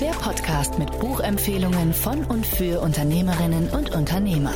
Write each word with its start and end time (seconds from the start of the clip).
Der 0.00 0.12
Podcast 0.12 0.78
mit 0.78 0.96
Buchempfehlungen 1.00 1.92
von 1.92 2.24
und 2.24 2.46
für 2.46 2.80
Unternehmerinnen 2.80 3.68
und 3.70 3.90
Unternehmer. 3.96 4.54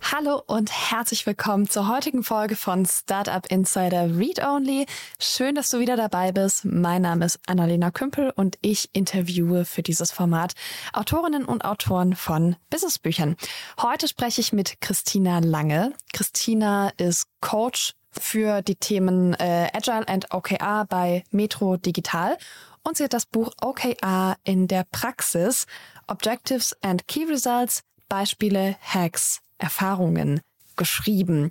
Hallo 0.00 0.42
und 0.46 0.72
herzlich 0.72 1.26
willkommen 1.26 1.68
zur 1.68 1.88
heutigen 1.88 2.24
Folge 2.24 2.56
von 2.56 2.86
Startup 2.86 3.46
Insider 3.50 4.18
Read 4.18 4.42
Only. 4.42 4.86
Schön, 5.20 5.54
dass 5.54 5.70
du 5.70 5.78
wieder 5.78 5.96
dabei 5.96 6.32
bist. 6.32 6.64
Mein 6.64 7.02
Name 7.02 7.24
ist 7.24 7.38
Annalena 7.46 7.92
Kümpel 7.92 8.32
und 8.34 8.58
ich 8.62 8.90
interviewe 8.92 9.64
für 9.64 9.82
dieses 9.82 10.10
Format 10.10 10.54
Autorinnen 10.92 11.44
und 11.44 11.64
Autoren 11.64 12.16
von 12.16 12.56
Businessbüchern. 12.68 13.36
Heute 13.80 14.08
spreche 14.08 14.40
ich 14.40 14.52
mit 14.52 14.80
Christina 14.80 15.38
Lange. 15.38 15.92
Christina 16.12 16.90
ist 16.96 17.28
Coach 17.40 17.94
für 18.20 18.62
die 18.62 18.76
Themen 18.76 19.34
äh, 19.34 19.68
Agile 19.72 20.06
and 20.08 20.32
OKR 20.32 20.86
bei 20.88 21.24
Metro 21.30 21.76
Digital 21.76 22.36
und 22.82 22.96
sie 22.96 23.04
hat 23.04 23.12
das 23.12 23.26
Buch 23.26 23.52
OKR 23.60 24.36
in 24.44 24.68
der 24.68 24.84
Praxis 24.90 25.66
Objectives 26.06 26.76
and 26.82 27.08
Key 27.08 27.24
Results 27.24 27.82
Beispiele, 28.08 28.76
Hacks, 28.80 29.40
Erfahrungen 29.58 30.40
geschrieben. 30.76 31.50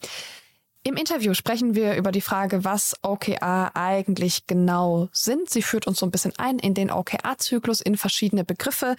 Im 0.84 0.96
Interview 0.98 1.34
sprechen 1.34 1.74
wir 1.74 1.96
über 1.96 2.12
die 2.12 2.22
Frage, 2.22 2.64
was 2.64 2.96
OKR 3.02 3.72
eigentlich 3.74 4.46
genau 4.46 5.10
sind. 5.12 5.50
Sie 5.50 5.64
führt 5.64 5.88
uns 5.88 5.98
so 5.98 6.06
ein 6.06 6.12
bisschen 6.12 6.34
ein 6.38 6.60
in 6.60 6.76
den 6.76 6.92
OKR-Zyklus, 6.92 7.82
in 7.82 7.98
verschiedene 7.98 8.44
Begriffe. 8.44 8.96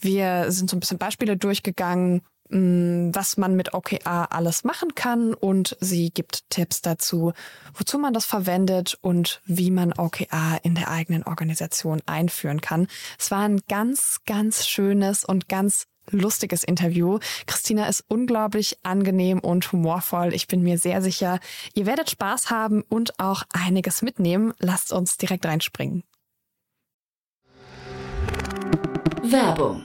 Wir 0.00 0.52
sind 0.52 0.68
so 0.68 0.76
ein 0.76 0.80
bisschen 0.80 0.98
Beispiele 0.98 1.38
durchgegangen, 1.38 2.20
was 2.50 3.36
man 3.36 3.54
mit 3.54 3.74
OKR 3.74 4.32
alles 4.32 4.64
machen 4.64 4.94
kann 4.94 5.34
und 5.34 5.76
sie 5.80 6.10
gibt 6.10 6.50
Tipps 6.50 6.82
dazu, 6.82 7.32
wozu 7.74 7.98
man 7.98 8.12
das 8.12 8.26
verwendet 8.26 8.98
und 9.00 9.40
wie 9.46 9.70
man 9.70 9.92
OKR 9.92 10.58
in 10.62 10.74
der 10.74 10.90
eigenen 10.90 11.22
Organisation 11.22 12.02
einführen 12.06 12.60
kann. 12.60 12.88
Es 13.18 13.30
war 13.30 13.40
ein 13.40 13.60
ganz, 13.68 14.20
ganz 14.26 14.66
schönes 14.66 15.24
und 15.24 15.48
ganz 15.48 15.86
lustiges 16.10 16.64
Interview. 16.64 17.18
Christina 17.46 17.86
ist 17.86 18.04
unglaublich 18.08 18.78
angenehm 18.82 19.38
und 19.38 19.70
humorvoll. 19.70 20.34
Ich 20.34 20.48
bin 20.48 20.62
mir 20.62 20.78
sehr 20.78 21.02
sicher, 21.02 21.38
ihr 21.74 21.86
werdet 21.86 22.10
Spaß 22.10 22.50
haben 22.50 22.82
und 22.82 23.20
auch 23.20 23.44
einiges 23.52 24.02
mitnehmen. 24.02 24.54
Lasst 24.58 24.92
uns 24.92 25.16
direkt 25.18 25.46
reinspringen. 25.46 26.02
Werbung 29.22 29.84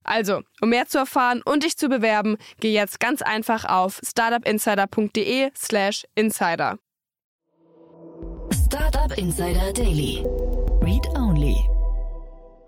Also, 0.03 0.41
um 0.61 0.69
mehr 0.69 0.87
zu 0.87 0.97
erfahren 0.97 1.41
und 1.43 1.63
dich 1.63 1.77
zu 1.77 1.89
bewerben, 1.89 2.37
geh 2.59 2.73
jetzt 2.73 2.99
ganz 2.99 3.21
einfach 3.21 3.65
auf 3.65 3.99
startupinsider.de/slash 4.03 6.05
insider. 6.15 6.79
Startup 8.51 9.15
Insider 9.17 9.73
Daily. 9.73 10.23
Read 10.81 11.05
Only. 11.15 11.57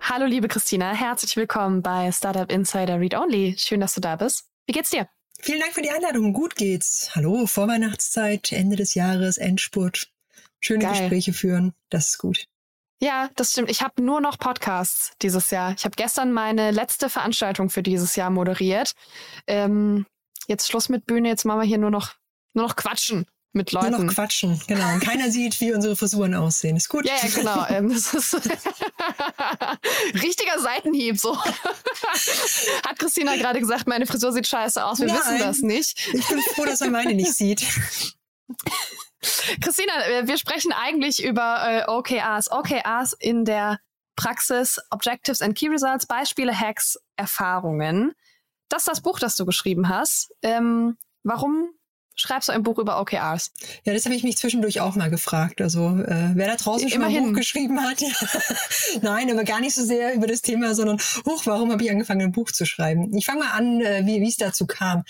Hallo, 0.02 0.26
liebe 0.26 0.50
Christina, 0.50 0.94
herzlich 0.94 1.36
willkommen 1.38 1.82
bei 1.82 2.12
Startup 2.12 2.52
Insider 2.52 3.00
Read 3.00 3.16
Only. 3.16 3.56
Schön, 3.58 3.80
dass 3.80 3.94
du 3.94 4.02
da 4.02 4.18
bist. 4.18 4.50
Wie 4.68 4.74
geht's 4.74 4.90
dir? 4.90 5.08
Vielen 5.40 5.62
Dank 5.62 5.74
für 5.74 5.82
die 5.82 5.92
Einladung. 5.92 6.34
Gut 6.34 6.56
geht's. 6.56 7.12
Hallo, 7.16 7.46
Vorweihnachtszeit, 7.46 8.52
Ende 8.52 8.76
des 8.76 8.96
Jahres, 8.96 9.38
Endspurt 9.38 10.10
schöne 10.60 10.80
Geil. 10.80 10.92
Gespräche 10.92 11.34
führen. 11.34 11.74
Das 11.90 12.10
ist 12.10 12.18
gut. 12.18 12.48
Ja, 13.04 13.30
das 13.36 13.52
stimmt. 13.52 13.70
Ich 13.70 13.82
habe 13.82 14.02
nur 14.02 14.22
noch 14.22 14.40
Podcasts 14.40 15.12
dieses 15.22 15.52
Jahr. 15.52 15.74
Ich 15.78 15.84
habe 15.84 15.94
gestern 15.98 16.32
meine 16.32 16.72
letzte 16.72 17.10
Veranstaltung 17.10 17.70
für 17.70 17.84
dieses 17.84 18.16
Jahr 18.16 18.30
moderiert. 18.30 18.94
Ähm, 19.46 20.06
jetzt 20.48 20.70
Schluss 20.70 20.88
mit 20.88 21.06
Bühne. 21.06 21.28
Jetzt 21.28 21.44
machen 21.44 21.60
wir 21.60 21.68
hier 21.68 21.80
nur 21.80 21.92
noch 21.92 22.14
nur 22.54 22.66
noch 22.66 22.78
quatschen 22.78 23.26
mit 23.52 23.74
Leuten. 23.74 23.92
Nur 23.92 24.06
noch 24.06 24.14
quatschen, 24.14 24.62
genau. 24.68 24.94
Und 24.94 25.02
keiner 25.02 25.30
sieht, 25.32 25.60
wie 25.60 25.74
unsere 25.74 25.98
Frisuren 25.98 26.34
aussehen. 26.34 26.78
Ist 26.78 26.88
gut. 26.88 27.06
Ja, 27.06 27.16
ja 27.22 27.30
genau. 27.36 27.66
Ähm, 27.70 27.90
das 27.90 28.14
ist 28.14 28.36
richtiger 30.14 30.60
Seitenhieb. 30.60 31.20
So 31.20 31.38
hat 31.44 33.00
Christina 33.00 33.36
gerade 33.36 33.60
gesagt, 33.60 33.86
meine 33.86 34.06
Frisur 34.06 34.32
sieht 34.32 34.48
scheiße 34.48 34.82
aus. 34.82 35.00
Wir 35.00 35.08
Nein, 35.08 35.18
wissen 35.18 35.40
das 35.40 35.60
nicht. 35.60 36.08
Ich 36.14 36.26
bin 36.26 36.40
froh, 36.56 36.64
dass 36.64 36.80
er 36.80 36.90
meine 36.90 37.14
nicht 37.14 37.34
sieht. 37.34 37.66
Christina, 39.62 39.94
äh, 40.08 40.28
wir 40.28 40.38
sprechen 40.38 40.72
eigentlich 40.74 41.24
über 41.24 41.64
äh, 41.66 41.90
OKRs. 41.90 42.52
OKRs 42.52 43.14
in 43.14 43.46
der 43.46 43.80
Praxis, 44.16 44.80
Objectives 44.92 45.42
and 45.42 45.58
Key 45.58 45.70
Results, 45.70 46.06
Beispiele, 46.06 46.58
Hacks, 46.58 46.98
Erfahrungen. 47.16 48.14
Das 48.70 48.84
ist 48.84 48.88
das 48.88 49.02
Buch, 49.02 49.20
das 49.20 49.36
du 49.36 49.46
geschrieben 49.46 49.90
hast. 49.90 50.32
Ähm, 50.42 50.98
warum 51.24 51.70
schreibst 52.16 52.50
du 52.50 52.54
ein 52.54 52.64
Buch 52.64 52.78
über 52.78 53.00
OKRs? 53.00 53.52
Ja, 53.84 53.94
das 53.94 54.06
habe 54.06 54.16
ich 54.16 54.24
mich 54.24 54.38
zwischendurch 54.38 54.82
auch 54.82 54.96
mal 54.96 55.10
gefragt. 55.10 55.62
Also 55.62 55.98
äh, 55.98 56.32
wer 56.36 56.48
da 56.48 56.56
draußen 56.56 56.90
schon 56.90 57.02
Immerhin. 57.02 57.24
ein 57.24 57.30
Buch 57.30 57.38
geschrieben 57.40 57.82
hat. 57.82 58.02
Ja. 58.02 58.10
Nein, 59.02 59.32
aber 59.32 59.44
gar 59.44 59.60
nicht 59.60 59.76
so 59.76 59.84
sehr 59.84 60.14
über 60.14 60.28
das 60.28 60.42
Thema, 60.42 60.76
sondern 60.76 61.00
hoch, 61.26 61.46
warum 61.46 61.72
habe 61.72 61.84
ich 61.84 61.92
angefangen, 61.92 62.22
ein 62.22 62.32
Buch 62.32 62.52
zu 62.52 62.66
schreiben? 62.66 63.16
Ich 63.16 63.26
fange 63.26 63.40
mal 63.40 63.52
an, 63.52 63.82
äh, 63.82 64.06
wie 64.06 64.28
es 64.28 64.38
dazu 64.38 64.68
kam. 64.68 65.04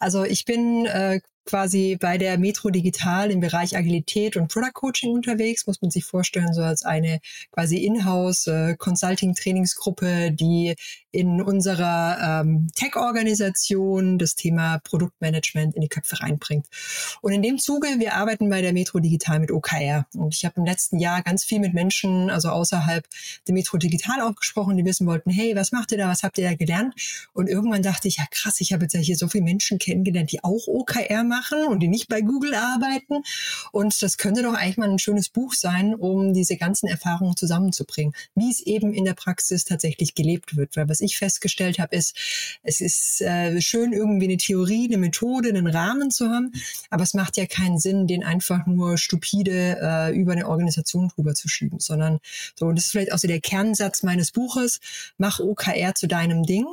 Also 0.00 0.24
ich 0.24 0.44
bin 0.44 0.86
äh, 0.86 1.20
quasi 1.44 1.96
bei 2.00 2.18
der 2.18 2.38
Metro 2.38 2.70
Digital 2.70 3.30
im 3.30 3.40
Bereich 3.40 3.76
Agilität 3.76 4.36
und 4.36 4.52
Product 4.52 4.72
Coaching 4.72 5.12
unterwegs, 5.12 5.66
muss 5.66 5.82
man 5.82 5.90
sich 5.90 6.04
vorstellen, 6.04 6.52
so 6.54 6.62
als 6.62 6.84
eine 6.84 7.20
quasi 7.52 7.78
Inhouse 7.78 8.46
äh, 8.46 8.76
Consulting 8.76 9.34
Trainingsgruppe, 9.34 10.32
die 10.32 10.74
in 11.14 11.40
unserer 11.40 12.42
ähm, 12.42 12.68
Tech-Organisation 12.74 14.18
das 14.18 14.34
Thema 14.34 14.80
Produktmanagement 14.80 15.76
in 15.76 15.80
die 15.80 15.88
Köpfe 15.88 16.20
reinbringt. 16.20 16.66
Und 17.22 17.32
in 17.32 17.40
dem 17.40 17.58
Zuge, 17.58 17.86
wir 17.98 18.14
arbeiten 18.14 18.50
bei 18.50 18.62
der 18.62 18.72
Metro 18.72 18.98
Digital 18.98 19.38
mit 19.38 19.52
OKR. 19.52 20.06
Und 20.14 20.34
ich 20.34 20.44
habe 20.44 20.56
im 20.56 20.64
letzten 20.64 20.98
Jahr 20.98 21.22
ganz 21.22 21.44
viel 21.44 21.60
mit 21.60 21.72
Menschen, 21.72 22.30
also 22.30 22.48
außerhalb 22.48 23.06
der 23.46 23.54
Metro 23.54 23.76
Digital 23.76 24.20
auch 24.22 24.34
gesprochen, 24.34 24.76
die 24.76 24.84
wissen 24.84 25.06
wollten, 25.06 25.30
hey, 25.30 25.54
was 25.54 25.70
macht 25.70 25.92
ihr 25.92 25.98
da, 25.98 26.08
was 26.08 26.24
habt 26.24 26.36
ihr 26.38 26.48
da 26.48 26.56
gelernt? 26.56 26.94
Und 27.32 27.48
irgendwann 27.48 27.82
dachte 27.82 28.08
ich, 28.08 28.16
ja 28.16 28.24
krass, 28.28 28.60
ich 28.60 28.72
habe 28.72 28.82
jetzt 28.82 28.94
ja 28.94 29.00
hier 29.00 29.16
so 29.16 29.28
viele 29.28 29.44
Menschen 29.44 29.78
kennengelernt, 29.78 30.32
die 30.32 30.42
auch 30.42 30.66
OKR 30.66 31.22
machen 31.22 31.66
und 31.68 31.78
die 31.78 31.88
nicht 31.88 32.08
bei 32.08 32.22
Google 32.22 32.54
arbeiten. 32.54 33.22
Und 33.70 34.02
das 34.02 34.18
könnte 34.18 34.42
doch 34.42 34.54
eigentlich 34.54 34.78
mal 34.78 34.90
ein 34.90 34.98
schönes 34.98 35.28
Buch 35.28 35.54
sein, 35.54 35.94
um 35.94 36.34
diese 36.34 36.56
ganzen 36.56 36.88
Erfahrungen 36.88 37.36
zusammenzubringen, 37.36 38.14
wie 38.34 38.50
es 38.50 38.60
eben 38.60 38.92
in 38.92 39.04
der 39.04 39.14
Praxis 39.14 39.64
tatsächlich 39.64 40.16
gelebt 40.16 40.56
wird. 40.56 40.76
Weil 40.76 40.88
was 40.88 41.03
ich 41.04 41.18
festgestellt 41.18 41.78
habe, 41.78 41.96
ist, 41.96 42.16
es 42.62 42.80
ist 42.80 43.20
äh, 43.20 43.60
schön, 43.60 43.92
irgendwie 43.92 44.26
eine 44.26 44.36
Theorie, 44.36 44.86
eine 44.86 44.98
Methode, 44.98 45.48
einen 45.48 45.66
Rahmen 45.66 46.10
zu 46.10 46.28
haben, 46.28 46.52
aber 46.90 47.02
es 47.02 47.14
macht 47.14 47.36
ja 47.36 47.46
keinen 47.46 47.78
Sinn, 47.78 48.06
den 48.06 48.24
einfach 48.24 48.66
nur 48.66 48.98
stupide 48.98 49.78
äh, 49.80 50.16
über 50.16 50.32
eine 50.32 50.48
Organisation 50.48 51.08
drüber 51.08 51.34
zu 51.34 51.48
schieben, 51.48 51.80
sondern 51.80 52.18
so, 52.58 52.66
und 52.66 52.76
das 52.76 52.86
ist 52.86 52.90
vielleicht 52.92 53.12
auch 53.12 53.18
so 53.18 53.28
der 53.28 53.40
Kernsatz 53.40 54.02
meines 54.02 54.32
Buches, 54.32 54.80
mach 55.18 55.40
OKR 55.40 55.94
zu 55.94 56.06
deinem 56.06 56.44
Ding 56.44 56.66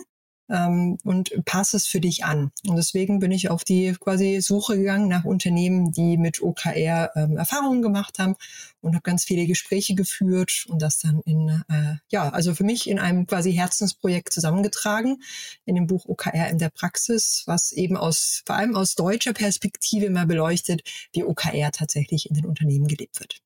ähm, 0.52 0.98
und 1.04 1.32
passe 1.46 1.78
es 1.78 1.88
für 1.88 2.02
dich 2.02 2.26
an. 2.26 2.52
Und 2.68 2.76
deswegen 2.76 3.20
bin 3.20 3.32
ich 3.32 3.50
auf 3.50 3.64
die 3.64 3.96
quasi 4.00 4.42
Suche 4.42 4.78
gegangen 4.78 5.08
nach 5.08 5.24
Unternehmen, 5.24 5.92
die 5.92 6.18
mit 6.18 6.42
OKR 6.42 7.12
ähm, 7.16 7.38
Erfahrungen 7.38 7.82
gemacht 7.82 8.20
haben 8.20 8.36
und 8.82 8.94
habe 8.94 9.04
ganz 9.04 9.24
viele 9.24 9.48
Gespräche 9.48 9.96
geführt 9.96 10.66
und 10.68 10.82
das 10.82 11.00
dann 11.00 11.22
in, 11.22 11.64
äh, 11.70 11.96
ja, 12.10 12.30
also 12.30 12.54
für 12.54 12.64
mich 12.64 12.90
in 12.90 13.00
einem 13.00 13.26
quasi 13.26 13.54
Herzensprojekt 13.54 14.34
zusammengetragen, 14.34 15.24
in 15.66 15.76
dem 15.76 15.88
Buch 15.88 16.06
OKR 16.06 16.50
in 16.50 16.58
der 16.58 16.70
Praxis, 16.70 17.44
was 17.46 17.72
eben 17.72 17.96
aus, 17.96 18.44
vor 18.46 18.56
allem 18.56 18.76
aus 18.76 18.96
deutscher 18.96 19.34
Perspektive 19.34 20.10
mal 20.10 20.26
beleuchtet, 20.26 20.84
wie 21.14 21.24
OKR 21.24 21.72
tatsächlich 21.72 22.30
in 22.30 22.36
den 22.36 22.46
Unternehmen 22.46 22.88
gelebt 22.88 23.20
wird. 23.20 23.42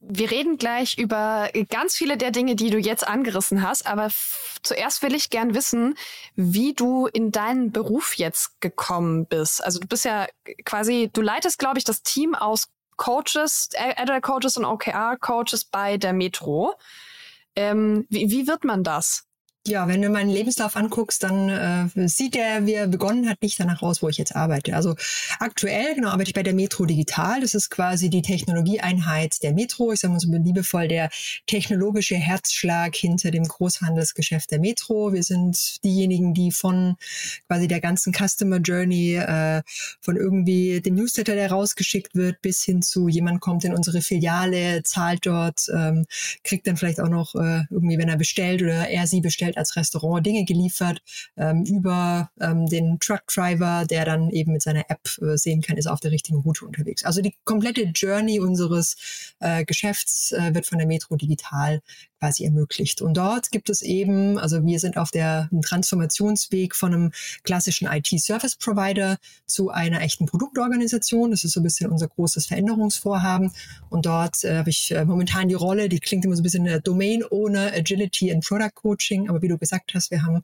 Wir 0.00 0.30
reden 0.30 0.58
gleich 0.58 0.96
über 0.96 1.50
ganz 1.70 1.94
viele 1.94 2.16
der 2.16 2.30
Dinge, 2.30 2.54
die 2.54 2.70
du 2.70 2.78
jetzt 2.78 3.06
angerissen 3.06 3.66
hast, 3.66 3.86
aber 3.86 4.08
zuerst 4.62 5.02
will 5.02 5.14
ich 5.14 5.30
gern 5.30 5.54
wissen, 5.54 5.94
wie 6.36 6.72
du 6.72 7.06
in 7.06 7.32
deinen 7.32 7.72
Beruf 7.72 8.14
jetzt 8.14 8.60
gekommen 8.60 9.26
bist. 9.26 9.62
Also 9.64 9.80
du 9.80 9.88
bist 9.88 10.04
ja 10.04 10.26
quasi, 10.64 11.10
du 11.12 11.20
leitest, 11.20 11.58
glaube 11.58 11.78
ich, 11.78 11.84
das 11.84 12.02
Team 12.02 12.34
aus 12.34 12.68
Coaches, 12.96 13.70
Agile 13.76 14.20
Coaches 14.20 14.56
und 14.56 14.64
OKR 14.64 15.16
Coaches 15.18 15.64
bei 15.64 15.96
der 15.96 16.12
Metro. 16.12 16.74
Ähm, 17.56 18.06
wie, 18.08 18.30
wie 18.30 18.46
wird 18.46 18.64
man 18.64 18.84
das? 18.84 19.27
Ja, 19.68 19.86
wenn 19.86 20.00
du 20.00 20.08
meinen 20.08 20.30
Lebenslauf 20.30 20.76
anguckst, 20.76 21.22
dann 21.22 21.50
äh, 21.94 22.08
sieht 22.08 22.34
der, 22.34 22.64
wie 22.64 22.72
er 22.72 22.86
begonnen 22.86 23.28
hat, 23.28 23.42
nicht 23.42 23.60
danach 23.60 23.82
aus, 23.82 24.02
wo 24.02 24.08
ich 24.08 24.16
jetzt 24.16 24.34
arbeite. 24.34 24.74
Also 24.74 24.94
aktuell, 25.40 25.94
genau, 25.94 26.08
arbeite 26.08 26.30
ich 26.30 26.34
bei 26.34 26.42
der 26.42 26.54
Metro 26.54 26.86
Digital. 26.86 27.42
Das 27.42 27.54
ist 27.54 27.68
quasi 27.68 28.08
die 28.08 28.22
Technologieeinheit 28.22 29.42
der 29.42 29.52
Metro. 29.52 29.92
Ich 29.92 30.00
sage 30.00 30.14
mal 30.14 30.20
so 30.20 30.32
liebevoll 30.32 30.88
der 30.88 31.10
technologische 31.46 32.14
Herzschlag 32.14 32.96
hinter 32.96 33.30
dem 33.30 33.44
Großhandelsgeschäft 33.44 34.50
der 34.50 34.58
Metro. 34.58 35.12
Wir 35.12 35.22
sind 35.22 35.84
diejenigen, 35.84 36.32
die 36.32 36.50
von 36.50 36.96
quasi 37.46 37.68
der 37.68 37.82
ganzen 37.82 38.14
Customer 38.14 38.60
Journey, 38.60 39.16
äh, 39.16 39.60
von 40.00 40.16
irgendwie 40.16 40.80
dem 40.80 40.94
Newsletter, 40.94 41.34
der 41.34 41.50
rausgeschickt 41.50 42.14
wird, 42.14 42.40
bis 42.40 42.62
hin 42.62 42.80
zu 42.80 43.08
jemand 43.08 43.42
kommt 43.42 43.64
in 43.64 43.74
unsere 43.74 44.00
Filiale, 44.00 44.82
zahlt 44.84 45.26
dort, 45.26 45.66
ähm, 45.76 46.06
kriegt 46.42 46.66
dann 46.66 46.78
vielleicht 46.78 47.00
auch 47.00 47.10
noch 47.10 47.34
äh, 47.34 47.64
irgendwie, 47.68 47.98
wenn 47.98 48.08
er 48.08 48.16
bestellt 48.16 48.62
oder 48.62 48.88
er 48.88 49.06
sie 49.06 49.20
bestellt, 49.20 49.57
als 49.58 49.76
Restaurant 49.76 50.24
Dinge 50.24 50.44
geliefert 50.44 51.02
ähm, 51.36 51.64
über 51.64 52.30
ähm, 52.40 52.66
den 52.66 52.98
Truckdriver, 53.00 53.84
der 53.84 54.04
dann 54.04 54.30
eben 54.30 54.52
mit 54.52 54.62
seiner 54.62 54.84
App 54.88 55.00
äh, 55.20 55.36
sehen 55.36 55.62
kann, 55.62 55.76
ist 55.76 55.86
er 55.86 55.92
auf 55.92 56.00
der 56.00 56.12
richtigen 56.12 56.38
Route 56.38 56.64
unterwegs. 56.64 57.04
Also 57.04 57.20
die 57.20 57.34
komplette 57.44 57.82
Journey 57.94 58.40
unseres 58.40 58.96
äh, 59.40 59.64
Geschäfts 59.64 60.32
äh, 60.32 60.54
wird 60.54 60.66
von 60.66 60.78
der 60.78 60.86
Metro 60.86 61.16
Digital 61.16 61.82
quasi 62.18 62.44
ermöglicht. 62.44 63.02
Und 63.02 63.16
dort 63.16 63.50
gibt 63.50 63.70
es 63.70 63.82
eben, 63.82 64.38
also 64.38 64.64
wir 64.64 64.78
sind 64.80 64.96
auf 64.96 65.10
der 65.10 65.48
Transformationsweg 65.64 66.74
von 66.74 66.94
einem 66.94 67.12
klassischen 67.44 67.88
IT-Service-Provider 67.88 69.18
zu 69.46 69.70
einer 69.70 70.00
echten 70.02 70.26
Produktorganisation. 70.26 71.30
Das 71.30 71.44
ist 71.44 71.52
so 71.52 71.60
ein 71.60 71.64
bisschen 71.64 71.90
unser 71.90 72.08
großes 72.08 72.46
Veränderungsvorhaben. 72.46 73.52
Und 73.90 74.06
dort 74.06 74.44
äh, 74.44 74.58
habe 74.58 74.70
ich 74.70 74.90
äh, 74.90 75.04
momentan 75.04 75.48
die 75.48 75.54
Rolle, 75.54 75.88
die 75.88 76.00
klingt 76.00 76.24
immer 76.24 76.36
so 76.36 76.40
ein 76.40 76.44
bisschen 76.44 76.66
äh, 76.66 76.80
Domain 76.80 77.24
Owner, 77.30 77.72
Agility 77.72 78.32
and 78.32 78.44
Product 78.44 78.74
Coaching. 78.74 79.28
Aber 79.28 79.42
wie 79.42 79.48
du 79.48 79.58
gesagt 79.58 79.92
hast, 79.94 80.10
wir 80.10 80.22
haben 80.22 80.42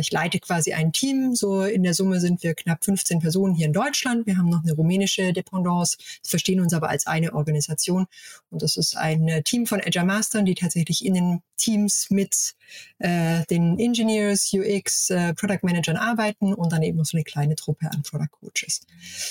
ich 0.00 0.10
leite 0.10 0.40
quasi 0.40 0.72
ein 0.72 0.92
Team. 0.92 1.34
So 1.34 1.62
in 1.62 1.82
der 1.82 1.94
Summe 1.94 2.20
sind 2.20 2.42
wir 2.42 2.54
knapp 2.54 2.84
15 2.84 3.20
Personen 3.20 3.54
hier 3.54 3.66
in 3.66 3.72
Deutschland. 3.72 4.26
Wir 4.26 4.36
haben 4.36 4.48
noch 4.48 4.62
eine 4.62 4.72
rumänische 4.72 5.32
Dependance, 5.32 5.96
verstehen 6.24 6.60
uns 6.60 6.74
aber 6.74 6.88
als 6.88 7.06
eine 7.06 7.34
Organisation. 7.34 8.06
Und 8.50 8.62
das 8.62 8.76
ist 8.76 8.96
ein 8.96 9.28
äh, 9.28 9.42
Team 9.42 9.66
von 9.66 9.80
Agile 9.80 10.04
Mastern, 10.04 10.44
die 10.44 10.54
tatsächlich 10.54 11.04
in 11.04 11.14
den 11.14 11.42
Teams 11.56 12.08
mit 12.10 12.54
äh, 12.98 13.44
den 13.50 13.78
Engineers, 13.78 14.52
UX, 14.52 15.10
äh, 15.10 15.34
Product 15.34 15.58
Managern 15.62 15.96
arbeiten 15.96 16.54
und 16.54 16.72
dann 16.72 16.82
eben 16.82 16.98
noch 16.98 17.04
so 17.04 17.16
eine 17.16 17.24
kleine 17.24 17.54
Truppe 17.54 17.90
an 17.90 18.02
Product 18.02 18.30
Coaches. 18.30 18.80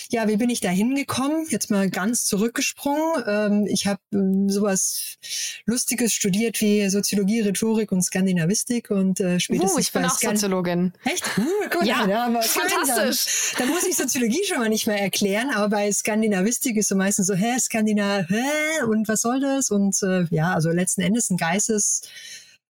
Ja, 0.10 0.28
wie 0.28 0.38
bin 0.38 0.50
ich 0.50 0.62
da 0.62 0.70
hingekommen? 0.70 1.48
Jetzt 1.50 1.72
mal 1.72 1.90
ganz 1.90 2.26
zurückgesprungen. 2.26 3.24
Ähm, 3.28 3.68
ich 3.68 3.88
habe 3.88 4.00
ähm, 4.14 4.50
sowas 4.50 5.18
Lustiges 5.66 6.14
studiert 6.14 6.62
wie 6.62 6.90
Soziologie, 6.90 7.42
Rhetorik 7.42 7.92
und 7.92 8.04
Skandinavistik 8.04 8.92
und 8.92 9.20
äh, 9.20 9.40
spätestens 9.40 9.76
uh, 9.76 9.80
ich 9.80 9.92
bin 9.92 10.06
auch 10.06 10.20
Soziologin. 10.30 10.94
Echt? 11.04 11.26
Uh, 11.38 11.70
gut, 11.70 11.86
ja, 11.86 12.08
ja 12.08 12.26
aber 12.26 12.42
fantastisch. 12.42 13.54
Dann, 13.58 13.68
dann 13.68 13.76
muss 13.76 13.86
ich 13.86 13.96
Soziologie 13.96 14.44
schon 14.46 14.60
mal 14.60 14.70
nicht 14.70 14.88
mehr 14.88 15.00
erklären, 15.00 15.50
aber 15.50 15.70
bei 15.70 15.92
Skandinavistik 15.92 16.78
ist 16.78 16.90
so 16.90 16.96
meistens 16.96 17.28
so, 17.28 17.34
hä, 17.34 17.58
Skandinav, 17.60 18.30
hä, 18.30 18.84
und 18.88 19.08
was 19.08 19.22
soll 19.22 19.40
das? 19.40 19.70
Und 19.70 20.02
äh, 20.04 20.26
ja, 20.30 20.54
also 20.54 20.70
letzten 20.70 21.02
Endes 21.02 21.30
ein 21.30 21.38
Geistes 21.38 22.02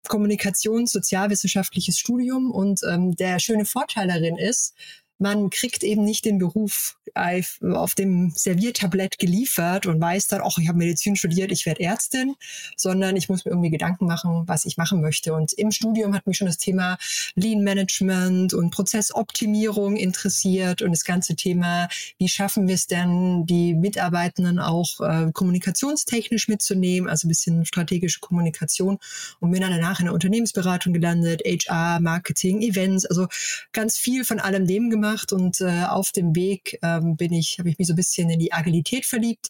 Kommunikations-, 0.08 0.92
sozialwissenschaftliches 0.92 1.98
Studium 1.98 2.52
und 2.52 2.82
ähm, 2.88 3.16
der 3.16 3.40
schöne 3.40 3.66
Vorteil 3.66 4.08
darin 4.08 4.38
ist, 4.38 4.74
man 5.18 5.50
kriegt 5.50 5.84
eben 5.84 6.04
nicht 6.04 6.26
den 6.26 6.38
Beruf 6.38 6.98
auf 7.16 7.96
dem 7.96 8.32
Serviertablett 8.36 9.18
geliefert 9.20 9.86
und 9.86 10.02
weiß 10.02 10.28
dann, 10.28 10.42
ach, 10.44 10.58
ich 10.58 10.68
habe 10.68 10.78
Medizin 10.78 11.16
studiert, 11.16 11.52
ich 11.52 11.66
werde 11.66 11.82
Ärztin, 11.82 12.36
sondern 12.76 13.16
ich 13.16 13.30
muss 13.30 13.46
mir 13.46 13.52
irgendwie 13.52 13.70
Gedanken 13.70 14.06
machen, 14.06 14.44
was 14.48 14.66
ich 14.66 14.76
machen 14.76 15.02
möchte. 15.02 15.34
Und 15.34 15.54
im 15.54 15.72
Studium 15.72 16.14
hat 16.14 16.28
mich 16.28 16.38
schon 16.38 16.48
das 16.48 16.58
Thema 16.58 16.98
Lean 17.36 17.62
Management 17.62 18.54
und 18.54 18.72
Prozessoptimierung 18.72 19.96
interessiert 19.96 20.82
und 20.82 20.92
das 20.92 21.06
ganze 21.06 21.36
Thema, 21.36 21.88
wie 22.18 22.28
schaffen 22.28 22.68
wir 22.68 22.76
es 22.76 22.88
denn, 22.88 23.46
die 23.46 23.74
Mitarbeitenden 23.74 24.60
auch 24.60 25.00
äh, 25.00 25.32
kommunikationstechnisch 25.32 26.50
mitzunehmen, 26.50 27.10
also 27.10 27.28
ein 27.28 27.30
bisschen 27.30 27.66
strategische 27.66 28.20
Kommunikation 28.20 28.98
und 29.40 29.52
bin 29.52 29.62
dann 29.62 29.72
danach 29.72 30.00
in 30.00 30.06
der 30.06 30.14
Unternehmensberatung 30.14 30.92
gelandet, 30.92 31.44
HR, 31.46 32.02
Marketing, 32.02 32.62
Events, 32.62 33.06
also 33.06 33.28
ganz 33.72 33.98
viel 33.98 34.26
von 34.26 34.40
allem 34.40 34.68
dem 34.68 34.90
gemacht 34.90 35.05
gemacht 35.06 35.34
und 35.34 35.62
äh, 35.62 35.86
auf 35.86 36.12
dem 36.12 36.36
Weg 36.36 36.80
ähm, 36.82 37.16
bin 37.16 37.34
ich, 37.34 37.60
habe 37.60 37.70
ich 37.70 37.78
mich 37.78 37.88
so 37.88 37.94
ein 37.94 37.98
bisschen 37.98 38.30
in 38.30 38.40
die 38.40 38.54
Agilität 38.54 39.06
verliebt. 39.06 39.50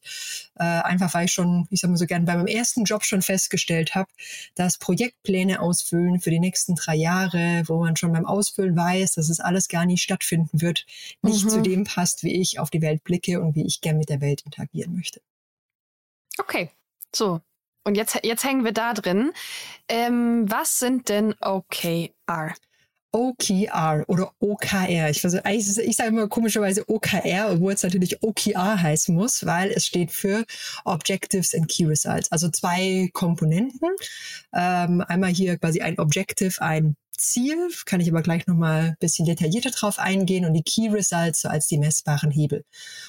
Äh, 0.56 0.64
einfach 0.64 1.14
weil 1.14 1.26
ich 1.26 1.32
schon, 1.32 1.68
ich 1.70 1.80
sag 1.80 1.90
mal 1.90 1.98
so 1.98 2.06
gern, 2.06 2.26
bei 2.26 2.36
meinem 2.36 2.48
ersten 2.48 2.84
Job 2.84 3.04
schon 3.04 3.22
festgestellt 3.22 3.96
habe, 3.96 4.10
dass 4.56 4.78
Projektpläne 4.78 5.62
ausfüllen 5.62 6.20
für 6.20 6.30
die 6.30 6.40
nächsten 6.40 6.76
drei 6.76 6.96
Jahre, 6.96 7.64
wo 7.68 7.80
man 7.80 7.96
schon 7.96 8.12
beim 8.12 8.26
Ausfüllen 8.26 8.76
weiß, 8.76 9.14
dass 9.14 9.30
es 9.30 9.40
alles 9.40 9.68
gar 9.68 9.86
nicht 9.86 10.04
stattfinden 10.04 10.62
wird, 10.62 10.86
nicht 11.22 11.46
mhm. 11.46 11.50
zu 11.50 11.62
dem 11.62 11.84
passt, 11.86 12.24
wie 12.24 12.42
ich 12.42 12.60
auf 12.60 12.70
die 12.70 12.82
Welt 12.82 13.04
blicke 13.04 13.42
und 13.42 13.56
wie 13.56 13.66
ich 13.66 13.82
gern 13.82 13.98
mit 13.98 14.10
der 14.10 14.22
Welt 14.22 14.42
interagieren 14.46 14.96
möchte. 14.96 15.22
Okay, 16.38 16.70
so. 17.14 17.42
Und 17.88 17.96
jetzt, 17.96 18.20
jetzt 18.24 18.44
hängen 18.44 18.64
wir 18.64 18.72
da 18.72 18.94
drin. 18.94 19.32
Ähm, 19.88 20.46
was 20.50 20.80
sind 20.80 21.08
denn 21.08 21.36
OKR? 21.40 22.56
OKR 23.16 24.04
oder 24.08 24.34
OKR. 24.40 25.10
Ich, 25.10 25.24
also, 25.24 25.40
ich 25.46 25.96
sage 25.96 26.10
immer 26.10 26.28
komischerweise 26.28 26.84
OKR, 26.90 27.54
obwohl 27.54 27.72
es 27.72 27.84
natürlich 27.84 28.22
OKR 28.22 28.82
heißen 28.82 29.16
muss, 29.16 29.46
weil 29.46 29.72
es 29.72 29.86
steht 29.86 30.12
für 30.12 30.44
Objectives 30.84 31.56
and 31.56 31.70
Key 31.70 31.86
Results. 31.86 32.30
Also 32.34 32.50
zwei 32.50 33.10
Komponenten. 33.14 33.90
Ähm, 34.54 35.02
einmal 35.08 35.32
hier 35.32 35.58
quasi 35.58 35.80
ein 35.80 35.98
Objective, 35.98 36.62
ein 36.62 36.98
Ziel, 37.18 37.70
kann 37.86 38.02
ich 38.02 38.10
aber 38.10 38.22
gleich 38.22 38.48
nochmal 38.48 38.82
ein 38.82 38.98
bisschen 39.00 39.26
detaillierter 39.26 39.72
drauf 39.72 40.00
eingehen 40.00 40.46
und 40.46 40.54
die 40.54 40.64
Key 40.64 40.90
Results 40.90 41.42
so 41.42 41.50
als 41.50 41.68
die 41.68 41.78
messbaren 41.78 42.32
Hebel. 42.32 42.64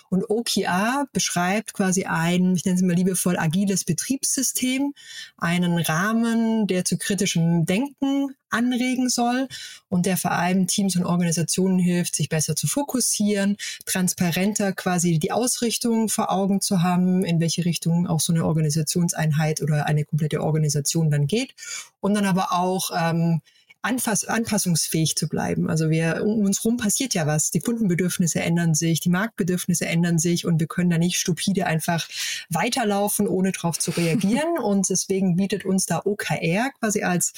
Und 0.08 0.28
OKR 0.28 1.06
beschreibt 1.12 1.74
quasi 1.74 2.04
ein, 2.04 2.54
ich 2.56 2.64
nenne 2.64 2.76
es 2.76 2.82
mal 2.82 2.94
liebevoll, 2.94 3.38
agiles 3.38 3.84
Betriebssystem, 3.84 4.92
einen 5.36 5.78
Rahmen, 5.78 6.66
der 6.66 6.84
zu 6.84 6.98
kritischem 6.98 7.66
Denken 7.66 8.34
anregen 8.50 9.08
soll 9.08 9.48
und 9.88 10.06
der 10.06 10.16
vor 10.16 10.32
allem 10.32 10.66
Teams 10.66 10.96
und 10.96 11.04
Organisationen 11.04 11.78
hilft, 11.78 12.16
sich 12.16 12.28
besser 12.28 12.56
zu 12.56 12.66
fokussieren, 12.66 13.56
transparenter 13.84 14.72
quasi 14.72 15.18
die 15.18 15.32
Ausrichtung 15.32 16.08
vor 16.08 16.30
Augen 16.30 16.60
zu 16.60 16.82
haben, 16.82 17.24
in 17.24 17.40
welche 17.40 17.64
Richtung 17.64 18.06
auch 18.06 18.20
so 18.20 18.32
eine 18.32 18.44
Organisationseinheit 18.44 19.62
oder 19.62 19.86
eine 19.86 20.04
komplette 20.04 20.42
Organisation 20.42 21.10
dann 21.10 21.26
geht 21.26 21.54
und 22.00 22.14
dann 22.14 22.24
aber 22.24 22.52
auch 22.52 22.90
ähm, 22.96 23.40
anfass 23.82 24.24
anpassungsfähig 24.24 25.16
zu 25.16 25.28
bleiben. 25.28 25.70
Also 25.70 25.90
wir, 25.90 26.22
um 26.24 26.44
uns 26.44 26.64
rum 26.64 26.76
passiert 26.76 27.14
ja 27.14 27.26
was. 27.26 27.50
Die 27.50 27.60
Kundenbedürfnisse 27.60 28.40
ändern 28.40 28.74
sich, 28.74 29.00
die 29.00 29.10
Marktbedürfnisse 29.10 29.86
ändern 29.86 30.18
sich 30.18 30.44
und 30.44 30.58
wir 30.58 30.66
können 30.66 30.90
da 30.90 30.98
nicht 30.98 31.18
stupide 31.18 31.66
einfach 31.66 32.08
weiterlaufen, 32.50 33.28
ohne 33.28 33.52
darauf 33.52 33.78
zu 33.78 33.92
reagieren. 33.92 34.58
und 34.62 34.88
deswegen 34.88 35.36
bietet 35.36 35.64
uns 35.64 35.86
da 35.86 36.02
OKR 36.04 36.70
quasi 36.80 37.02
als 37.02 37.32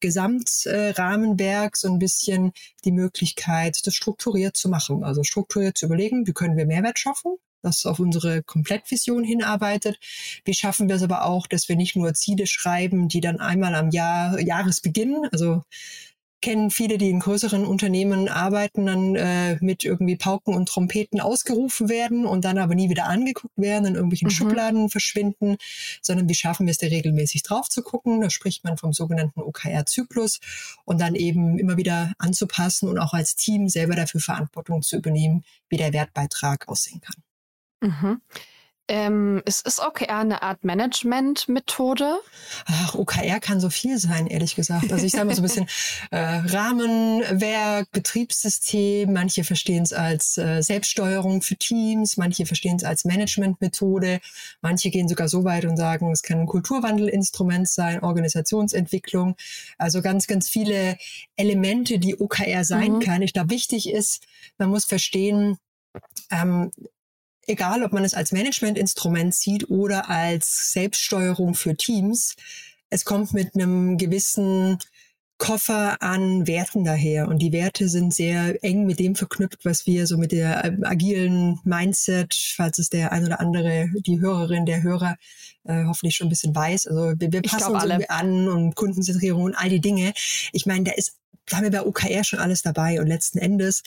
Gesamtrahmenwerk 0.00 1.76
so 1.76 1.88
ein 1.88 1.98
bisschen 1.98 2.52
die 2.84 2.92
Möglichkeit, 2.92 3.86
das 3.86 3.94
strukturiert 3.94 4.56
zu 4.56 4.68
machen. 4.68 5.04
Also 5.04 5.22
strukturiert 5.22 5.78
zu 5.78 5.86
überlegen, 5.86 6.26
wie 6.26 6.32
können 6.32 6.56
wir 6.56 6.66
Mehrwert 6.66 6.98
schaffen? 6.98 7.36
Das 7.64 7.86
auf 7.86 7.98
unsere 7.98 8.42
Komplettvision 8.42 9.24
hinarbeitet. 9.24 9.98
Wie 10.44 10.54
schaffen 10.54 10.88
wir 10.88 10.96
es 10.96 11.02
aber 11.02 11.24
auch, 11.24 11.46
dass 11.46 11.68
wir 11.68 11.76
nicht 11.76 11.96
nur 11.96 12.14
Ziele 12.14 12.46
schreiben, 12.46 13.08
die 13.08 13.20
dann 13.20 13.40
einmal 13.40 13.74
am 13.74 13.90
Jahr, 13.90 14.38
Jahresbeginn, 14.40 15.28
also 15.32 15.62
kennen 16.44 16.70
viele, 16.70 16.98
die 16.98 17.08
in 17.08 17.20
größeren 17.20 17.64
Unternehmen 17.64 18.28
arbeiten, 18.28 18.84
dann 18.84 19.16
äh, 19.16 19.56
mit 19.62 19.82
irgendwie 19.82 20.16
Pauken 20.16 20.54
und 20.54 20.68
Trompeten 20.68 21.18
ausgerufen 21.18 21.88
werden 21.88 22.26
und 22.26 22.44
dann 22.44 22.58
aber 22.58 22.74
nie 22.74 22.90
wieder 22.90 23.06
angeguckt 23.06 23.56
werden, 23.56 23.86
in 23.86 23.94
irgendwelchen 23.94 24.26
mhm. 24.26 24.32
Schubladen 24.32 24.90
verschwinden, 24.90 25.56
sondern 26.02 26.28
wie 26.28 26.34
schaffen 26.34 26.66
wir 26.66 26.72
es 26.72 26.78
da 26.78 26.86
regelmäßig 26.86 27.44
drauf 27.44 27.70
zu 27.70 27.82
gucken? 27.82 28.20
Da 28.20 28.28
spricht 28.28 28.62
man 28.62 28.76
vom 28.76 28.92
sogenannten 28.92 29.40
OKR-Zyklus 29.40 30.40
und 30.84 31.00
dann 31.00 31.14
eben 31.14 31.58
immer 31.58 31.78
wieder 31.78 32.12
anzupassen 32.18 32.90
und 32.90 32.98
auch 32.98 33.14
als 33.14 33.36
Team 33.36 33.70
selber 33.70 33.96
dafür 33.96 34.20
Verantwortung 34.20 34.82
zu 34.82 34.98
übernehmen, 34.98 35.44
wie 35.70 35.78
der 35.78 35.94
Wertbeitrag 35.94 36.68
aussehen 36.68 37.00
kann. 37.00 37.23
Mhm. 37.84 38.20
Ähm, 38.86 39.40
ist, 39.46 39.66
ist 39.66 39.80
OKR 39.80 40.18
eine 40.18 40.42
Art 40.42 40.62
Management-Methode? 40.62 42.18
Ach, 42.66 42.94
OKR 42.94 43.40
kann 43.40 43.58
so 43.58 43.70
viel 43.70 43.96
sein, 43.98 44.26
ehrlich 44.26 44.56
gesagt. 44.56 44.92
Also 44.92 45.06
ich 45.06 45.12
sage 45.12 45.24
mal 45.24 45.34
so 45.34 45.40
ein 45.40 45.44
bisschen 45.44 45.66
äh, 46.10 46.18
Rahmenwerk, 46.18 47.90
Betriebssystem. 47.92 49.10
Manche 49.10 49.42
verstehen 49.42 49.84
es 49.84 49.94
als 49.94 50.36
äh, 50.36 50.60
Selbststeuerung 50.60 51.40
für 51.40 51.56
Teams, 51.56 52.18
manche 52.18 52.44
verstehen 52.44 52.76
es 52.76 52.84
als 52.84 53.06
Management-Methode. 53.06 54.20
Manche 54.60 54.90
gehen 54.90 55.08
sogar 55.08 55.28
so 55.28 55.44
weit 55.44 55.64
und 55.64 55.78
sagen, 55.78 56.12
es 56.12 56.20
kann 56.20 56.40
ein 56.40 56.46
Kulturwandelinstrument 56.46 57.66
sein, 57.66 58.02
Organisationsentwicklung. 58.02 59.36
Also 59.78 60.02
ganz, 60.02 60.26
ganz 60.26 60.50
viele 60.50 60.98
Elemente, 61.36 61.98
die 61.98 62.20
OKR 62.20 62.64
sein 62.64 62.96
mhm. 62.96 63.00
kann. 63.00 63.22
Ich 63.22 63.32
glaube, 63.32 63.48
wichtig 63.48 63.88
ist, 63.88 64.26
man 64.58 64.68
muss 64.68 64.84
verstehen, 64.84 65.56
ähm, 66.30 66.70
egal 67.46 67.82
ob 67.82 67.92
man 67.92 68.04
es 68.04 68.14
als 68.14 68.32
Managementinstrument 68.32 69.34
sieht 69.34 69.70
oder 69.70 70.08
als 70.08 70.72
Selbststeuerung 70.72 71.54
für 71.54 71.76
Teams, 71.76 72.34
es 72.90 73.04
kommt 73.04 73.32
mit 73.32 73.54
einem 73.54 73.98
gewissen 73.98 74.78
Koffer 75.36 76.00
an 76.00 76.46
Werten 76.46 76.84
daher. 76.84 77.26
Und 77.28 77.40
die 77.40 77.52
Werte 77.52 77.88
sind 77.88 78.14
sehr 78.14 78.62
eng 78.62 78.86
mit 78.86 79.00
dem 79.00 79.16
verknüpft, 79.16 79.64
was 79.64 79.84
wir 79.86 80.06
so 80.06 80.16
mit 80.16 80.32
der 80.32 80.64
ähm, 80.64 80.84
agilen 80.84 81.58
Mindset, 81.64 82.34
falls 82.56 82.78
es 82.78 82.88
der 82.88 83.10
ein 83.10 83.26
oder 83.26 83.40
andere, 83.40 83.88
die 84.06 84.20
Hörerin, 84.20 84.64
der 84.64 84.82
Hörer 84.82 85.16
äh, 85.64 85.84
hoffentlich 85.86 86.14
schon 86.14 86.28
ein 86.28 86.30
bisschen 86.30 86.54
weiß. 86.54 86.86
Also 86.86 87.14
wir, 87.18 87.32
wir 87.32 87.42
passen 87.42 87.72
uns 87.72 87.84
irgendwie 87.84 88.10
an 88.10 88.48
und 88.48 88.76
Kundenzentrierung 88.76 89.42
und 89.42 89.54
all 89.54 89.68
die 89.68 89.80
Dinge. 89.80 90.12
Ich 90.52 90.66
meine, 90.66 90.84
da 90.84 90.92
ist 90.92 91.18
da 91.46 91.58
haben 91.58 91.64
wir 91.64 91.70
bei 91.72 91.84
OKR 91.84 92.24
schon 92.24 92.38
alles 92.38 92.62
dabei. 92.62 93.00
Und 93.00 93.06
letzten 93.06 93.38
Endes 93.38 93.82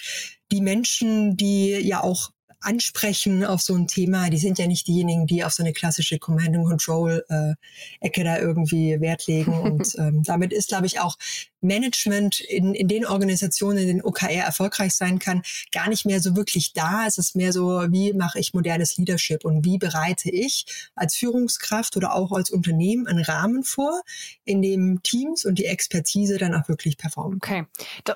die 0.52 0.62
Menschen, 0.62 1.38
die 1.38 1.72
ja 1.72 2.04
auch 2.04 2.30
ansprechen 2.60 3.46
auf 3.46 3.62
so 3.62 3.76
ein 3.76 3.88
Thema, 3.88 4.30
die 4.30 4.38
sind 4.38 4.58
ja 4.58 4.68
nicht 4.68 4.88
diejenigen, 4.88 5.28
die 5.28 5.44
auf 5.44 5.54
so 5.54 5.64
eine 5.64 5.74
klassische 5.74 6.20
Command 6.20 6.56
and 6.56 6.68
Control 6.68 7.24
äh, 7.30 7.54
Ecke 8.00 8.24
da 8.24 8.40
irgendwie 8.40 9.00
Wert 9.00 9.28
legen. 9.28 9.54
Und 9.62 9.96
ähm, 9.98 10.24
damit 10.24 10.54
ist, 10.54 10.70
glaube 10.70 10.86
ich, 10.86 11.00
auch 11.00 11.18
Management 11.62 12.40
in, 12.40 12.74
in 12.74 12.88
den 12.88 13.06
Organisationen, 13.06 13.80
in 13.80 13.88
denen 13.88 14.02
OKR 14.02 14.44
erfolgreich 14.44 14.94
sein 14.94 15.20
kann, 15.20 15.42
gar 15.72 15.90
nicht 15.90 16.06
mehr 16.06 16.20
so 16.20 16.36
wirklich 16.36 16.74
da. 16.74 17.06
Es 17.08 17.18
ist 17.18 17.36
mehr 17.36 17.54
so, 17.54 17.68
wie 17.90 18.14
mache 18.14 18.40
ich 18.40 18.54
modernes 18.54 18.98
Leadership 18.98 19.46
und 19.46 19.66
wie 19.66 19.78
bereite 19.78 20.30
ich 20.30 20.66
als 20.96 21.16
Führungskraft 21.16 21.98
oder 21.98 22.16
auch 22.16 22.32
als 22.32 22.50
Unternehmen 22.50 23.08
einen 23.08 23.24
Rahmen 23.24 23.64
vor, 23.64 24.02
in 24.46 24.62
dem 24.62 25.02
Teams 25.04 25.46
und 25.46 25.60
die 25.60 25.66
Expertise 25.66 26.38
dann 26.38 26.54
auch 26.54 26.68
wirklich 26.68 26.98
performen. 26.98 27.38
Okay. 27.38 27.66
Da 28.04 28.16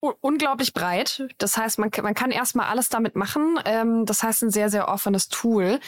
unglaublich 0.00 0.72
breit. 0.72 1.26
Das 1.38 1.56
heißt, 1.56 1.78
man, 1.78 1.90
man 2.02 2.14
kann 2.14 2.30
erstmal 2.30 2.66
alles 2.66 2.88
damit 2.88 3.16
machen. 3.16 3.58
Ähm, 3.64 4.06
das 4.06 4.22
heißt, 4.22 4.42
ein 4.42 4.50
sehr, 4.50 4.70
sehr 4.70 4.88
offenes 4.88 5.28
Tool. 5.28 5.80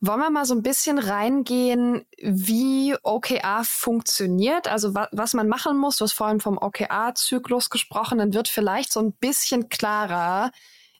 Wollen 0.00 0.20
wir 0.20 0.30
mal 0.30 0.44
so 0.44 0.54
ein 0.54 0.62
bisschen 0.62 0.98
reingehen, 0.98 2.06
wie 2.22 2.94
OKR 3.02 3.64
funktioniert? 3.64 4.68
Also 4.68 4.94
wa 4.94 5.08
was 5.10 5.34
man 5.34 5.48
machen 5.48 5.76
muss, 5.76 5.96
du 5.96 6.04
hast 6.04 6.12
vorhin 6.12 6.40
vom 6.40 6.56
OKR-Zyklus 6.56 7.68
gesprochen, 7.68 8.18
dann 8.18 8.32
wird 8.32 8.46
vielleicht 8.46 8.92
so 8.92 9.00
ein 9.00 9.12
bisschen 9.12 9.68
klarer, 9.68 10.52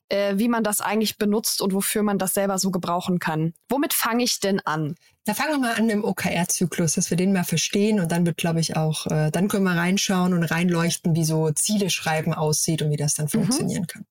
äh, 0.08 0.34
wie 0.36 0.48
man 0.48 0.64
das 0.64 0.80
eigentlich 0.80 1.18
benutzt 1.18 1.60
und 1.60 1.72
wofür 1.72 2.02
man 2.02 2.18
das 2.18 2.34
selber 2.34 2.58
so 2.58 2.70
gebrauchen 2.70 3.18
kann. 3.18 3.54
Womit 3.68 3.94
fange 3.94 4.24
ich 4.24 4.40
denn 4.40 4.60
an? 4.60 4.94
Da 5.24 5.34
fangen 5.34 5.52
wir 5.52 5.58
mal 5.58 5.74
an 5.74 5.90
im 5.90 6.04
OKR-Zyklus, 6.04 6.94
dass 6.94 7.10
wir 7.10 7.16
den 7.16 7.32
mal 7.32 7.44
verstehen 7.44 8.00
und 8.00 8.10
dann 8.10 8.24
wird, 8.24 8.38
glaube 8.38 8.60
ich, 8.60 8.76
auch, 8.76 9.06
äh, 9.06 9.30
dann 9.30 9.48
können 9.48 9.64
wir 9.64 9.76
reinschauen 9.76 10.32
und 10.32 10.44
reinleuchten, 10.44 11.14
wie 11.14 11.24
so 11.24 11.50
Ziele 11.50 11.90
schreiben 11.90 12.32
aussieht 12.32 12.82
und 12.82 12.90
wie 12.90 12.96
das 12.96 13.14
dann 13.14 13.26
mhm. 13.26 13.30
funktionieren 13.30 13.86
kann. 13.86 14.06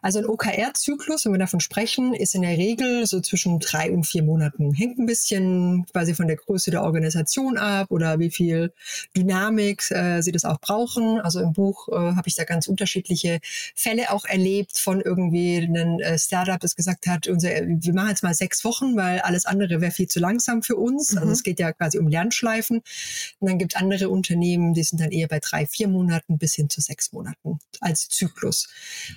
Also 0.00 0.18
ein 0.20 0.26
OKR-Zyklus, 0.26 1.24
wenn 1.24 1.32
wir 1.32 1.38
davon 1.38 1.60
sprechen, 1.60 2.14
ist 2.14 2.34
in 2.34 2.42
der 2.42 2.56
Regel 2.56 3.06
so 3.06 3.20
zwischen 3.20 3.58
drei 3.58 3.92
und 3.92 4.04
vier 4.04 4.22
Monaten. 4.22 4.72
Hängt 4.72 4.98
ein 4.98 5.06
bisschen 5.06 5.84
quasi 5.92 6.14
von 6.14 6.26
der 6.26 6.36
Größe 6.36 6.70
der 6.70 6.82
Organisation 6.82 7.58
ab 7.58 7.90
oder 7.90 8.18
wie 8.18 8.30
viel 8.30 8.72
Dynamik 9.16 9.90
äh, 9.90 10.22
sie 10.22 10.32
das 10.32 10.44
auch 10.44 10.60
brauchen. 10.60 11.20
Also 11.20 11.40
im 11.40 11.52
Buch 11.52 11.88
äh, 11.88 11.94
habe 11.94 12.28
ich 12.28 12.34
da 12.34 12.44
ganz 12.44 12.68
unterschiedliche 12.68 13.40
Fälle 13.74 14.10
auch 14.10 14.24
erlebt 14.24 14.78
von 14.78 15.00
irgendwie 15.00 15.58
einem 15.58 15.98
äh, 16.00 16.18
Startup, 16.18 16.58
das 16.58 16.74
gesagt 16.76 17.06
hat, 17.06 17.28
unser, 17.28 17.50
wir 17.50 17.94
machen 17.94 18.08
jetzt 18.08 18.22
mal 18.22 18.34
sechs 18.34 18.64
Wochen, 18.64 18.96
weil 18.96 19.20
alles 19.20 19.44
andere 19.44 19.80
wäre 19.80 19.92
viel 19.92 20.08
zu 20.08 20.20
langsam 20.20 20.62
für 20.62 20.76
uns. 20.76 21.10
Also 21.10 21.16
mhm. 21.16 21.22
Also 21.22 21.32
es 21.32 21.42
geht 21.42 21.60
ja 21.60 21.72
quasi 21.72 21.98
um 21.98 22.08
Lernschleifen. 22.08 22.78
Und 23.40 23.48
dann 23.48 23.58
gibt 23.58 23.76
andere 23.76 24.08
Unternehmen, 24.08 24.74
die 24.74 24.82
sind 24.82 25.00
dann 25.00 25.10
eher 25.10 25.28
bei 25.28 25.40
drei, 25.40 25.66
vier 25.66 25.88
Monaten 25.88 26.38
bis 26.38 26.54
hin 26.54 26.68
zu 26.70 26.80
sechs 26.80 27.12
Monaten 27.12 27.58
als 27.80 28.08
Zyklus. 28.08 28.68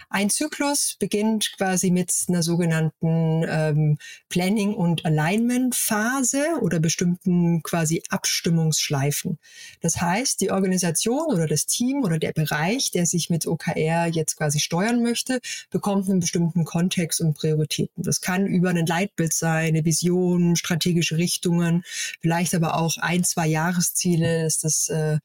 Ein 0.10 0.30
Zyklus 0.30 0.65
Zyklus 0.66 0.96
beginnt 1.00 1.52
quasi 1.58 1.92
mit 1.92 2.12
einer 2.28 2.44
sogenannten 2.44 3.46
ähm, 3.48 3.98
Planning- 4.30 4.74
und 4.74 5.06
Alignment-Phase 5.06 6.60
oder 6.62 6.80
bestimmten 6.80 7.62
quasi 7.64 8.02
Abstimmungsschleifen. 8.10 9.38
Das 9.82 10.02
heißt, 10.02 10.42
die 10.42 10.52
Organisation 10.52 11.28
oder 11.28 11.48
das 11.48 11.66
Team 11.66 12.04
oder 12.04 12.18
der 12.18 12.34
Bereich, 12.34 12.92
der 12.92 13.06
sich 13.06 13.30
mit 13.30 13.48
OKR 13.48 14.08
jetzt 14.08 14.38
quasi 14.38 14.60
steuern 14.60 15.04
möchte, 15.04 15.40
bekommt 15.70 16.10
einen 16.10 16.20
bestimmten 16.20 16.66
Kontext 16.66 17.22
und 17.22 17.36
Prioritäten. 17.36 18.04
Das 18.04 18.22
kann 18.22 18.48
über 18.48 18.70
ein 18.70 18.86
Leitbild 18.86 19.34
sein, 19.34 19.68
eine 19.68 19.86
Vision, 19.86 20.56
strategische 20.56 21.18
Richtungen, 21.18 21.84
vielleicht 22.22 22.56
aber 22.56 22.78
auch 22.78 22.98
ein, 22.98 23.24
zwei 23.24 23.48
Jahresziele, 23.48 24.44
dass 24.44 24.60
das 24.60 24.90
äh, 24.90 25.20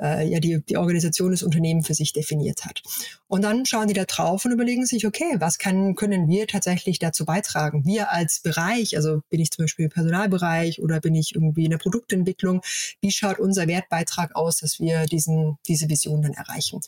äh, 0.00 0.26
ja 0.26 0.40
die, 0.40 0.62
die 0.68 0.76
Organisation 0.76 1.30
des 1.30 1.42
Unternehmens 1.42 1.86
für 1.86 1.94
sich 1.94 2.12
definiert 2.12 2.64
hat. 2.64 2.82
Und 3.28 3.42
dann 3.42 3.66
schauen 3.66 3.88
die 3.88 3.94
da 3.94 4.04
drauf 4.04 4.44
und 4.44 4.52
überlegen 4.52 4.86
sich, 4.86 5.06
okay, 5.06 5.36
was 5.38 5.58
kann, 5.58 5.94
können 5.94 6.28
wir 6.28 6.46
tatsächlich 6.46 6.98
dazu 6.98 7.24
beitragen? 7.24 7.84
Wir 7.84 8.10
als 8.10 8.40
Bereich, 8.40 8.96
also 8.96 9.22
bin 9.30 9.40
ich 9.40 9.50
zum 9.50 9.64
Beispiel 9.64 9.84
im 9.84 9.90
Personalbereich 9.90 10.82
oder 10.82 11.00
bin 11.00 11.14
ich 11.14 11.34
irgendwie 11.34 11.64
in 11.64 11.70
der 11.70 11.78
Produktentwicklung, 11.78 12.62
wie 13.00 13.12
schaut 13.12 13.38
unser 13.38 13.66
Wertbeitrag 13.68 14.34
aus, 14.34 14.58
dass 14.58 14.80
wir 14.80 15.06
diesen, 15.06 15.58
diese 15.66 15.88
Vision 15.88 16.22
dann 16.22 16.32
erreichen? 16.32 16.80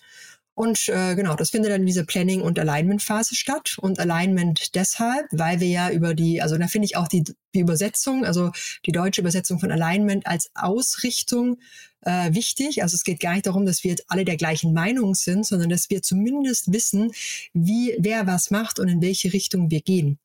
Und 0.55 0.89
äh, 0.89 1.15
genau, 1.15 1.35
das 1.35 1.51
findet 1.51 1.73
dann 1.73 1.81
in 1.81 1.87
dieser 1.87 2.05
Planning- 2.05 2.43
und 2.43 2.59
Alignment-Phase 2.59 3.35
statt. 3.35 3.77
Und 3.81 3.99
Alignment 3.99 4.75
deshalb, 4.75 5.27
weil 5.31 5.61
wir 5.61 5.69
ja 5.69 5.91
über 5.91 6.15
die, 6.15 6.43
also 6.43 6.59
da 6.59 6.69
finde 6.69 6.87
ich 6.87 6.97
auch 6.97 7.09
die, 7.09 7.25
die 7.55 7.61
Übersetzung, 7.61 8.25
also 8.25 8.51
die 8.85 8.93
deutsche 8.93 9.23
Übersetzung 9.23 9.59
von 9.59 9.71
Alignment 9.71 10.27
als 10.27 10.51
Ausrichtung 10.55 11.59
äh, 12.03 12.35
wichtig. 12.35 12.83
Also 12.83 12.97
es 12.97 13.05
geht 13.05 13.21
gar 13.21 13.33
nicht 13.33 13.47
darum, 13.47 13.65
dass 13.65 13.83
wir 13.83 13.91
jetzt 13.93 14.05
alle 14.09 14.25
der 14.25 14.37
gleichen 14.37 14.75
Meinung 14.75 15.15
sind, 15.15 15.47
sondern 15.47 15.71
dass 15.71 15.89
wir 15.89 16.03
zumindest 16.03 16.73
wissen, 16.73 17.13
wie 17.55 17.97
wer 17.99 18.27
was 18.27 18.51
macht 18.51 18.79
und 18.79 18.89
in 18.89 19.01
welche 19.01 19.33
Richtung 19.33 19.71
wir 19.71 19.81
gehen. 19.81 20.19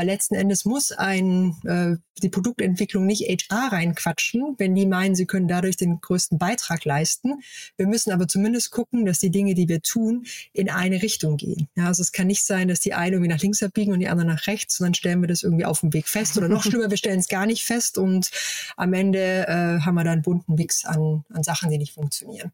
Weil 0.00 0.06
letzten 0.06 0.34
Endes 0.34 0.64
muss 0.64 0.92
ein, 0.92 1.54
äh, 1.66 1.98
die 2.22 2.30
Produktentwicklung 2.30 3.04
nicht 3.04 3.20
HR 3.20 3.70
reinquatschen, 3.70 4.54
wenn 4.56 4.74
die 4.74 4.86
meinen, 4.86 5.14
sie 5.14 5.26
können 5.26 5.46
dadurch 5.46 5.76
den 5.76 6.00
größten 6.00 6.38
Beitrag 6.38 6.86
leisten. 6.86 7.42
Wir 7.76 7.86
müssen 7.86 8.10
aber 8.10 8.26
zumindest 8.26 8.70
gucken, 8.70 9.04
dass 9.04 9.18
die 9.18 9.30
Dinge, 9.30 9.52
die 9.52 9.68
wir 9.68 9.82
tun, 9.82 10.24
in 10.54 10.70
eine 10.70 11.02
Richtung 11.02 11.36
gehen. 11.36 11.68
Ja, 11.76 11.88
also 11.88 12.00
es 12.00 12.12
kann 12.12 12.28
nicht 12.28 12.46
sein, 12.46 12.68
dass 12.68 12.80
die 12.80 12.94
einen 12.94 13.12
irgendwie 13.12 13.28
nach 13.28 13.42
links 13.42 13.62
abbiegen 13.62 13.92
und 13.92 14.00
die 14.00 14.08
anderen 14.08 14.28
nach 14.28 14.46
rechts 14.46 14.80
und 14.80 14.84
dann 14.84 14.94
stellen 14.94 15.20
wir 15.20 15.28
das 15.28 15.42
irgendwie 15.42 15.66
auf 15.66 15.80
dem 15.80 15.92
Weg 15.92 16.08
fest. 16.08 16.38
Oder 16.38 16.48
noch 16.48 16.62
schlimmer, 16.64 16.88
wir 16.88 16.96
stellen 16.96 17.20
es 17.20 17.28
gar 17.28 17.44
nicht 17.44 17.64
fest 17.64 17.98
und 17.98 18.30
am 18.78 18.94
Ende 18.94 19.46
äh, 19.48 19.80
haben 19.80 19.96
wir 19.96 20.04
dann 20.04 20.14
einen 20.14 20.22
bunten 20.22 20.54
Mix 20.54 20.86
an, 20.86 21.24
an 21.28 21.42
Sachen, 21.42 21.68
die 21.68 21.76
nicht 21.76 21.92
funktionieren. 21.92 22.50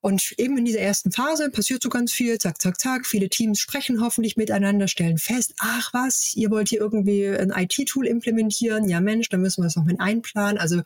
Und 0.00 0.34
eben 0.38 0.58
in 0.58 0.64
dieser 0.64 0.80
ersten 0.80 1.12
Phase 1.12 1.50
passiert 1.50 1.82
so 1.82 1.88
ganz 1.88 2.12
viel, 2.12 2.38
zack, 2.38 2.60
zack, 2.60 2.80
zack. 2.80 3.06
Viele 3.06 3.28
Teams 3.28 3.60
sprechen 3.60 4.00
hoffentlich 4.00 4.36
miteinander, 4.36 4.88
stellen 4.88 5.18
fest, 5.18 5.54
ach 5.58 5.92
was, 5.92 6.34
ihr 6.34 6.50
wollt 6.50 6.68
hier 6.68 6.80
irgendwie 6.80 7.28
ein 7.28 7.50
IT-Tool 7.50 8.06
implementieren. 8.06 8.88
Ja 8.88 9.00
Mensch, 9.00 9.28
dann 9.28 9.40
müssen 9.40 9.62
wir 9.62 9.66
das 9.66 9.76
noch 9.76 9.84
mit 9.84 10.00
einplanen. 10.00 10.58
Also 10.58 10.82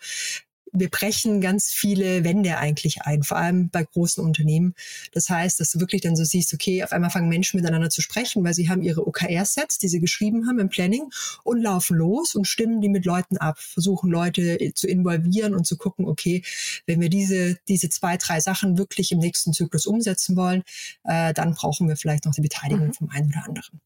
wir 0.72 0.88
brechen 0.88 1.40
ganz 1.42 1.68
viele 1.68 2.24
Wände 2.24 2.56
eigentlich 2.56 3.02
ein, 3.02 3.22
vor 3.22 3.36
allem 3.36 3.68
bei 3.68 3.84
großen 3.84 4.24
Unternehmen. 4.24 4.74
Das 5.12 5.28
heißt, 5.28 5.60
dass 5.60 5.70
du 5.70 5.80
wirklich 5.80 6.00
dann 6.00 6.16
so 6.16 6.24
siehst, 6.24 6.54
okay, 6.54 6.82
auf 6.82 6.92
einmal 6.92 7.10
fangen 7.10 7.28
Menschen 7.28 7.60
miteinander 7.60 7.90
zu 7.90 8.00
sprechen, 8.00 8.42
weil 8.42 8.54
sie 8.54 8.70
haben 8.70 8.82
ihre 8.82 9.06
OKR-Sets, 9.06 9.78
die 9.78 9.88
sie 9.88 10.00
geschrieben 10.00 10.48
haben 10.48 10.58
im 10.58 10.70
Planning 10.70 11.10
und 11.44 11.60
laufen 11.60 11.96
los 11.96 12.34
und 12.34 12.46
stimmen 12.46 12.80
die 12.80 12.88
mit 12.88 13.04
Leuten 13.04 13.36
ab, 13.36 13.58
versuchen 13.58 14.10
Leute 14.10 14.72
zu 14.74 14.86
involvieren 14.86 15.54
und 15.54 15.66
zu 15.66 15.76
gucken, 15.76 16.06
okay, 16.06 16.42
wenn 16.86 17.00
wir 17.00 17.10
diese, 17.10 17.58
diese 17.68 17.90
zwei, 17.90 18.16
drei 18.16 18.40
Sachen 18.40 18.78
wirklich 18.78 19.12
im 19.12 19.18
nächsten 19.18 19.52
Zyklus 19.52 19.86
umsetzen 19.86 20.36
wollen, 20.36 20.62
äh, 21.04 21.34
dann 21.34 21.54
brauchen 21.54 21.86
wir 21.86 21.96
vielleicht 21.96 22.24
noch 22.24 22.32
die 22.32 22.40
Beteiligung 22.40 22.88
mhm. 22.88 22.94
vom 22.94 23.10
einen 23.10 23.28
oder 23.28 23.44
anderen. 23.44 23.80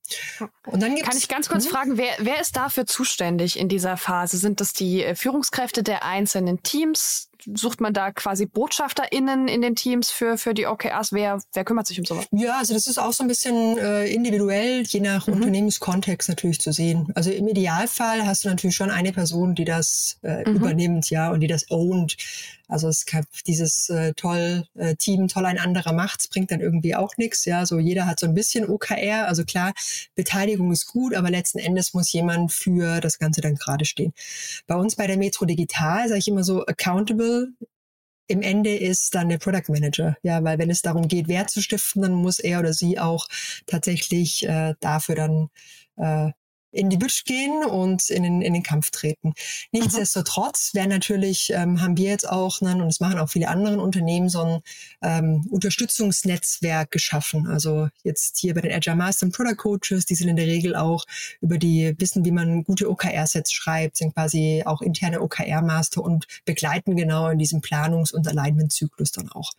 Und 0.66 0.82
dann 0.82 0.94
gibt's, 0.94 1.08
Kann 1.08 1.18
ich 1.18 1.28
ganz 1.28 1.48
kurz 1.48 1.64
hm? 1.64 1.72
fragen, 1.72 1.98
wer, 1.98 2.12
wer 2.20 2.40
ist 2.40 2.56
dafür 2.56 2.86
zuständig 2.86 3.58
in 3.58 3.68
dieser 3.68 3.96
Phase? 3.96 4.36
Sind 4.36 4.60
das 4.60 4.72
die 4.72 5.02
äh, 5.02 5.16
Führungskräfte 5.16 5.82
der 5.82 6.04
einzelnen 6.04 6.62
Teams? 6.62 6.75
Teams, 6.76 7.28
sucht 7.54 7.80
man 7.80 7.92
da 7.92 8.12
quasi 8.12 8.46
BotschafterInnen 8.46 9.48
in 9.48 9.62
den 9.62 9.74
Teams 9.74 10.10
für, 10.10 10.38
für 10.38 10.54
die 10.54 10.66
OKRs? 10.66 11.12
Wer, 11.12 11.40
wer 11.52 11.64
kümmert 11.64 11.86
sich 11.86 11.98
um 11.98 12.04
sowas? 12.04 12.26
Ja, 12.30 12.58
also 12.58 12.74
das 12.74 12.86
ist 12.86 12.98
auch 12.98 13.12
so 13.12 13.24
ein 13.24 13.28
bisschen 13.28 13.78
äh, 13.78 14.06
individuell, 14.06 14.82
je 14.82 15.00
nach 15.00 15.26
mhm. 15.26 15.34
Unternehmenskontext 15.34 16.28
natürlich 16.28 16.60
zu 16.60 16.72
sehen. 16.72 17.08
Also 17.14 17.30
im 17.30 17.48
Idealfall 17.48 18.26
hast 18.26 18.44
du 18.44 18.48
natürlich 18.48 18.76
schon 18.76 18.90
eine 18.90 19.12
Person, 19.12 19.54
die 19.54 19.64
das 19.64 20.18
äh, 20.22 20.48
mhm. 20.48 20.56
übernimmt, 20.56 21.10
ja, 21.10 21.30
und 21.30 21.40
die 21.40 21.46
das 21.46 21.70
ownt. 21.70 22.16
Also 22.68 22.88
es 22.88 23.06
gab 23.06 23.24
dieses 23.46 23.88
äh, 23.90 24.12
toll 24.14 24.66
äh, 24.74 24.96
Team, 24.96 25.28
toll 25.28 25.46
ein 25.46 25.58
anderer 25.58 25.92
macht's, 25.92 26.26
bringt 26.28 26.50
dann 26.50 26.60
irgendwie 26.60 26.96
auch 26.96 27.16
nichts. 27.16 27.44
Ja, 27.44 27.64
so 27.64 27.78
jeder 27.78 28.06
hat 28.06 28.18
so 28.18 28.26
ein 28.26 28.34
bisschen 28.34 28.68
OKR. 28.68 29.28
Also 29.28 29.44
klar, 29.44 29.72
Beteiligung 30.14 30.72
ist 30.72 30.86
gut, 30.86 31.14
aber 31.14 31.30
letzten 31.30 31.58
Endes 31.58 31.94
muss 31.94 32.12
jemand 32.12 32.52
für 32.52 33.00
das 33.00 33.18
Ganze 33.18 33.40
dann 33.40 33.54
gerade 33.54 33.84
stehen. 33.84 34.12
Bei 34.66 34.74
uns 34.74 34.96
bei 34.96 35.06
der 35.06 35.16
Metro 35.16 35.44
Digital 35.44 36.08
sage 36.08 36.18
ich 36.18 36.28
immer 36.28 36.42
so 36.42 36.66
accountable 36.66 37.25
im 38.28 38.42
Ende 38.42 38.74
ist 38.74 39.14
dann 39.14 39.28
der 39.28 39.38
Product 39.38 39.68
Manager. 39.68 40.16
Ja, 40.22 40.42
weil 40.42 40.58
wenn 40.58 40.70
es 40.70 40.82
darum 40.82 41.08
geht, 41.08 41.28
Wert 41.28 41.50
zu 41.50 41.62
stiften, 41.62 42.02
dann 42.02 42.12
muss 42.12 42.38
er 42.38 42.60
oder 42.60 42.72
sie 42.72 42.98
auch 42.98 43.28
tatsächlich 43.66 44.46
äh, 44.48 44.74
dafür 44.80 45.14
dann 45.14 45.48
äh, 45.96 46.32
in 46.76 46.90
die 46.90 46.96
Büsch 46.96 47.24
gehen 47.24 47.64
und 47.64 48.10
in 48.10 48.22
den, 48.22 48.42
in 48.42 48.52
den 48.52 48.62
Kampf 48.62 48.90
treten. 48.90 49.32
Nichtsdestotrotz 49.72 50.74
wäre 50.74 50.88
natürlich, 50.88 51.50
ähm, 51.54 51.80
haben 51.80 51.96
wir 51.96 52.10
jetzt 52.10 52.28
auch, 52.28 52.60
ne, 52.60 52.72
und 52.72 52.86
das 52.86 53.00
machen 53.00 53.18
auch 53.18 53.30
viele 53.30 53.48
andere 53.48 53.80
Unternehmen, 53.80 54.28
so 54.28 54.42
ein 54.42 54.60
ähm, 55.02 55.46
Unterstützungsnetzwerk 55.50 56.90
geschaffen. 56.90 57.46
Also 57.46 57.88
jetzt 58.02 58.38
hier 58.38 58.54
bei 58.54 58.60
den 58.60 58.72
Agile 58.72 58.96
Master 58.96 59.26
und 59.26 59.32
Product 59.32 59.56
Coaches, 59.56 60.04
die 60.04 60.14
sind 60.14 60.28
in 60.28 60.36
der 60.36 60.46
Regel 60.46 60.76
auch 60.76 61.04
über 61.40 61.58
die 61.58 61.94
wissen, 61.98 62.24
wie 62.24 62.30
man 62.30 62.64
gute 62.64 62.90
OKR-Sets 62.90 63.52
schreibt, 63.52 63.96
sind 63.96 64.14
quasi 64.14 64.62
auch 64.66 64.82
interne 64.82 65.20
OKR-Master 65.20 66.02
und 66.02 66.26
begleiten 66.44 66.96
genau 66.96 67.28
in 67.28 67.38
diesem 67.38 67.60
Planungs- 67.60 68.12
und 68.12 68.28
Alignment-Zyklus 68.28 69.12
dann 69.12 69.30
auch, 69.30 69.52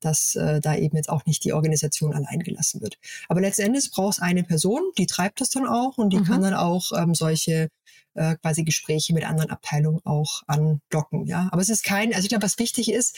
dass 0.00 0.36
äh, 0.36 0.60
da 0.60 0.76
eben 0.76 0.96
jetzt 0.96 1.08
auch 1.08 1.26
nicht 1.26 1.44
die 1.44 1.52
Organisation 1.52 2.14
allein 2.14 2.40
gelassen 2.40 2.80
wird. 2.80 2.98
Aber 3.28 3.40
letzten 3.40 3.62
Endes 3.62 3.90
braucht 3.90 4.14
es 4.14 4.22
eine 4.22 4.44
Person, 4.44 4.80
die 4.98 5.06
treibt 5.06 5.40
das 5.40 5.50
dann 5.50 5.66
auch 5.66 5.98
und 5.98 6.10
die 6.10 6.18
mhm. 6.18 6.24
kann 6.24 6.42
dann 6.42 6.54
auch 6.60 6.92
ähm, 6.96 7.14
solche 7.14 7.68
äh, 8.14 8.36
quasi 8.36 8.64
Gespräche 8.64 9.14
mit 9.14 9.24
anderen 9.24 9.50
Abteilungen 9.50 10.00
auch 10.04 10.42
andocken. 10.46 11.26
Ja, 11.26 11.48
aber 11.52 11.62
es 11.62 11.68
ist 11.68 11.84
kein, 11.84 12.12
also 12.12 12.24
ich 12.24 12.28
glaube, 12.28 12.44
was 12.44 12.58
wichtig 12.58 12.92
ist, 12.92 13.16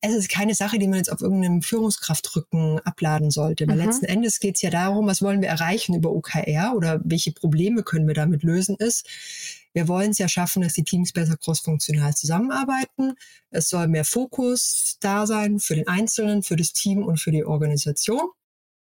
es 0.00 0.14
ist 0.14 0.28
keine 0.28 0.54
Sache, 0.54 0.78
die 0.78 0.88
man 0.88 0.96
jetzt 0.96 1.12
auf 1.12 1.20
irgendeinem 1.20 1.62
Führungskraftrücken 1.62 2.80
abladen 2.80 3.30
sollte. 3.30 3.68
Weil 3.68 3.76
mhm. 3.76 3.84
letzten 3.84 4.06
Endes 4.06 4.40
geht 4.40 4.56
es 4.56 4.62
ja 4.62 4.70
darum, 4.70 5.06
was 5.06 5.22
wollen 5.22 5.42
wir 5.42 5.48
erreichen 5.48 5.94
über 5.94 6.10
OKR 6.10 6.72
oder 6.74 7.00
welche 7.04 7.32
Probleme 7.32 7.82
können 7.82 8.08
wir 8.08 8.14
damit 8.14 8.42
lösen, 8.42 8.76
ist, 8.76 9.06
wir 9.74 9.88
wollen 9.88 10.10
es 10.10 10.18
ja 10.18 10.28
schaffen, 10.28 10.62
dass 10.62 10.74
die 10.74 10.84
Teams 10.84 11.12
besser 11.12 11.36
crossfunktional 11.36 12.14
zusammenarbeiten. 12.14 13.14
Es 13.50 13.68
soll 13.70 13.88
mehr 13.88 14.04
Fokus 14.04 14.98
da 15.00 15.26
sein 15.26 15.60
für 15.60 15.76
den 15.76 15.88
Einzelnen, 15.88 16.42
für 16.42 16.56
das 16.56 16.72
Team 16.72 17.02
und 17.04 17.18
für 17.18 17.30
die 17.30 17.44
Organisation. 17.44 18.28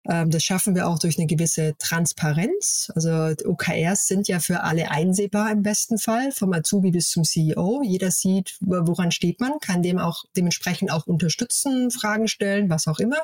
Ähm, 0.08 0.30
das 0.30 0.42
schaffen 0.42 0.74
wir 0.74 0.88
auch 0.88 0.98
durch 0.98 1.18
eine 1.18 1.26
gewisse 1.26 1.74
Transparenz. 1.78 2.90
Also 2.94 3.34
OKRs 3.44 4.06
sind 4.06 4.28
ja 4.28 4.40
für 4.40 4.62
alle 4.62 4.90
einsehbar 4.90 5.50
im 5.50 5.62
besten 5.62 5.98
Fall, 5.98 6.32
vom 6.32 6.52
Azubi 6.52 6.90
bis 6.90 7.10
zum 7.10 7.24
CEO. 7.24 7.82
Jeder 7.84 8.10
sieht, 8.10 8.56
woran 8.60 9.10
steht 9.10 9.40
man, 9.40 9.58
kann 9.60 9.82
dem 9.82 9.98
auch 9.98 10.24
dementsprechend 10.36 10.90
auch 10.90 11.06
unterstützen, 11.06 11.90
Fragen 11.90 12.28
stellen, 12.28 12.68
was 12.70 12.88
auch 12.88 12.98
immer. 12.98 13.18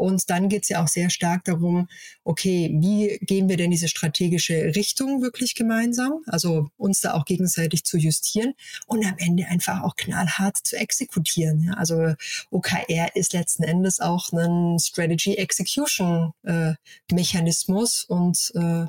Und 0.00 0.30
dann 0.30 0.48
geht 0.48 0.62
es 0.62 0.70
ja 0.70 0.82
auch 0.82 0.88
sehr 0.88 1.10
stark 1.10 1.44
darum, 1.44 1.86
okay, 2.24 2.70
wie 2.80 3.18
gehen 3.20 3.50
wir 3.50 3.58
denn 3.58 3.70
diese 3.70 3.86
strategische 3.86 4.74
Richtung 4.74 5.20
wirklich 5.20 5.54
gemeinsam? 5.54 6.22
Also 6.26 6.70
uns 6.78 7.02
da 7.02 7.12
auch 7.12 7.26
gegenseitig 7.26 7.84
zu 7.84 7.98
justieren 7.98 8.54
und 8.86 9.04
am 9.04 9.16
Ende 9.18 9.46
einfach 9.48 9.82
auch 9.82 9.96
knallhart 9.96 10.56
zu 10.62 10.76
exekutieren. 10.76 11.64
Ja? 11.64 11.74
Also 11.74 12.14
OKR 12.50 13.14
ist 13.14 13.34
letzten 13.34 13.62
Endes 13.62 14.00
auch 14.00 14.32
ein 14.32 14.78
Strategy 14.78 15.34
Execution 15.34 16.32
äh, 16.44 16.72
Mechanismus 17.12 18.04
und 18.04 18.52
äh, 18.54 18.86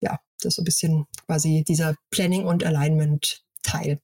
ja, 0.00 0.20
das 0.38 0.44
ist 0.44 0.54
so 0.54 0.62
ein 0.62 0.64
bisschen 0.64 1.06
quasi 1.26 1.64
dieser 1.66 1.96
Planning 2.10 2.44
und 2.44 2.62
Alignment 2.62 3.42
Teil. 3.64 3.98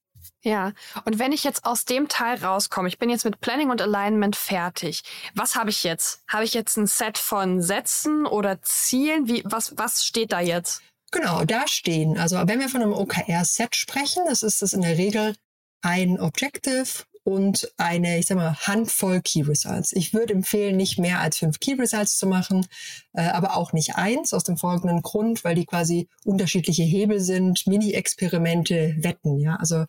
Ja, 0.45 0.73
und 1.05 1.21
wenn 1.21 1.31
ich 1.31 1.45
jetzt 1.45 1.65
aus 1.65 1.85
dem 1.85 2.09
Teil 2.09 2.45
rauskomme, 2.45 2.89
ich 2.89 2.99
bin 2.99 3.11
jetzt 3.11 3.25
mit 3.25 3.41
Planning 3.41 3.71
und 3.71 3.81
Alignment 3.81 4.35
fertig. 4.35 5.05
Was 5.35 5.55
habe 5.55 5.71
ich 5.71 5.85
jetzt? 5.85 6.23
Habe 6.27 6.43
ich 6.45 6.53
jetzt 6.53 6.77
ein 6.77 6.89
Set 6.89 7.17
von 7.17 7.63
Sätzen 7.63 8.27
oder 8.27 8.61
Zielen? 8.61 9.29
Wie, 9.29 9.43
was, 9.45 9.79
was 9.79 10.05
steht 10.05 10.33
da 10.33 10.41
jetzt? 10.41 10.83
Genau, 11.13 11.45
da 11.45 11.69
stehen. 11.69 12.19
Also 12.19 12.37
wenn 12.47 12.59
wir 12.59 12.69
von 12.69 12.83
einem 12.83 12.93
OKR-Set 12.93 13.77
sprechen, 13.77 14.25
das 14.27 14.43
ist 14.43 14.63
das 14.63 14.73
in 14.73 14.83
der 14.83 14.99
Regel 14.99 15.37
ein 15.83 16.19
Objective 16.19 16.87
und 17.25 17.73
eine, 17.77 18.19
ich 18.19 18.27
sag 18.27 18.37
mal, 18.37 18.57
Handvoll 18.57 19.21
Key 19.23 19.43
Results. 19.43 19.93
Ich 19.93 20.13
würde 20.13 20.33
empfehlen, 20.33 20.77
nicht 20.77 20.99
mehr 20.99 21.21
als 21.21 21.39
fünf 21.39 21.61
Key 21.61 21.75
Results 21.75 22.19
zu 22.19 22.27
machen, 22.27 22.67
äh, 23.13 23.23
aber 23.23 23.57
auch 23.57 23.73
nicht 23.73 23.95
eins, 23.95 24.33
aus 24.33 24.43
dem 24.43 24.57
folgenden 24.57 25.03
Grund, 25.03 25.45
weil 25.45 25.55
die 25.55 25.65
quasi 25.65 26.09
unterschiedliche 26.25 26.83
Hebel 26.83 27.21
sind, 27.21 27.67
Mini-Experimente 27.67 28.97
wetten. 28.99 29.39
Ja, 29.39 29.57
also 29.57 29.85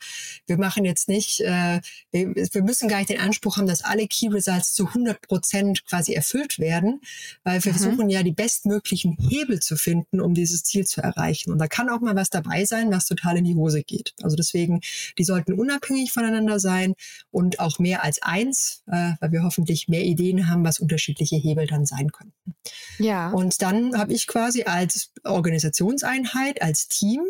wir 0.45 0.57
machen 0.57 0.85
jetzt 0.85 1.09
nicht, 1.09 1.41
äh, 1.41 1.81
wir, 2.11 2.35
wir 2.35 2.63
müssen 2.63 2.87
gar 2.87 2.97
nicht 2.97 3.09
den 3.09 3.19
Anspruch 3.19 3.57
haben, 3.57 3.67
dass 3.67 3.83
alle 3.83 4.07
Key 4.07 4.27
Results 4.27 4.73
zu 4.75 4.87
100 4.87 5.21
Prozent 5.21 5.85
quasi 5.85 6.13
erfüllt 6.13 6.59
werden, 6.59 7.01
weil 7.43 7.63
wir 7.63 7.73
mhm. 7.73 7.77
versuchen 7.77 8.09
ja 8.11 8.21
die 8.21 8.31
bestmöglichen 8.31 9.17
Hebel 9.17 9.59
zu 9.59 9.75
finden, 9.75 10.21
um 10.21 10.35
dieses 10.35 10.63
Ziel 10.63 10.85
zu 10.85 11.01
erreichen. 11.01 11.51
Und 11.51 11.57
da 11.57 11.67
kann 11.67 11.89
auch 11.89 12.01
mal 12.01 12.15
was 12.15 12.29
dabei 12.29 12.65
sein, 12.65 12.91
was 12.91 13.05
total 13.05 13.37
in 13.37 13.45
die 13.45 13.55
Hose 13.55 13.81
geht. 13.81 14.13
Also 14.21 14.35
deswegen, 14.35 14.81
die 15.17 15.23
sollten 15.23 15.53
unabhängig 15.53 16.11
voneinander 16.11 16.59
sein 16.59 16.93
und 17.33 17.59
auch 17.59 17.79
mehr 17.79 18.03
als 18.03 18.21
eins, 18.21 18.83
äh, 18.87 19.13
weil 19.19 19.31
wir 19.31 19.43
hoffentlich 19.43 19.87
mehr 19.87 20.03
Ideen 20.03 20.47
haben, 20.47 20.63
was 20.63 20.79
unterschiedliche 20.79 21.35
Hebel 21.35 21.65
dann 21.65 21.85
sein 21.85 22.11
könnten. 22.11 22.55
Ja. 22.99 23.31
Und 23.31 23.61
dann 23.63 23.97
habe 23.97 24.13
ich 24.13 24.27
quasi 24.27 24.63
als 24.63 25.11
Organisationseinheit, 25.23 26.61
als 26.61 26.87
Team 26.87 27.23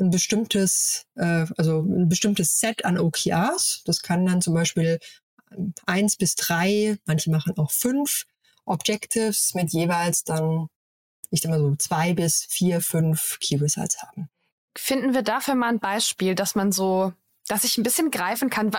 ein 0.00 0.08
bestimmtes, 0.10 1.04
äh, 1.16 1.44
also 1.58 1.80
ein 1.80 2.08
bestimmtes 2.08 2.58
Set 2.58 2.86
an 2.86 2.98
OKRs. 2.98 3.82
Das 3.84 4.00
kann 4.00 4.24
dann 4.24 4.40
zum 4.40 4.54
Beispiel 4.54 4.98
eins 5.84 6.16
bis 6.16 6.36
drei, 6.36 6.96
manche 7.04 7.30
machen 7.30 7.52
auch 7.58 7.70
fünf 7.70 8.24
Objectives 8.64 9.52
mit 9.54 9.72
jeweils 9.72 10.24
dann, 10.24 10.68
ich 11.30 11.42
sag 11.42 11.50
mal 11.50 11.60
so, 11.60 11.76
zwei 11.76 12.14
bis 12.14 12.46
vier, 12.48 12.80
fünf 12.80 13.38
Key 13.40 13.56
Results 13.56 14.02
haben. 14.02 14.30
Finden 14.74 15.12
wir 15.12 15.22
dafür 15.22 15.54
mal 15.54 15.68
ein 15.68 15.80
Beispiel, 15.80 16.34
dass 16.34 16.54
man 16.54 16.72
so 16.72 17.12
dass 17.50 17.64
ich 17.64 17.76
ein 17.78 17.82
bisschen 17.82 18.12
greifen 18.12 18.48
kann, 18.48 18.70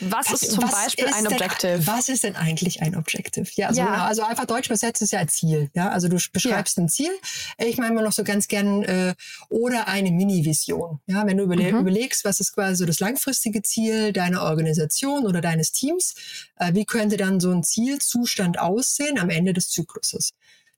was, 0.00 0.32
ist 0.32 0.52
zum 0.52 0.64
was 0.64 0.72
Beispiel 0.72 1.04
ist 1.04 1.14
ein 1.14 1.26
Objective? 1.26 1.72
Denn, 1.72 1.86
was 1.86 2.08
ist 2.08 2.24
denn 2.24 2.36
eigentlich 2.36 2.80
ein 2.80 2.96
Objective? 2.96 3.46
Ja, 3.54 3.68
also, 3.68 3.80
ja. 3.80 3.86
Genau, 3.86 4.04
also 4.04 4.22
einfach 4.22 4.46
deutsch 4.46 4.66
übersetzt 4.66 5.02
ist 5.02 5.12
ja 5.12 5.18
ein 5.18 5.28
Ziel. 5.28 5.70
Ja, 5.74 5.90
also 5.90 6.08
du 6.08 6.16
beschreibst 6.32 6.78
ja. 6.78 6.84
ein 6.84 6.88
Ziel. 6.88 7.10
Ich 7.58 7.76
meine 7.76 7.94
mal 7.94 8.02
noch 8.02 8.12
so 8.12 8.24
ganz 8.24 8.48
gern 8.48 8.82
äh, 8.84 9.14
oder 9.50 9.88
eine 9.88 10.10
Mini-Vision. 10.10 11.00
Ja, 11.06 11.26
wenn 11.26 11.36
du 11.36 11.44
überle 11.44 11.70
mhm. 11.70 11.80
überlegst, 11.80 12.24
was 12.24 12.40
ist 12.40 12.54
quasi 12.54 12.76
so 12.76 12.86
das 12.86 12.98
langfristige 13.00 13.60
Ziel 13.60 14.14
deiner 14.14 14.42
Organisation 14.42 15.26
oder 15.26 15.42
deines 15.42 15.72
Teams, 15.72 16.14
äh, 16.56 16.72
wie 16.72 16.86
könnte 16.86 17.18
dann 17.18 17.40
so 17.40 17.50
ein 17.50 17.62
Zielzustand 17.62 18.58
aussehen 18.58 19.18
am 19.18 19.28
Ende 19.28 19.52
des 19.52 19.68
Zykluses? 19.68 20.30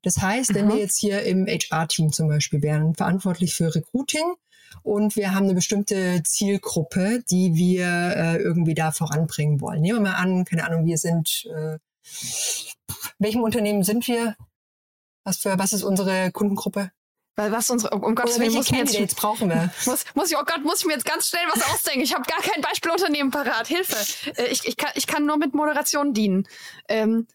Das 0.03 0.19
heißt, 0.19 0.53
wenn 0.55 0.67
mhm. 0.67 0.73
wir 0.73 0.79
jetzt 0.79 0.99
hier 0.99 1.23
im 1.23 1.47
HR-Team 1.47 2.13
zum 2.13 2.29
Beispiel 2.29 2.63
wären, 2.63 2.95
verantwortlich 2.95 3.55
für 3.55 3.73
Recruiting, 3.75 4.35
und 4.83 5.17
wir 5.17 5.35
haben 5.35 5.45
eine 5.45 5.55
bestimmte 5.55 6.23
Zielgruppe, 6.25 7.23
die 7.31 7.55
wir 7.55 7.87
äh, 7.87 8.37
irgendwie 8.37 8.75
da 8.75 8.93
voranbringen 8.93 9.61
wollen. 9.61 9.81
Nehmen 9.81 9.99
wir 9.99 10.11
mal 10.11 10.17
an, 10.17 10.45
keine 10.45 10.65
Ahnung, 10.65 10.87
wir 10.87 10.99
sind, 10.99 11.47
äh, 11.47 11.79
welchem 13.19 13.43
Unternehmen 13.43 13.83
sind 13.83 14.07
wir? 14.07 14.37
Was 15.25 15.39
für, 15.39 15.59
was 15.59 15.73
ist 15.73 15.83
unsere 15.83 16.31
Kundengruppe? 16.31 16.93
Weil 17.35 17.53
was 17.53 17.69
unsere, 17.69 17.95
um 17.95 18.15
Gottes 18.15 18.39
Willen, 18.41 18.55
muss 18.55 18.71
jetzt, 18.71 18.95
jetzt 18.95 19.17
brauchen 19.17 19.51
wir. 19.51 19.71
Muss, 19.85 20.05
muss 20.15 20.31
ich, 20.31 20.39
oh 20.39 20.45
Gott, 20.47 20.65
muss 20.65 20.81
ich 20.81 20.87
mir 20.87 20.95
jetzt 20.95 21.05
ganz 21.05 21.29
schnell 21.29 21.45
was 21.53 21.63
ausdenken. 21.71 22.01
Ich 22.01 22.15
habe 22.15 22.25
gar 22.25 22.41
kein 22.41 22.63
Beispielunternehmen 22.63 23.31
parat. 23.31 23.67
Hilfe. 23.67 23.97
Äh, 24.41 24.47
ich, 24.47 24.67
ich, 24.67 24.79
kann, 24.79 24.91
ich 24.95 25.07
kann 25.07 25.27
nur 25.27 25.37
mit 25.37 25.55
Moderation 25.55 26.15
dienen. 26.15 26.49
Ähm. 26.89 27.27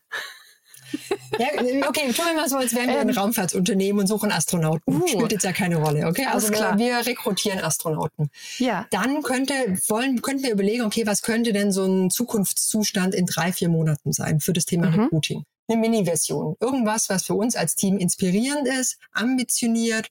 Ja, 1.40 1.48
okay, 1.88 2.12
tun 2.12 2.26
wir 2.26 2.34
mal 2.36 2.50
so, 2.50 2.58
als 2.58 2.76
wären 2.76 2.90
wir 2.90 3.00
ein 3.00 3.10
ähm. 3.10 3.18
Raumfahrtsunternehmen 3.18 4.02
und 4.02 4.08
suchen 4.08 4.32
Astronauten. 4.32 5.02
Uh, 5.02 5.08
Spielt 5.08 5.32
jetzt 5.32 5.44
ja 5.44 5.54
keine 5.54 5.78
Rolle, 5.78 6.08
okay? 6.08 6.26
Also 6.26 6.52
klar. 6.52 6.78
wir 6.78 7.06
rekrutieren 7.06 7.60
Astronauten. 7.60 8.30
Ja. 8.60 8.86
Dann 8.92 9.22
könnte, 9.24 9.54
wollen, 9.88 10.22
könnten 10.22 10.44
wir 10.44 10.52
überlegen, 10.52 10.84
okay, 10.84 11.08
was 11.08 11.22
könnte 11.22 11.54
denn 11.54 11.72
so 11.72 11.86
ein 11.86 12.10
Zukunftszustand 12.10 13.16
in 13.16 13.26
drei, 13.26 13.54
vier 13.54 13.70
Monaten 13.70 14.12
sein 14.12 14.40
für 14.40 14.54
das 14.54 14.66
Thema 14.66 14.90
mhm. 14.90 15.04
Recruiting? 15.04 15.44
Eine 15.68 15.80
Mini-Version. 15.80 16.58
Irgendwas, 16.60 17.10
was 17.10 17.24
für 17.24 17.36
uns 17.36 17.56
als 17.56 17.76
Team 17.76 17.98
inspirierend 17.98 18.68
ist, 18.68 18.98
ambitioniert, 19.14 20.10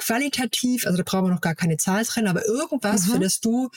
qualitativ, 0.00 0.86
also 0.86 0.96
da 0.98 1.04
brauchen 1.04 1.26
wir 1.26 1.34
noch 1.34 1.40
gar 1.40 1.54
keine 1.54 1.76
Zahl 1.76 2.04
drin, 2.04 2.26
aber 2.26 2.44
irgendwas, 2.46 3.06
mhm. 3.06 3.12
für 3.12 3.18
das 3.20 3.40
du 3.40 3.70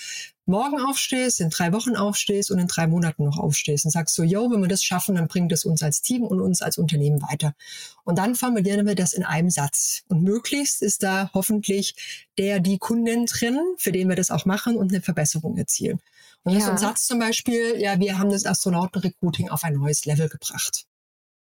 morgen 0.46 0.80
aufstehst, 0.80 1.40
in 1.40 1.50
drei 1.50 1.72
Wochen 1.72 1.96
aufstehst 1.96 2.52
und 2.52 2.60
in 2.60 2.68
drei 2.68 2.88
Monaten 2.88 3.24
noch 3.24 3.38
aufstehst 3.38 3.86
und 3.86 3.92
sagst 3.92 4.16
so, 4.16 4.24
yo, 4.24 4.50
wenn 4.52 4.62
wir 4.62 4.68
das 4.68 4.84
schaffen, 4.84 5.16
dann 5.16 5.28
bringt 5.28 5.52
das 5.52 5.66
uns 5.66 5.84
als 5.84 6.02
Team 6.02 6.24
und 6.24 6.42
uns 6.42 6.62
als 6.62 6.78
Unternehmen 6.78 7.22
weiter. 7.22 7.56
Und 8.04 8.18
dann 8.18 8.36
formulieren 8.36 8.86
wir 8.86 8.96
das 8.96 9.14
in 9.14 9.24
einem 9.24 9.50
Satz. 9.50 10.04
Und 10.10 10.24
möglichst 10.24 10.82
ist 10.82 11.04
da 11.04 11.30
hoffentlich 11.34 11.96
der, 12.38 12.60
die 12.60 12.78
Kundin 12.78 13.26
drin, 13.26 13.60
für 13.78 13.92
den 13.92 14.10
wir 14.10 14.16
das 14.16 14.32
auch 14.32 14.46
machen 14.46 14.76
und 14.76 14.92
eine 14.92 15.02
Verbesserung 15.02 15.58
erzielen. 15.58 16.00
Und 16.44 16.54
ja. 16.54 16.60
das 16.60 16.68
ist 16.68 16.72
ein 16.72 16.78
Satz 16.78 17.06
zum 17.06 17.20
Beispiel, 17.20 17.80
ja, 17.80 18.00
wir 18.00 18.18
haben 18.18 18.30
das 18.30 18.46
Astronautenrecruiting 18.46 19.50
auf 19.50 19.64
ein 19.64 19.76
neues 19.76 20.06
Level 20.06 20.28
gebracht. 20.28 20.86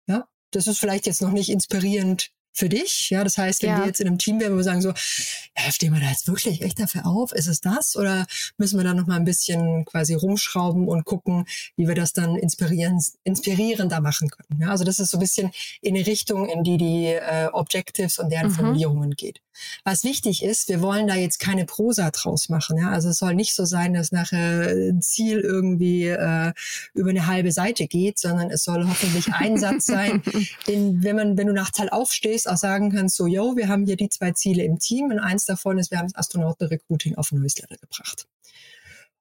Ja, 0.08 0.28
das 0.52 0.68
ist 0.68 0.80
vielleicht 0.80 1.08
jetzt 1.08 1.22
noch 1.22 1.32
nicht 1.32 1.50
inspirierend 1.50 2.32
für 2.56 2.70
dich. 2.70 3.10
Ja, 3.10 3.24
das 3.24 3.38
heißt, 3.38 3.62
wenn 3.62 3.70
ja. 3.70 3.80
wir 3.80 3.86
jetzt 3.86 4.00
in 4.00 4.08
einem 4.08 4.18
Team 4.18 4.40
wären, 4.40 4.54
wo 4.54 4.58
wir 4.58 4.64
sagen 4.64 4.82
so, 4.82 4.90
ja, 4.90 5.72
stehen 5.72 5.94
wir 5.94 6.00
da 6.00 6.08
jetzt 6.08 6.28
wirklich 6.28 6.62
echt 6.62 6.80
dafür 6.80 7.06
auf? 7.06 7.34
Ist 7.34 7.48
es 7.48 7.60
das? 7.60 7.96
Oder 7.96 8.26
müssen 8.58 8.80
wir 8.80 8.84
da 8.86 8.94
noch 8.94 9.08
mal 9.08 9.18
ein 9.18 9.26
bisschen 9.26 9.84
quasi 9.86 10.14
rumschrauben 10.14 10.88
und 10.88 11.04
gucken, 11.06 11.46
wie 11.76 11.88
wir 11.88 11.96
das 11.96 12.14
dann 12.14 12.36
inspirieren, 12.38 13.04
inspirierender 13.26 14.00
machen 14.00 14.30
können? 14.30 14.62
Ja, 14.62 14.70
also 14.70 14.86
das 14.86 15.00
ist 15.00 15.12
so 15.12 15.18
ein 15.18 15.20
bisschen 15.20 15.52
in 15.82 15.96
eine 15.96 16.08
Richtung, 16.08 16.48
in 16.48 16.64
die 16.64 16.78
die 16.78 17.08
äh, 17.08 17.48
Objectives 17.52 18.20
und 18.20 18.30
deren 18.32 18.48
mhm. 18.48 18.54
Formulierungen 18.54 19.12
geht. 19.12 19.42
Was 19.84 20.04
wichtig 20.04 20.44
ist, 20.44 20.68
wir 20.68 20.82
wollen 20.82 21.08
da 21.08 21.16
jetzt 21.16 21.40
keine 21.40 21.66
Prosa 21.66 22.12
draus 22.12 22.50
machen. 22.50 22.78
Ja? 22.78 22.92
Also 22.92 23.10
es 23.10 23.18
soll 23.18 23.36
nicht 23.36 23.56
so 23.56 23.66
sein, 23.66 23.94
dass 23.94 24.12
nachher 24.12 24.70
ein 24.70 25.02
Ziel 25.02 25.40
irgendwie 25.40 26.08
äh, 26.08 26.54
über 26.94 27.10
eine 27.10 27.28
halbe 27.28 27.52
Seite 27.52 27.88
geht, 27.88 28.20
sondern 28.20 28.50
es 28.52 28.64
soll 28.64 28.88
hoffentlich 28.88 29.34
ein 29.34 29.58
Satz 29.58 29.86
sein, 29.86 30.22
den, 30.68 31.04
wenn 31.04 31.16
man, 31.16 31.38
wenn 31.38 31.48
du 31.48 31.54
nachts 31.54 31.80
halt 31.80 31.92
aufstehst, 31.94 32.45
auch 32.48 32.58
sagen 32.58 32.92
kannst, 32.92 33.16
so, 33.16 33.28
yo, 33.28 33.56
wir 33.56 33.68
haben 33.68 33.86
hier 33.86 33.96
die 33.96 34.10
zwei 34.10 34.32
Ziele 34.32 34.64
im 34.64 34.80
Team 34.80 35.12
und 35.12 35.20
eins 35.20 35.46
davon 35.46 35.78
ist, 35.78 35.92
wir 35.92 35.98
haben 35.98 36.08
das 36.08 36.16
Astronautenrecruiting 36.16 37.16
auf 37.16 37.32
ein 37.32 37.40
neues 37.40 37.58
Level 37.60 37.78
gebracht. 37.78 38.28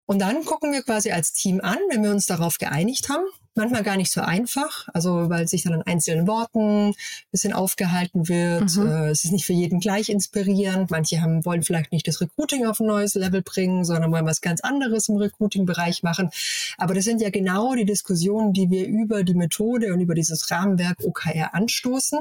Und 0.07 0.19
dann 0.19 0.45
gucken 0.45 0.73
wir 0.73 0.83
quasi 0.83 1.13
als 1.13 1.33
Team 1.33 1.61
an, 1.61 1.79
wenn 1.91 2.03
wir 2.03 2.11
uns 2.11 2.27
darauf 2.27 2.59
geeinigt 2.59 3.09
haben, 3.09 3.25
manchmal 3.57 3.83
gar 3.83 3.97
nicht 3.97 4.11
so 4.11 4.21
einfach, 4.21 4.89
also 4.93 5.31
weil 5.31 5.47
sich 5.49 5.63
dann 5.63 5.75
an 5.75 5.83
einzelnen 5.83 6.27
Worten 6.27 6.89
ein 6.89 6.95
bisschen 7.31 7.53
aufgehalten 7.53 8.29
wird. 8.29 8.77
Mhm. 8.77 8.87
Äh, 8.87 9.11
es 9.11 9.25
ist 9.25 9.33
nicht 9.33 9.47
für 9.47 9.53
jeden 9.53 9.81
gleich 9.81 10.09
inspirierend. 10.09 10.91
Manche 10.91 11.21
haben, 11.21 11.45
wollen 11.45 11.63
vielleicht 11.63 11.93
nicht 11.93 12.07
das 12.09 12.21
Recruiting 12.21 12.67
auf 12.67 12.81
ein 12.81 12.87
neues 12.87 13.15
Level 13.15 13.43
bringen, 13.43 13.85
sondern 13.85 14.11
wollen 14.13 14.27
was 14.27 14.41
ganz 14.41 14.61
anderes 14.61 15.09
im 15.09 15.17
Recruiting-Bereich 15.17 16.03
machen. 16.03 16.31
Aber 16.79 16.95
das 16.95 17.05
sind 17.05 17.21
ja 17.21 17.31
genau 17.31 17.75
die 17.75 17.85
Diskussionen, 17.85 18.53
die 18.53 18.71
wir 18.71 18.87
über 18.87 19.23
die 19.23 19.35
Methode 19.35 19.93
und 19.93 20.01
über 20.01 20.15
dieses 20.15 20.51
Rahmenwerk 20.51 21.05
OKR 21.05 21.55
anstoßen, 21.55 22.21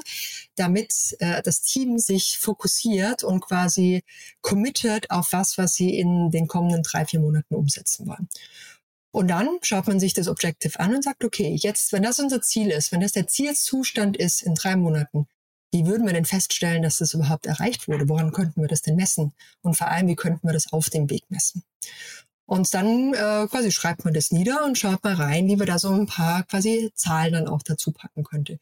damit 0.55 1.15
äh, 1.19 1.41
das 1.41 1.61
Team 1.61 1.97
sich 1.97 2.37
fokussiert 2.39 3.23
und 3.23 3.41
quasi 3.41 4.03
committed 4.41 5.09
auf 5.09 5.29
was, 5.31 5.57
was 5.57 5.75
sie 5.75 5.97
in 5.97 6.31
den 6.31 6.47
kommenden 6.47 6.83
drei, 6.83 7.05
vier 7.05 7.19
Monaten 7.19 7.55
umsetzen 7.55 8.07
wollen. 8.07 8.27
Und 9.13 9.27
dann 9.27 9.59
schaut 9.61 9.85
man 9.85 9.99
sich 9.99 10.15
das 10.15 10.27
Objective 10.27 10.79
an 10.79 10.95
und 10.95 11.03
sagt, 11.03 11.23
okay, 11.23 11.55
jetzt, 11.55 11.93
wenn 11.93 12.01
das 12.01 12.19
unser 12.19 12.41
Ziel 12.41 12.71
ist, 12.71 12.91
wenn 12.91 13.01
das 13.01 13.11
der 13.11 13.27
Zielzustand 13.27 14.17
ist 14.17 14.41
in 14.41 14.55
drei 14.55 14.75
Monaten, 14.75 15.27
wie 15.71 15.85
würden 15.85 16.07
wir 16.07 16.13
denn 16.13 16.25
feststellen, 16.25 16.81
dass 16.81 16.97
das 16.97 17.13
überhaupt 17.13 17.45
erreicht 17.45 17.87
wurde? 17.87 18.09
Woran 18.09 18.31
könnten 18.31 18.59
wir 18.59 18.67
das 18.67 18.81
denn 18.81 18.95
messen? 18.95 19.33
Und 19.61 19.77
vor 19.77 19.87
allem, 19.87 20.07
wie 20.07 20.15
könnten 20.15 20.47
wir 20.47 20.53
das 20.53 20.73
auf 20.73 20.89
dem 20.89 21.11
Weg 21.11 21.25
messen? 21.29 21.63
Und 22.47 22.73
dann 22.73 23.13
äh, 23.13 23.47
quasi 23.47 23.71
schreibt 23.71 24.03
man 24.03 24.15
das 24.15 24.31
nieder 24.31 24.65
und 24.65 24.79
schaut 24.79 25.03
mal 25.03 25.13
rein, 25.13 25.47
wie 25.47 25.59
wir 25.59 25.67
da 25.67 25.77
so 25.77 25.89
ein 25.89 26.07
paar 26.07 26.41
quasi 26.43 26.91
Zahlen 26.95 27.33
dann 27.33 27.47
auch 27.47 27.61
dazu 27.61 27.91
packen 27.91 28.23
könnte. 28.23 28.57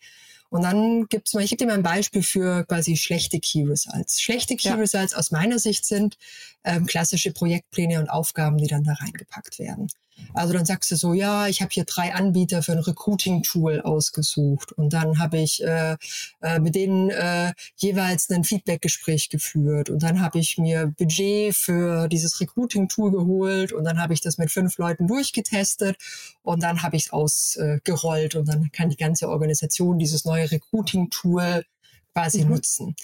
Und 0.49 0.63
dann 0.63 1.07
gibt's 1.07 1.33
mal, 1.33 1.45
ich 1.45 1.51
gebe 1.51 1.63
dir 1.63 1.67
mal 1.67 1.75
ein 1.75 1.83
Beispiel 1.83 2.23
für 2.23 2.65
quasi 2.65 2.97
schlechte 2.97 3.39
Key 3.39 3.63
Results. 3.63 4.21
Schlechte 4.21 4.57
Key 4.57 4.67
ja. 4.67 4.75
Results 4.75 5.13
aus 5.13 5.31
meiner 5.31 5.59
Sicht 5.59 5.85
sind 5.85 6.17
ähm, 6.65 6.87
klassische 6.87 7.31
Projektpläne 7.31 7.99
und 7.99 8.09
Aufgaben, 8.09 8.57
die 8.57 8.67
dann 8.67 8.83
da 8.83 8.91
reingepackt 8.91 9.59
werden. 9.59 9.87
Also 10.33 10.53
dann 10.53 10.65
sagst 10.65 10.91
du 10.91 10.95
so, 10.95 11.13
ja, 11.13 11.47
ich 11.47 11.61
habe 11.61 11.69
hier 11.71 11.85
drei 11.85 12.13
Anbieter 12.13 12.63
für 12.63 12.71
ein 12.71 12.79
Recruiting-Tool 12.79 13.81
ausgesucht. 13.81 14.71
Und 14.73 14.93
dann 14.93 15.19
habe 15.19 15.39
ich 15.39 15.63
äh, 15.63 15.97
äh, 16.41 16.59
mit 16.59 16.75
denen 16.75 17.09
äh, 17.09 17.53
jeweils 17.75 18.29
ein 18.29 18.43
Feedback-Gespräch 18.43 19.29
geführt. 19.29 19.89
Und 19.89 20.03
dann 20.03 20.21
habe 20.21 20.39
ich 20.39 20.57
mir 20.57 20.93
Budget 20.97 21.55
für 21.55 22.07
dieses 22.07 22.39
Recruiting-Tool 22.39 23.11
geholt. 23.11 23.73
Und 23.73 23.83
dann 23.83 24.01
habe 24.01 24.13
ich 24.13 24.21
das 24.21 24.37
mit 24.37 24.51
fünf 24.51 24.77
Leuten 24.77 25.07
durchgetestet. 25.07 25.97
Und 26.41 26.63
dann 26.63 26.83
habe 26.83 26.95
ich 26.95 27.05
es 27.05 27.13
ausgerollt. 27.13 28.35
Und 28.35 28.47
dann 28.47 28.71
kann 28.71 28.89
die 28.89 28.97
ganze 28.97 29.29
Organisation 29.29 29.99
dieses 29.99 30.25
neue 30.25 30.49
Recruiting-Tool 30.49 31.63
quasi 32.13 32.43
mhm. 32.43 32.51
nutzen. 32.51 32.95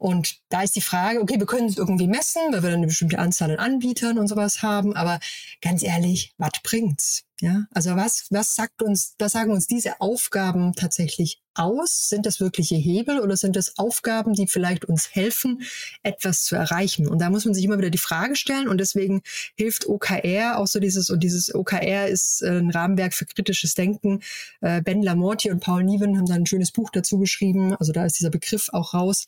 Und 0.00 0.38
da 0.48 0.62
ist 0.62 0.76
die 0.76 0.80
Frage, 0.80 1.20
okay, 1.20 1.38
wir 1.38 1.44
können 1.44 1.66
es 1.66 1.76
irgendwie 1.76 2.06
messen, 2.06 2.40
weil 2.52 2.62
wir 2.62 2.70
dann 2.70 2.78
eine 2.78 2.86
bestimmte 2.86 3.18
Anzahl 3.18 3.50
an 3.50 3.58
Anbietern 3.58 4.18
und 4.18 4.28
sowas 4.28 4.62
haben, 4.62 4.96
aber 4.96 5.20
ganz 5.60 5.82
ehrlich, 5.82 6.32
was 6.38 6.52
bringt's? 6.62 7.24
Ja, 7.42 7.66
also 7.70 7.96
was, 7.96 8.26
was 8.30 8.54
sagt 8.54 8.82
uns, 8.82 9.14
was 9.18 9.32
sagen 9.32 9.52
uns 9.52 9.66
diese 9.66 10.00
Aufgaben 10.00 10.72
tatsächlich 10.74 11.42
aus? 11.60 12.08
Sind 12.08 12.26
das 12.26 12.40
wirkliche 12.40 12.74
Hebel 12.74 13.20
oder 13.20 13.36
sind 13.36 13.54
das 13.54 13.78
Aufgaben, 13.78 14.32
die 14.32 14.46
vielleicht 14.46 14.84
uns 14.84 15.14
helfen, 15.14 15.62
etwas 16.02 16.42
zu 16.42 16.56
erreichen? 16.56 17.06
Und 17.06 17.20
da 17.20 17.30
muss 17.30 17.44
man 17.44 17.54
sich 17.54 17.64
immer 17.64 17.78
wieder 17.78 17.90
die 17.90 17.98
Frage 17.98 18.34
stellen 18.34 18.68
und 18.68 18.78
deswegen 18.78 19.22
hilft 19.56 19.86
OKR 19.86 20.58
auch 20.58 20.66
so 20.66 20.80
dieses, 20.80 21.10
und 21.10 21.22
dieses 21.22 21.54
OKR 21.54 22.08
ist 22.08 22.42
äh, 22.42 22.58
ein 22.58 22.70
Rahmenwerk 22.70 23.14
für 23.14 23.26
kritisches 23.26 23.74
Denken. 23.74 24.20
Äh, 24.60 24.82
ben 24.82 25.02
Lamorti 25.02 25.50
und 25.50 25.60
Paul 25.60 25.84
Niven 25.84 26.16
haben 26.16 26.26
da 26.26 26.34
ein 26.34 26.46
schönes 26.46 26.72
Buch 26.72 26.90
dazu 26.90 27.18
geschrieben. 27.18 27.76
Also 27.76 27.92
da 27.92 28.04
ist 28.04 28.18
dieser 28.18 28.30
Begriff 28.30 28.70
auch 28.72 28.94
raus. 28.94 29.26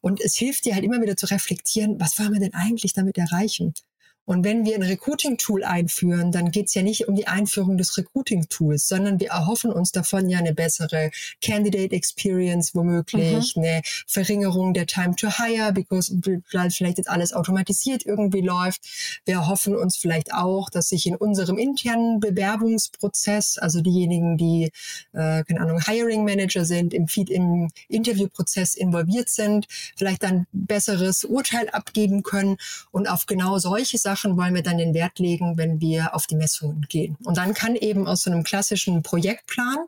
Und 0.00 0.20
es 0.20 0.36
hilft 0.36 0.64
dir 0.64 0.74
halt 0.74 0.84
immer 0.84 1.00
wieder 1.00 1.16
zu 1.16 1.26
reflektieren, 1.26 2.00
was 2.00 2.18
wollen 2.18 2.32
wir 2.32 2.40
denn 2.40 2.54
eigentlich 2.54 2.92
damit 2.92 3.16
erreichen? 3.18 3.74
Und 4.28 4.44
wenn 4.44 4.66
wir 4.66 4.74
ein 4.74 4.82
Recruiting-Tool 4.82 5.64
einführen, 5.64 6.32
dann 6.32 6.50
geht 6.50 6.66
es 6.66 6.74
ja 6.74 6.82
nicht 6.82 7.08
um 7.08 7.14
die 7.14 7.26
Einführung 7.26 7.78
des 7.78 7.96
Recruiting-Tools, 7.96 8.86
sondern 8.86 9.18
wir 9.20 9.30
erhoffen 9.30 9.72
uns 9.72 9.90
davon 9.90 10.28
ja 10.28 10.38
eine 10.38 10.52
bessere 10.52 11.10
Candidate 11.42 11.96
Experience 11.96 12.74
womöglich, 12.74 13.56
mhm. 13.56 13.62
eine 13.62 13.80
Verringerung 14.06 14.74
der 14.74 14.84
Time 14.84 15.16
to 15.16 15.28
Hire, 15.30 15.72
because 15.72 16.14
vielleicht 16.68 16.98
jetzt 16.98 17.08
alles 17.08 17.32
automatisiert 17.32 18.04
irgendwie 18.04 18.42
läuft. 18.42 18.82
Wir 19.24 19.36
erhoffen 19.36 19.74
uns 19.74 19.96
vielleicht 19.96 20.34
auch, 20.34 20.68
dass 20.68 20.90
sich 20.90 21.06
in 21.06 21.16
unserem 21.16 21.56
internen 21.56 22.20
Bewerbungsprozess, 22.20 23.56
also 23.56 23.80
diejenigen, 23.80 24.36
die, 24.36 24.64
äh, 25.14 25.42
keine 25.44 25.62
Ahnung, 25.62 25.80
Hiring 25.80 26.26
Manager 26.26 26.66
sind, 26.66 26.92
im, 26.92 27.08
Feed, 27.08 27.30
im 27.30 27.70
Interviewprozess 27.88 28.74
involviert 28.74 29.30
sind, 29.30 29.68
vielleicht 29.96 30.22
dann 30.22 30.46
besseres 30.52 31.24
Urteil 31.24 31.70
abgeben 31.70 32.22
können 32.22 32.58
und 32.90 33.08
auf 33.08 33.24
genau 33.24 33.56
solche 33.56 33.96
Sachen 33.96 34.17
Sachen 34.18 34.36
wollen 34.36 34.54
wir 34.54 34.62
dann 34.62 34.78
den 34.78 34.94
Wert 34.94 35.18
legen, 35.18 35.56
wenn 35.56 35.80
wir 35.80 36.14
auf 36.14 36.26
die 36.26 36.34
Messungen 36.34 36.82
gehen. 36.88 37.16
Und 37.24 37.36
dann 37.36 37.54
kann 37.54 37.76
eben 37.76 38.06
aus 38.06 38.22
so 38.22 38.30
einem 38.30 38.42
klassischen 38.42 39.02
Projektplan 39.02 39.78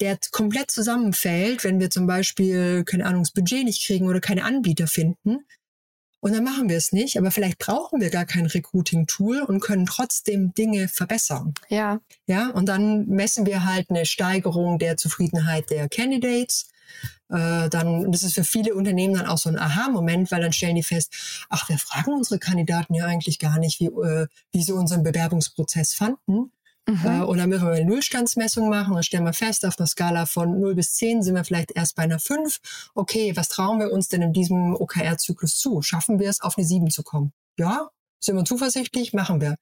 der 0.00 0.16
komplett 0.30 0.70
zusammenfällt, 0.70 1.64
wenn 1.64 1.80
wir 1.80 1.90
zum 1.90 2.06
Beispiel, 2.06 2.84
keine 2.84 3.04
Ahnung, 3.04 3.22
das 3.22 3.32
Budget 3.32 3.64
nicht 3.64 3.84
kriegen 3.84 4.06
oder 4.06 4.20
keine 4.20 4.44
Anbieter 4.44 4.86
finden. 4.86 5.40
Und 6.20 6.34
dann 6.34 6.44
machen 6.44 6.68
wir 6.68 6.76
es 6.76 6.92
nicht, 6.92 7.18
aber 7.18 7.30
vielleicht 7.30 7.58
brauchen 7.58 8.00
wir 8.00 8.10
gar 8.10 8.24
kein 8.24 8.46
Recruiting-Tool 8.46 9.42
und 9.42 9.60
können 9.60 9.86
trotzdem 9.86 10.54
Dinge 10.54 10.88
verbessern. 10.88 11.52
Ja. 11.68 12.00
Ja, 12.26 12.50
und 12.50 12.66
dann 12.66 13.06
messen 13.06 13.44
wir 13.44 13.64
halt 13.64 13.90
eine 13.90 14.06
Steigerung 14.06 14.78
der 14.78 14.96
Zufriedenheit 14.96 15.70
der 15.70 15.88
Candidates 15.88 16.68
äh, 17.28 17.68
dann, 17.68 18.10
das 18.10 18.22
ist 18.22 18.34
für 18.34 18.44
viele 18.44 18.74
Unternehmen 18.74 19.14
dann 19.14 19.26
auch 19.26 19.38
so 19.38 19.48
ein 19.48 19.58
Aha-Moment, 19.58 20.30
weil 20.30 20.42
dann 20.42 20.52
stellen 20.52 20.76
die 20.76 20.82
fest, 20.82 21.12
ach, 21.48 21.68
wir 21.68 21.78
fragen 21.78 22.12
unsere 22.12 22.38
Kandidaten 22.38 22.94
ja 22.94 23.06
eigentlich 23.06 23.38
gar 23.38 23.58
nicht, 23.58 23.80
wie, 23.80 23.86
äh, 23.86 24.26
wie 24.52 24.62
sie 24.62 24.72
unseren 24.72 25.02
Bewerbungsprozess 25.02 25.94
fanden. 25.94 26.52
Mhm. 26.88 27.04
Äh, 27.04 27.20
und 27.20 27.38
dann 27.38 27.50
müssen 27.50 27.66
wir 27.66 27.72
eine 27.72 27.84
Nullstandsmessung 27.84 28.68
machen 28.70 28.94
und 28.94 29.04
stellen 29.04 29.24
wir 29.24 29.34
fest, 29.34 29.66
auf 29.66 29.78
einer 29.78 29.86
Skala 29.86 30.26
von 30.26 30.58
0 30.58 30.74
bis 30.74 30.94
10 30.94 31.22
sind 31.22 31.34
wir 31.34 31.44
vielleicht 31.44 31.72
erst 31.72 31.96
bei 31.96 32.04
einer 32.04 32.18
5. 32.18 32.60
Okay, 32.94 33.36
was 33.36 33.48
trauen 33.48 33.78
wir 33.78 33.92
uns 33.92 34.08
denn 34.08 34.22
in 34.22 34.32
diesem 34.32 34.74
OKR-Zyklus 34.74 35.58
zu? 35.58 35.82
Schaffen 35.82 36.18
wir 36.18 36.30
es, 36.30 36.40
auf 36.40 36.56
eine 36.56 36.66
7 36.66 36.90
zu 36.90 37.02
kommen? 37.02 37.32
Ja, 37.58 37.90
sind 38.20 38.36
wir 38.36 38.44
zuversichtlich? 38.44 39.12
Machen 39.12 39.40
wir. 39.40 39.56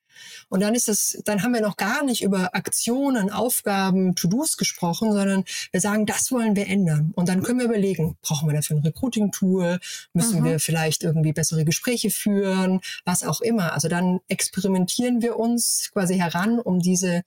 Und 0.49 0.61
dann 0.61 0.75
ist 0.75 0.89
es, 0.89 1.21
dann 1.25 1.43
haben 1.43 1.53
wir 1.53 1.61
noch 1.61 1.77
gar 1.77 2.05
nicht 2.05 2.23
über 2.23 2.55
Aktionen, 2.55 3.31
Aufgaben, 3.31 4.15
To-Dos 4.15 4.57
gesprochen, 4.57 5.13
sondern 5.13 5.45
wir 5.73 5.81
sagen, 5.81 6.07
das 6.07 6.31
wollen 6.33 6.57
wir 6.57 6.67
ändern. 6.67 7.13
Und 7.15 7.29
dann 7.29 7.43
können 7.43 7.59
wir 7.59 7.67
überlegen, 7.67 8.17
brauchen 8.23 8.49
wir 8.49 8.55
dafür 8.55 8.77
ein 8.77 8.83
Recruiting-Tool? 8.83 9.79
Müssen 10.15 10.41
mhm. 10.41 10.45
wir 10.45 10.61
vielleicht 10.61 11.03
irgendwie 11.03 11.33
bessere 11.33 11.65
Gespräche 11.65 12.11
führen? 12.11 12.81
Was 13.05 13.23
auch 13.23 13.41
immer. 13.41 13.73
Also 13.73 13.89
dann 13.89 14.21
experimentieren 14.29 15.23
wir 15.23 15.39
uns 15.39 15.91
quasi 15.93 16.17
heran, 16.17 16.59
um 16.59 16.81
diese 16.81 17.23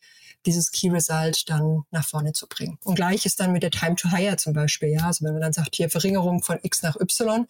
dieses 0.45 0.71
Key 0.71 0.89
Result 0.89 1.49
dann 1.49 1.83
nach 1.91 2.07
vorne 2.07 2.31
zu 2.31 2.47
bringen. 2.47 2.77
Und 2.83 2.95
gleich 2.95 3.25
ist 3.25 3.39
dann 3.39 3.51
mit 3.51 3.63
der 3.63 3.71
Time 3.71 3.95
to 3.95 4.09
Hire 4.09 4.37
zum 4.37 4.53
Beispiel, 4.53 4.89
ja, 4.89 5.07
also 5.07 5.25
wenn 5.25 5.33
man 5.33 5.41
dann 5.41 5.53
sagt, 5.53 5.75
hier 5.75 5.89
Verringerung 5.89 6.41
von 6.41 6.59
X 6.61 6.81
nach 6.81 6.95
Y, 6.99 7.45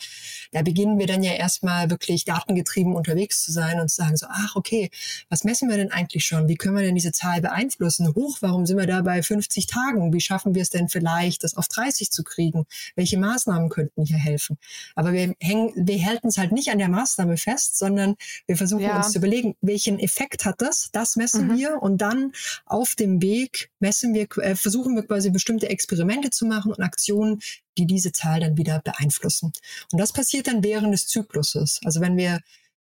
da 0.51 0.61
beginnen 0.63 0.97
wir 0.97 1.07
dann 1.07 1.23
ja 1.23 1.33
erstmal 1.33 1.89
wirklich 1.89 2.25
datengetrieben 2.25 2.95
unterwegs 2.95 3.43
zu 3.43 3.51
sein 3.51 3.68
sein 3.69 3.79
und 3.79 3.89
zu 3.89 3.97
sagen 3.97 4.17
so, 4.17 4.27
ach 4.29 4.55
okay, 4.55 4.89
was 5.29 5.43
messen 5.43 5.69
wir 5.69 5.77
denn 5.77 5.91
eigentlich 5.91 6.25
schon? 6.25 6.47
Wie 6.47 6.55
können 6.55 6.75
wir 6.75 6.83
denn 6.83 6.95
diese 6.95 7.11
Zahl 7.11 7.41
beeinflussen? 7.41 8.13
Hoch, 8.15 8.37
warum 8.41 8.65
sind 8.65 8.77
wir 8.77 8.87
da 8.87 9.01
bei 9.01 9.21
50 9.21 9.67
Tagen? 9.67 10.13
Wie 10.13 10.21
schaffen 10.21 10.55
wir 10.55 10.61
es 10.61 10.69
denn 10.69 10.89
vielleicht, 10.89 11.43
das 11.43 11.55
auf 11.55 11.67
30 11.67 12.11
zu 12.11 12.23
kriegen? 12.23 12.65
Welche 12.95 13.17
Maßnahmen 13.17 13.69
könnten 13.69 14.05
hier 14.05 14.17
helfen? 14.17 14.57
Aber 14.95 15.13
wir 15.13 15.35
hängen, 15.39 15.73
wir 15.75 16.05
halten 16.05 16.27
es 16.27 16.37
halt 16.37 16.51
nicht 16.51 16.69
an 16.69 16.79
der 16.79 16.89
Maßnahme 16.89 17.37
fest, 17.37 17.77
sondern 17.77 18.15
wir 18.47 18.57
versuchen 18.57 18.83
ja. 18.83 18.97
uns 18.97 19.11
zu 19.11 19.19
überlegen, 19.19 19.55
welchen 19.61 19.99
Effekt 19.99 20.45
hat 20.45 20.61
das? 20.61 20.89
Das 20.91 21.15
messen 21.15 21.47
mhm. 21.47 21.57
wir 21.57 21.81
und 21.81 21.99
dann 21.99 22.31
auf 22.65 22.95
dem 22.95 23.21
Weg 23.21 23.69
messen 23.79 24.13
wir, 24.13 24.27
äh, 24.37 24.55
versuchen 24.55 24.95
wir 24.95 25.03
quasi 25.03 25.29
bestimmte 25.29 25.69
Experimente 25.69 26.29
zu 26.29 26.45
machen 26.45 26.71
und 26.71 26.81
Aktionen, 26.81 27.39
die 27.77 27.85
diese 27.85 28.11
Zahl 28.11 28.41
dann 28.41 28.57
wieder 28.57 28.81
beeinflussen. 28.83 29.53
Und 29.91 29.99
das 29.99 30.11
passiert 30.11 30.47
dann 30.47 30.63
während 30.63 30.93
des 30.93 31.07
Zykluses. 31.07 31.79
Also 31.83 32.01
wenn 32.01 32.17
wir 32.17 32.41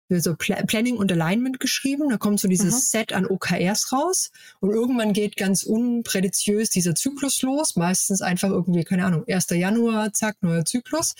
so 0.09 0.35
Planning 0.35 0.97
und 0.97 1.11
Alignment 1.11 1.59
geschrieben. 1.59 2.09
Da 2.09 2.17
kommt 2.17 2.39
so 2.39 2.47
dieses 2.47 2.73
mhm. 2.75 2.79
Set 2.79 3.13
an 3.13 3.25
OKRs 3.25 3.91
raus 3.91 4.31
und 4.59 4.71
irgendwann 4.71 5.13
geht 5.13 5.35
ganz 5.35 5.63
unpräditiös 5.63 6.69
dieser 6.69 6.95
Zyklus 6.95 7.41
los. 7.41 7.75
Meistens 7.75 8.21
einfach 8.21 8.49
irgendwie, 8.49 8.83
keine 8.83 9.05
Ahnung, 9.05 9.23
1. 9.27 9.49
Januar, 9.51 10.13
zack, 10.13 10.37
neuer 10.41 10.65
Zyklus. 10.65 11.15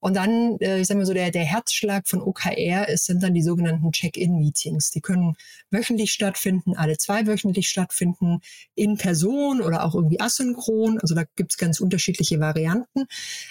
Und 0.00 0.14
dann, 0.14 0.58
äh, 0.60 0.80
ich 0.80 0.86
sag 0.86 0.96
mal 0.96 1.06
so, 1.06 1.14
der, 1.14 1.30
der 1.30 1.44
Herzschlag 1.44 2.06
von 2.06 2.20
OKR 2.20 2.88
ist, 2.88 3.06
sind 3.06 3.22
dann 3.22 3.34
die 3.34 3.42
sogenannten 3.42 3.90
Check-in-Meetings. 3.90 4.90
Die 4.90 5.00
können 5.00 5.34
wöchentlich 5.70 6.12
stattfinden, 6.12 6.76
alle 6.76 6.98
zwei 6.98 7.26
wöchentlich 7.26 7.68
stattfinden, 7.68 8.40
in 8.74 8.96
Person 8.96 9.60
oder 9.60 9.84
auch 9.84 9.94
irgendwie 9.94 10.20
asynchron. 10.20 11.00
Also 11.00 11.14
da 11.14 11.24
gibt's 11.34 11.56
ganz 11.56 11.80
unterschiedliche 11.80 12.38
Varianten. 12.38 13.06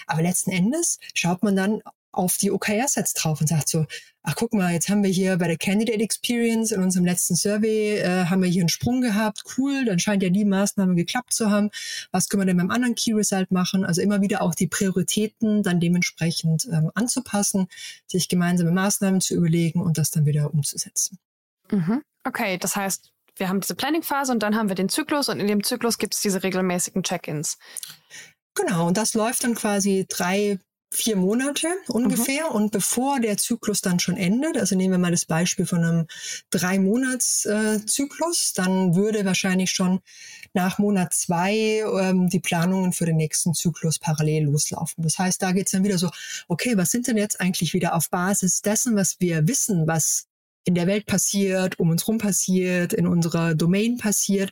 Aber 0.06 0.22
letzten 0.22 0.50
Endes 0.50 0.98
schaut 1.12 1.42
man 1.42 1.54
dann 1.54 1.82
auf 2.18 2.36
die 2.36 2.50
OKR-Sets 2.50 3.14
drauf 3.14 3.40
und 3.40 3.46
sagt 3.46 3.68
so, 3.68 3.86
ach 4.24 4.34
guck 4.34 4.52
mal, 4.52 4.72
jetzt 4.72 4.88
haben 4.88 5.04
wir 5.04 5.10
hier 5.10 5.38
bei 5.38 5.46
der 5.46 5.56
Candidate 5.56 6.00
Experience 6.00 6.72
in 6.72 6.82
unserem 6.82 7.06
letzten 7.06 7.36
Survey, 7.36 7.98
äh, 7.98 8.24
haben 8.26 8.42
wir 8.42 8.50
hier 8.50 8.62
einen 8.62 8.68
Sprung 8.68 9.00
gehabt, 9.00 9.42
cool, 9.56 9.84
dann 9.84 10.00
scheint 10.00 10.22
ja 10.22 10.28
die 10.28 10.44
Maßnahme 10.44 10.96
geklappt 10.96 11.32
zu 11.32 11.50
haben. 11.50 11.70
Was 12.10 12.28
können 12.28 12.42
wir 12.42 12.46
denn 12.46 12.56
beim 12.56 12.70
anderen 12.70 12.96
Key 12.96 13.12
Result 13.12 13.52
machen? 13.52 13.84
Also 13.84 14.02
immer 14.02 14.20
wieder 14.20 14.42
auch 14.42 14.54
die 14.54 14.66
Prioritäten 14.66 15.62
dann 15.62 15.78
dementsprechend 15.78 16.66
ähm, 16.66 16.90
anzupassen, 16.94 17.68
sich 18.08 18.28
gemeinsame 18.28 18.72
Maßnahmen 18.72 19.20
zu 19.20 19.34
überlegen 19.34 19.80
und 19.80 19.96
das 19.96 20.10
dann 20.10 20.26
wieder 20.26 20.52
umzusetzen. 20.52 21.18
Mhm. 21.70 22.02
Okay, 22.24 22.58
das 22.58 22.74
heißt, 22.74 23.12
wir 23.36 23.48
haben 23.48 23.60
diese 23.60 23.76
Planning-Phase 23.76 24.32
und 24.32 24.42
dann 24.42 24.56
haben 24.56 24.68
wir 24.68 24.74
den 24.74 24.88
Zyklus 24.88 25.28
und 25.28 25.38
in 25.38 25.46
dem 25.46 25.62
Zyklus 25.62 25.98
gibt 25.98 26.14
es 26.14 26.20
diese 26.20 26.42
regelmäßigen 26.42 27.04
Check-ins. 27.04 27.58
Genau, 28.54 28.88
und 28.88 28.96
das 28.96 29.14
läuft 29.14 29.44
dann 29.44 29.54
quasi 29.54 30.04
drei 30.08 30.58
vier 30.90 31.16
Monate 31.16 31.68
ungefähr. 31.88 32.50
Mhm. 32.50 32.56
Und 32.56 32.72
bevor 32.72 33.20
der 33.20 33.36
Zyklus 33.36 33.80
dann 33.82 33.98
schon 33.98 34.16
endet, 34.16 34.56
also 34.56 34.76
nehmen 34.76 34.92
wir 34.92 34.98
mal 34.98 35.10
das 35.10 35.26
Beispiel 35.26 35.66
von 35.66 35.84
einem 35.84 36.06
drei 36.50 36.78
Monats 36.78 37.44
äh, 37.44 37.84
Zyklus, 37.84 38.52
dann 38.54 38.94
würde 38.94 39.24
wahrscheinlich 39.24 39.70
schon 39.70 40.00
nach 40.54 40.78
Monat 40.78 41.12
zwei 41.12 41.82
ähm, 42.00 42.28
die 42.28 42.40
Planungen 42.40 42.92
für 42.92 43.06
den 43.06 43.16
nächsten 43.16 43.54
Zyklus 43.54 43.98
parallel 43.98 44.44
loslaufen. 44.44 45.02
Das 45.02 45.18
heißt, 45.18 45.42
da 45.42 45.52
geht's 45.52 45.72
dann 45.72 45.84
wieder 45.84 45.98
so, 45.98 46.10
okay, 46.48 46.76
was 46.76 46.90
sind 46.90 47.06
denn 47.06 47.16
jetzt 47.16 47.40
eigentlich 47.40 47.74
wieder 47.74 47.94
auf 47.94 48.08
Basis 48.10 48.62
dessen, 48.62 48.96
was 48.96 49.16
wir 49.18 49.46
wissen, 49.46 49.86
was 49.86 50.27
in 50.68 50.74
der 50.74 50.86
Welt 50.86 51.06
passiert, 51.06 51.78
um 51.80 51.88
uns 51.88 52.06
rum 52.06 52.18
passiert, 52.18 52.92
in 52.92 53.06
unserer 53.06 53.54
Domain 53.54 53.96
passiert. 53.96 54.50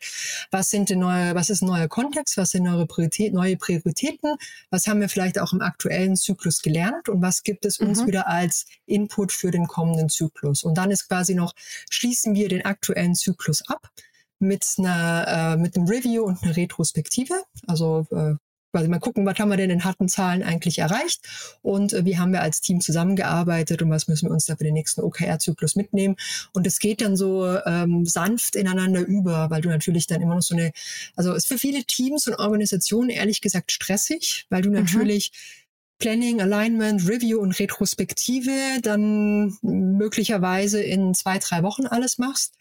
Was 0.50 0.70
sind 0.70 0.88
denn 0.88 1.00
neue, 1.00 1.34
was 1.34 1.50
ist 1.50 1.60
ein 1.60 1.66
neuer 1.66 1.88
Kontext? 1.88 2.38
Was 2.38 2.52
sind 2.52 2.62
neue, 2.62 2.86
Priorität, 2.86 3.34
neue 3.34 3.58
Prioritäten? 3.58 4.36
Was 4.70 4.86
haben 4.86 5.02
wir 5.02 5.10
vielleicht 5.10 5.38
auch 5.38 5.52
im 5.52 5.60
aktuellen 5.60 6.16
Zyklus 6.16 6.62
gelernt? 6.62 7.10
Und 7.10 7.20
was 7.20 7.42
gibt 7.42 7.66
es 7.66 7.78
uns 7.78 8.00
mhm. 8.00 8.06
wieder 8.06 8.28
als 8.28 8.64
Input 8.86 9.30
für 9.30 9.50
den 9.50 9.66
kommenden 9.66 10.08
Zyklus? 10.08 10.64
Und 10.64 10.78
dann 10.78 10.90
ist 10.90 11.06
quasi 11.06 11.34
noch, 11.34 11.52
schließen 11.90 12.34
wir 12.34 12.48
den 12.48 12.64
aktuellen 12.64 13.14
Zyklus 13.14 13.68
ab 13.68 13.90
mit 14.38 14.64
einer 14.78 15.26
äh, 15.28 15.56
mit 15.58 15.76
einem 15.76 15.86
Review 15.86 16.24
und 16.24 16.42
einer 16.42 16.56
Retrospektive. 16.56 17.34
Also 17.66 18.06
äh, 18.10 18.36
quasi 18.76 18.88
mal 18.90 18.98
gucken, 18.98 19.24
was 19.24 19.38
haben 19.38 19.48
wir 19.48 19.56
denn 19.56 19.70
in 19.70 19.84
harten 19.84 20.06
Zahlen 20.06 20.42
eigentlich 20.42 20.80
erreicht 20.80 21.22
und 21.62 21.94
äh, 21.94 22.04
wie 22.04 22.18
haben 22.18 22.32
wir 22.32 22.42
als 22.42 22.60
Team 22.60 22.82
zusammengearbeitet 22.82 23.80
und 23.80 23.88
was 23.88 24.06
müssen 24.06 24.28
wir 24.28 24.32
uns 24.32 24.44
da 24.44 24.54
für 24.54 24.64
den 24.64 24.74
nächsten 24.74 25.00
OKR-Zyklus 25.00 25.76
mitnehmen. 25.76 26.16
Und 26.52 26.66
es 26.66 26.78
geht 26.78 27.00
dann 27.00 27.16
so 27.16 27.46
ähm, 27.64 28.04
sanft 28.04 28.54
ineinander 28.54 29.00
über, 29.00 29.48
weil 29.48 29.62
du 29.62 29.70
natürlich 29.70 30.06
dann 30.06 30.20
immer 30.20 30.34
noch 30.34 30.42
so 30.42 30.54
eine, 30.54 30.72
also 31.14 31.32
ist 31.32 31.48
für 31.48 31.56
viele 31.56 31.84
Teams 31.84 32.26
und 32.28 32.34
Organisationen 32.34 33.08
ehrlich 33.08 33.40
gesagt 33.40 33.72
stressig, 33.72 34.44
weil 34.50 34.60
du 34.60 34.68
mhm. 34.68 34.76
natürlich 34.76 35.32
mhm 35.32 35.65
Planning, 35.98 36.42
Alignment, 36.42 37.08
Review 37.08 37.40
und 37.40 37.58
Retrospektive 37.58 38.50
dann 38.82 39.56
möglicherweise 39.62 40.82
in 40.82 41.14
zwei, 41.14 41.38
drei 41.38 41.62
Wochen 41.62 41.86
alles 41.86 42.18
machst. 42.18 42.54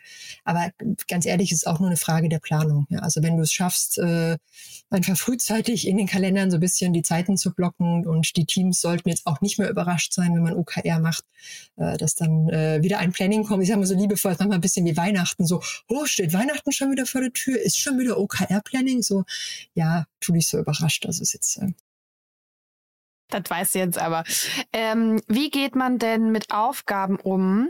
Aber 0.45 0.71
ganz 1.07 1.25
ehrlich, 1.25 1.51
ist 1.51 1.67
auch 1.67 1.79
nur 1.79 1.89
eine 1.89 1.97
Frage 1.97 2.29
der 2.29 2.39
Planung. 2.39 2.87
Ja, 2.89 2.99
also 2.99 3.21
wenn 3.23 3.35
du 3.35 3.43
es 3.43 3.51
schaffst, 3.51 3.97
äh, 3.97 4.37
einfach 4.89 5.17
frühzeitig 5.17 5.87
in 5.87 5.97
den 5.97 6.07
Kalendern 6.07 6.49
so 6.49 6.57
ein 6.57 6.61
bisschen 6.61 6.93
die 6.93 7.01
Zeiten 7.01 7.35
zu 7.37 7.53
blocken 7.53 8.07
und 8.07 8.35
die 8.37 8.45
Teams 8.45 8.79
sollten 8.79 9.09
jetzt 9.09 9.25
auch 9.25 9.41
nicht 9.41 9.59
mehr 9.59 9.69
überrascht 9.69 10.13
sein, 10.13 10.33
wenn 10.33 10.43
man 10.43 10.53
OKR 10.53 10.99
macht, 10.99 11.25
äh, 11.75 11.97
dass 11.97 12.15
dann 12.15 12.49
äh, 12.49 12.81
wieder 12.83 12.99
ein 12.99 13.11
Planning 13.11 13.43
kommt. 13.43 13.63
Ich 13.63 13.69
sage 13.69 13.79
mal 13.79 13.85
so 13.85 13.95
liebevoll, 13.95 14.35
manchmal 14.39 14.57
ein 14.57 14.61
bisschen 14.61 14.85
wie 14.85 14.95
Weihnachten, 14.95 15.45
so, 15.45 15.61
oh, 15.89 16.05
steht 16.05 16.33
Weihnachten 16.33 16.71
schon 16.71 16.91
wieder 16.91 17.05
vor 17.05 17.21
der 17.21 17.33
Tür, 17.33 17.59
ist 17.61 17.77
schon 17.77 17.99
wieder 17.99 18.17
OKR-Planning? 18.17 19.01
So, 19.01 19.25
ja, 19.73 20.05
tu 20.21 20.31
dich 20.31 20.47
so 20.47 20.57
überrascht. 20.57 21.05
Also 21.05 21.21
ist 21.21 21.33
jetzt 21.33 21.57
äh, 21.57 21.73
das 23.41 23.49
weiß 23.49 23.73
jetzt 23.75 23.97
aber. 23.97 24.23
Ähm, 24.73 25.21
wie 25.27 25.49
geht 25.49 25.75
man 25.75 25.99
denn 25.99 26.31
mit 26.31 26.51
Aufgaben 26.51 27.17
um 27.17 27.69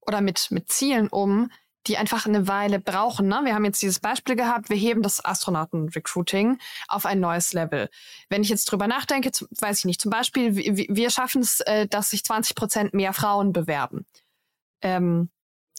oder 0.00 0.20
mit, 0.20 0.50
mit 0.50 0.70
Zielen 0.70 1.08
um, 1.08 1.50
die 1.86 1.98
einfach 1.98 2.26
eine 2.26 2.48
Weile 2.48 2.80
brauchen. 2.80 3.28
Ne? 3.28 3.40
Wir 3.44 3.54
haben 3.54 3.64
jetzt 3.64 3.80
dieses 3.80 4.00
Beispiel 4.00 4.34
gehabt, 4.36 4.70
wir 4.70 4.76
heben 4.76 5.02
das 5.02 5.24
Astronauten-Recruiting 5.24 6.58
auf 6.88 7.06
ein 7.06 7.20
neues 7.20 7.52
Level. 7.52 7.88
Wenn 8.28 8.42
ich 8.42 8.48
jetzt 8.48 8.64
drüber 8.66 8.86
nachdenke, 8.86 9.30
weiß 9.60 9.78
ich 9.78 9.84
nicht, 9.84 10.00
zum 10.00 10.10
Beispiel, 10.10 10.56
wir 10.56 11.10
schaffen 11.10 11.42
es, 11.42 11.60
äh, 11.60 11.86
dass 11.86 12.10
sich 12.10 12.24
20 12.24 12.56
Prozent 12.56 12.94
mehr 12.94 13.12
Frauen 13.12 13.52
bewerben. 13.52 14.06
Ähm, 14.82 15.30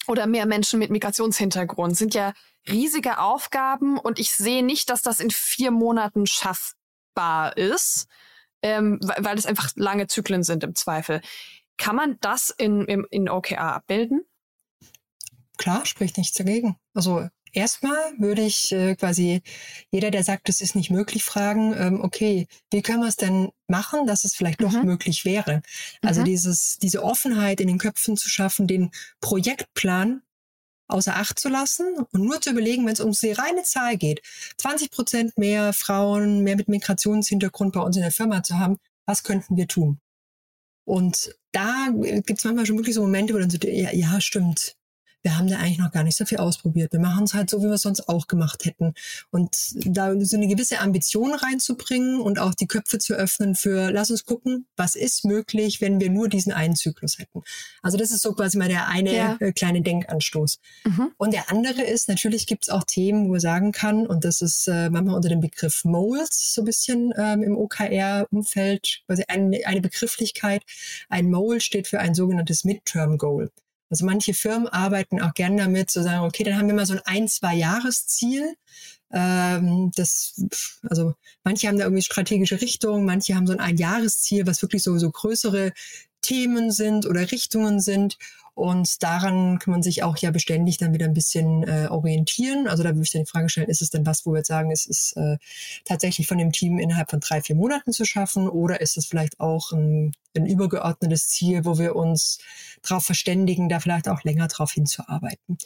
oder 0.08 0.28
mehr 0.28 0.46
Menschen 0.46 0.80
mit 0.80 0.90
Migrationshintergrund 0.90 1.98
sind 1.98 2.13
ja 2.13 2.34
riesige 2.70 3.20
Aufgaben 3.20 3.98
und 3.98 4.20
ich 4.20 4.32
sehe 4.32 4.63
nicht, 4.63 4.90
dass 4.90 5.02
das 5.02 5.20
in 5.20 5.32
vier 5.32 5.72
Monaten 5.72 6.26
schaffbar 6.26 7.58
ist 7.58 8.08
ähm, 8.62 9.00
weil 9.02 9.38
es 9.38 9.46
einfach 9.46 9.72
lange 9.76 10.08
Zyklen 10.08 10.43
sind 10.43 10.63
im 10.63 10.76
Zweifel. 10.76 11.22
Kann 11.78 11.96
man 11.96 12.17
das 12.22 12.50
in, 12.50 12.86
in, 12.86 13.06
in 13.12 13.30
OKR 13.30 13.76
abbilden? 13.76 14.22
Klar, 15.58 15.86
spricht 15.86 16.17
nichts 16.17 16.38
dagegen. 16.38 16.78
Also 16.93 17.28
erstmal 17.52 17.98
würde 18.17 18.43
ich 18.43 18.72
äh, 18.72 18.96
quasi 18.96 19.41
jeder, 19.91 20.12
der 20.12 20.24
sagt, 20.24 20.50
es 20.50 20.62
ist 20.62 20.76
nicht 20.76 20.91
möglich, 20.91 21.24
fragen, 21.24 21.74
ähm, 21.78 22.02
okay, 22.02 22.48
wie 22.72 22.82
können 22.82 23.02
wir 23.02 23.08
es 23.08 23.15
denn 23.15 23.50
machen, 23.67 24.06
dass 24.06 24.24
es 24.24 24.36
vielleicht 24.36 24.62
doch 24.62 24.72
mhm. 24.72 24.86
möglich 24.86 25.26
wäre? 25.26 25.62
Also 26.02 26.22
mhm. 26.22 26.26
dieses, 26.26 26.78
diese 26.78 27.04
Offenheit 27.04 27.60
in 27.60 27.67
den 27.67 27.80
Köpfen 27.80 28.17
zu 28.17 28.30
schaffen, 28.30 28.67
den 28.67 28.91
Projektplan 29.22 30.22
außer 30.88 31.15
Acht 31.15 31.39
zu 31.39 31.50
lassen 31.50 31.95
und 32.12 32.23
nur 32.23 32.39
zu 32.41 32.52
überlegen, 32.52 32.86
wenn 32.86 32.93
es 32.93 33.00
um 33.00 33.12
die 33.12 33.32
reine 33.32 33.63
Zahl 33.63 33.97
geht, 33.97 34.21
20 34.58 34.91
Prozent 34.91 35.38
mehr 35.38 35.73
Frauen, 35.73 36.43
mehr 36.43 36.56
mit 36.56 36.69
Migrationshintergrund 36.69 37.73
bei 37.73 37.82
uns 37.82 37.97
in 37.97 38.04
der 38.04 38.12
Firma 38.12 38.43
zu 38.43 38.58
haben, 38.58 38.78
was 39.06 39.23
könnten 39.23 39.58
wir 39.58 39.67
tun? 39.67 40.00
Und 40.86 41.36
da 41.52 41.89
gibt 41.91 42.39
es 42.39 42.45
manchmal 42.45 42.65
schon 42.65 42.78
wirklich 42.78 42.95
so 42.95 43.02
Momente, 43.02 43.34
wo 43.34 43.39
dann 43.39 43.50
so, 43.50 43.58
ja, 43.62 43.91
ja 43.91 44.21
stimmt, 44.21 44.77
wir 45.24 45.38
haben 45.38 45.48
da 45.48 45.58
eigentlich 45.58 45.80
noch 45.80 45.92
gar 45.92 46.04
nicht 46.04 46.18
so 46.18 46.26
viel 46.26 46.38
ausprobiert. 46.38 46.94
Wir 46.94 47.00
machen 47.00 47.26
es 47.26 47.34
halt 47.34 47.50
so, 47.50 47.60
wie 47.60 47.66
wir 47.66 47.74
es 47.74 47.82
sonst 47.82 48.08
auch 48.08 48.28
gemacht 48.28 48.66
hätten. 48.66 48.94
Und 49.30 49.56
da 49.86 50.14
so 50.20 50.38
eine 50.38 50.48
gewisse 50.48 50.80
Ambition 50.80 51.34
reinzubringen 51.34 52.22
und 52.22 52.40
auch 52.40 52.54
die 52.54 52.68
Köpfe 52.68 52.98
zu 53.00 53.14
öffnen 53.14 53.56
für, 53.56 53.92
lass 53.92 54.12
uns 54.12 54.26
gucken, 54.26 54.68
was 54.76 54.96
ist 54.96 55.26
möglich, 55.26 55.82
wenn 55.82 56.00
wir 56.00 56.10
nur 56.10 56.30
diesen 56.30 56.54
einen 56.54 56.76
Zyklus 56.76 57.18
hätten. 57.20 57.42
Also 57.82 57.98
das 57.98 58.12
ist 58.12 58.22
so 58.22 58.34
quasi 58.34 58.58
mal 58.58 58.70
der 58.70 58.88
eine 58.88 59.16
ja. 59.16 59.38
Äh, 59.40 59.52
kleine 59.52 59.82
Denkanstoß. 59.82 60.60
Mhm. 60.86 61.12
Und 61.18 61.34
der 61.34 61.52
andere 61.52 61.82
ist, 61.82 62.08
natürlich 62.08 62.48
gibt 62.48 62.64
es 62.64 62.70
auch 62.70 62.84
Themen, 62.84 63.26
wo 63.28 63.32
man 63.32 63.40
sagen 63.40 63.72
kann, 63.72 64.08
und 64.08 64.24
das 64.24 64.42
ist 64.42 64.68
äh, 64.68 64.90
manchmal 64.90 65.16
unter 65.16 65.30
dem 65.30 65.42
Begriff 65.42 65.84
Moles 65.84 66.54
so 66.54 66.62
ein 66.62 66.66
bisschen 66.66 67.14
ähm, 67.18 67.44
im 67.44 67.58
OKR-Umfeld, 67.58 69.02
quasi 69.06 69.24
eine, 69.28 69.66
eine 69.66 69.82
Begrifflichkeit. 69.82 70.64
Ein 71.10 71.30
Mole 71.30 71.60
steht 71.60 71.88
für 71.88 72.00
ein 72.00 72.16
sogenanntes 72.16 72.64
Midterm 72.64 73.18
Goal. 73.18 73.52
Also 73.89 74.06
manche 74.06 74.34
Firmen 74.34 74.67
arbeiten 74.67 75.21
auch 75.21 75.34
gern 75.34 75.58
damit, 75.58 75.89
zu 75.89 76.04
sagen, 76.04 76.26
okay, 76.26 76.43
dann 76.43 76.58
haben 76.58 76.67
wir 76.67 76.76
mal 76.76 76.86
so 76.86 76.93
ein 76.93 77.02
ein, 77.06 77.28
zwei 77.28 77.56
Jahresziel. 77.56 78.56
Ähm, 79.12 79.91
das, 79.95 80.43
also 80.89 81.15
manche 81.43 81.67
haben 81.67 81.78
da 81.78 81.86
irgendwie 81.86 82.04
strategische 82.04 82.60
Richtungen, 82.62 83.06
manche 83.06 83.36
haben 83.36 83.47
so 83.47 83.54
ein 83.54 83.60
Einjahresziel, 83.60 84.45
was 84.45 84.62
wirklich 84.62 84.84
so, 84.84 84.97
so 84.97 85.10
größere 85.10 85.71
Themen 86.21 86.71
sind 86.71 87.06
oder 87.06 87.32
Richtungen 87.32 87.80
sind. 87.80 88.17
Und 88.58 89.04
daran 89.04 89.60
kann 89.60 89.72
man 89.72 89.84
sich 89.84 90.02
auch 90.02 90.17
ja 90.17 90.32
beständig 90.32 90.80
dann 90.80 90.91
wieder 90.91 91.06
ein 91.06 91.13
bisschen 91.13 91.62
äh, 91.62 91.89
orientieren. 91.91 92.67
Also 92.67 92.82
da 92.82 92.89
würde 92.89 93.04
ich 93.04 93.12
dann 93.12 93.22
die 93.22 93.30
Frage 93.30 93.50
stellen, 93.50 93.70
ist 93.70 93.84
es 93.84 93.91
denn 93.91 94.04
was, 94.08 94.26
wo 94.26 94.32
wir 94.32 94.39
jetzt 94.39 94.48
sagen, 94.48 94.72
es 94.72 94.88
ist 94.88 95.15
äh, 95.15 95.38
tatsächlich 95.86 96.26
von 96.26 96.39
dem 96.39 96.52
Team 96.52 96.80
innerhalb 96.80 97.12
von 97.12 97.20
drei, 97.20 97.39
vier 97.43 97.56
Monaten 97.56 97.93
zu 97.93 98.04
schaffen? 98.04 98.50
Oder 98.50 98.82
ist 98.82 98.98
es 98.98 99.06
vielleicht 99.06 99.39
auch 99.39 99.74
ein, 99.74 100.13
ein 100.36 100.48
übergeordnetes 100.48 101.28
Ziel, 101.28 101.65
wo 101.65 101.78
wir 101.78 101.96
uns 101.96 102.39
darauf 102.82 103.06
verständigen, 103.06 103.70
da 103.70 103.80
vielleicht 103.80 104.10
auch 104.10 104.24
länger 104.24 104.48
drauf 104.48 104.72
hinzuarbeiten? 104.72 105.60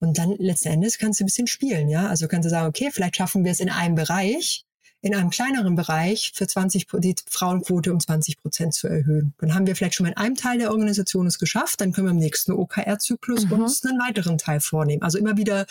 Und 0.00 0.18
dann 0.18 0.34
letzten 0.36 0.70
Endes 0.70 0.98
kannst 0.98 1.20
du 1.20 1.24
ein 1.24 1.26
bisschen 1.26 1.46
spielen, 1.46 1.88
ja. 1.88 2.08
Also 2.08 2.26
kannst 2.26 2.46
du 2.46 2.50
sagen, 2.50 2.66
okay, 2.66 2.90
vielleicht 2.92 3.14
schaffen 3.14 3.44
wir 3.44 3.52
es 3.52 3.60
in 3.60 3.70
einem 3.70 3.94
Bereich, 3.94 4.64
in 5.02 5.16
einem 5.16 5.30
kleineren 5.30 5.74
Bereich 5.74 6.30
für 6.32 6.46
20, 6.46 6.86
die 6.98 7.16
Frauenquote 7.28 7.92
um 7.92 7.98
20 7.98 8.40
Prozent 8.40 8.72
zu 8.72 8.86
erhöhen. 8.86 9.34
Dann 9.38 9.52
haben 9.52 9.66
wir 9.66 9.74
vielleicht 9.74 9.96
schon 9.96 10.04
mal 10.04 10.10
in 10.10 10.16
einem 10.16 10.36
Teil 10.36 10.58
der 10.58 10.70
Organisation 10.70 11.26
es 11.26 11.40
geschafft, 11.40 11.80
dann 11.80 11.92
können 11.92 12.06
wir 12.06 12.12
im 12.12 12.18
nächsten 12.18 12.52
OKR-Zyklus 12.52 13.46
mhm. 13.46 13.52
uns 13.52 13.84
einen 13.84 13.98
weiteren 13.98 14.38
Teil 14.38 14.60
vornehmen. 14.60 15.02
Also 15.02 15.18
immer 15.18 15.36
wieder 15.36 15.66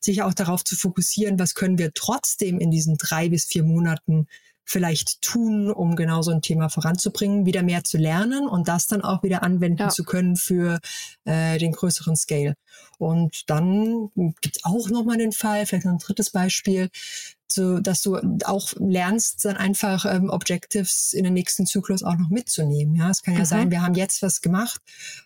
sich 0.00 0.22
auch 0.22 0.32
darauf 0.32 0.64
zu 0.64 0.76
fokussieren, 0.76 1.38
was 1.38 1.54
können 1.54 1.76
wir 1.76 1.92
trotzdem 1.92 2.58
in 2.58 2.70
diesen 2.70 2.96
drei 2.96 3.28
bis 3.28 3.44
vier 3.44 3.64
Monaten 3.64 4.26
vielleicht 4.64 5.20
tun, 5.20 5.70
um 5.70 5.96
genau 5.96 6.22
so 6.22 6.30
ein 6.30 6.42
Thema 6.42 6.68
voranzubringen, 6.68 7.44
wieder 7.44 7.62
mehr 7.62 7.82
zu 7.84 7.98
lernen 7.98 8.46
und 8.46 8.68
das 8.68 8.86
dann 8.86 9.02
auch 9.02 9.22
wieder 9.22 9.42
anwenden 9.42 9.82
ja. 9.82 9.88
zu 9.88 10.04
können 10.04 10.36
für 10.36 10.78
äh, 11.24 11.58
den 11.58 11.72
größeren 11.72 12.16
Scale. 12.16 12.54
Und 12.96 13.50
dann 13.50 14.10
gibt 14.40 14.58
es 14.58 14.64
auch 14.64 14.88
nochmal 14.88 15.18
den 15.18 15.32
Fall, 15.32 15.66
vielleicht 15.66 15.86
noch 15.86 15.92
ein 15.92 15.98
drittes 15.98 16.30
Beispiel, 16.30 16.88
so, 17.52 17.80
dass 17.80 18.02
du 18.02 18.16
auch 18.44 18.72
lernst, 18.78 19.44
dann 19.44 19.56
einfach 19.56 20.04
ähm, 20.06 20.30
Objectives 20.30 21.12
in 21.12 21.24
den 21.24 21.34
nächsten 21.34 21.66
Zyklus 21.66 22.02
auch 22.02 22.16
noch 22.16 22.28
mitzunehmen. 22.28 22.94
Ja, 22.94 23.10
es 23.10 23.22
kann 23.22 23.34
ja 23.34 23.40
mhm. 23.40 23.46
sein, 23.46 23.70
wir 23.70 23.82
haben 23.82 23.94
jetzt 23.94 24.22
was 24.22 24.40
gemacht, 24.40 24.80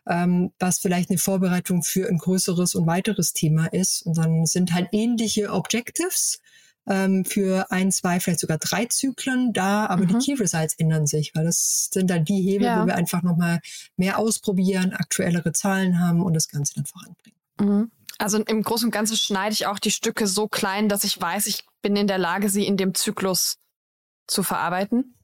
ähm, 0.09 0.53
was 0.59 0.79
vielleicht 0.79 1.11
eine 1.11 1.19
Vorbereitung 1.19 1.83
für 1.83 2.09
ein 2.09 2.19
größeres 2.19 2.75
und 2.75 2.87
weiteres 2.87 3.33
Thema 3.33 3.67
ist. 3.67 4.03
Und 4.07 4.17
dann 4.17 4.47
sind 4.47 4.73
halt 4.73 4.89
ähnliche 4.93 5.53
Objectives 5.53 6.41
ähm, 6.87 7.25
für 7.25 7.71
ein, 7.71 7.93
zwei, 7.93 8.21
vielleicht 8.21 8.41
sogar 8.41 8.59
drei 8.59 8.87
Zyklen 8.87 9.53
da, 9.53 9.87
aber 9.87 10.05
mhm. 10.05 10.09
die 10.09 10.19
Key 10.19 10.35
Results 10.35 10.75
ändern 10.75 11.07
sich, 11.07 11.35
weil 11.35 11.45
das 11.45 11.89
sind 11.93 12.11
dann 12.11 12.25
die 12.25 12.43
Hebel, 12.43 12.67
ja. 12.67 12.83
wo 12.83 12.87
wir 12.87 12.95
einfach 12.95 13.23
nochmal 13.23 13.61
mehr 13.97 14.19
ausprobieren, 14.19 14.93
aktuellere 14.93 15.53
Zahlen 15.53 16.01
haben 16.01 16.23
und 16.23 16.35
das 16.35 16.49
Ganze 16.49 16.75
dann 16.75 16.87
voranbringen. 16.87 17.39
Mhm. 17.61 17.91
Also 18.19 18.39
im 18.39 18.63
Großen 18.63 18.87
und 18.87 18.93
Ganzen 18.93 19.17
schneide 19.17 19.53
ich 19.53 19.67
auch 19.67 19.79
die 19.79 19.91
Stücke 19.91 20.27
so 20.27 20.49
klein, 20.49 20.89
dass 20.89 21.05
ich 21.05 21.21
weiß, 21.21 21.47
ich 21.47 21.65
bin 21.83 21.97
in 21.97 22.07
der 22.07 22.19
Lage, 22.19 22.49
sie 22.49 22.67
in 22.67 22.77
dem 22.77 22.95
Zyklus 22.95 23.59
zu 24.27 24.43
verarbeiten. 24.43 25.15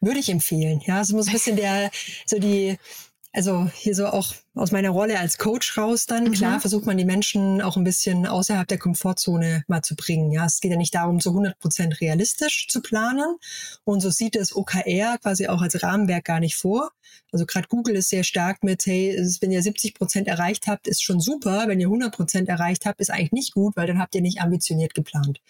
Würde 0.00 0.20
ich 0.20 0.28
empfehlen. 0.28 0.80
Ja, 0.86 1.00
es 1.00 1.10
muss 1.10 1.26
ein 1.26 1.32
bisschen 1.32 1.56
der, 1.56 1.90
so 2.24 2.38
die, 2.38 2.78
also 3.32 3.68
hier 3.74 3.94
so 3.94 4.06
auch 4.06 4.34
aus 4.58 4.72
meiner 4.72 4.90
Rolle 4.90 5.18
als 5.18 5.38
Coach 5.38 5.78
raus 5.78 6.06
dann. 6.06 6.24
Mhm. 6.24 6.32
Klar 6.32 6.60
versucht 6.60 6.84
man 6.84 6.96
die 6.96 7.04
Menschen 7.04 7.62
auch 7.62 7.76
ein 7.76 7.84
bisschen 7.84 8.26
außerhalb 8.26 8.66
der 8.66 8.78
Komfortzone 8.78 9.64
mal 9.68 9.82
zu 9.82 9.94
bringen. 9.94 10.32
Ja, 10.32 10.46
es 10.46 10.60
geht 10.60 10.72
ja 10.72 10.76
nicht 10.76 10.94
darum, 10.94 11.20
so 11.20 11.30
100 11.30 11.58
Prozent 11.58 12.00
realistisch 12.00 12.66
zu 12.68 12.82
planen. 12.82 13.36
Und 13.84 14.00
so 14.00 14.10
sieht 14.10 14.36
es 14.36 14.54
OKR 14.54 15.18
quasi 15.18 15.46
auch 15.48 15.62
als 15.62 15.82
Rahmenwerk 15.82 16.24
gar 16.24 16.40
nicht 16.40 16.56
vor. 16.56 16.90
Also 17.30 17.46
gerade 17.46 17.68
Google 17.68 17.96
ist 17.96 18.08
sehr 18.08 18.24
stark 18.24 18.62
mit, 18.64 18.84
hey, 18.86 19.16
wenn 19.40 19.50
ihr 19.50 19.62
70 19.62 19.94
Prozent 19.94 20.28
erreicht 20.28 20.66
habt, 20.66 20.88
ist 20.88 21.02
schon 21.02 21.20
super. 21.20 21.64
Wenn 21.66 21.80
ihr 21.80 21.86
100 21.86 22.14
Prozent 22.14 22.48
erreicht 22.48 22.86
habt, 22.86 23.00
ist 23.00 23.10
eigentlich 23.10 23.32
nicht 23.32 23.54
gut, 23.54 23.76
weil 23.76 23.86
dann 23.86 23.98
habt 23.98 24.14
ihr 24.14 24.22
nicht 24.22 24.40
ambitioniert 24.40 24.94
geplant. 24.94 25.40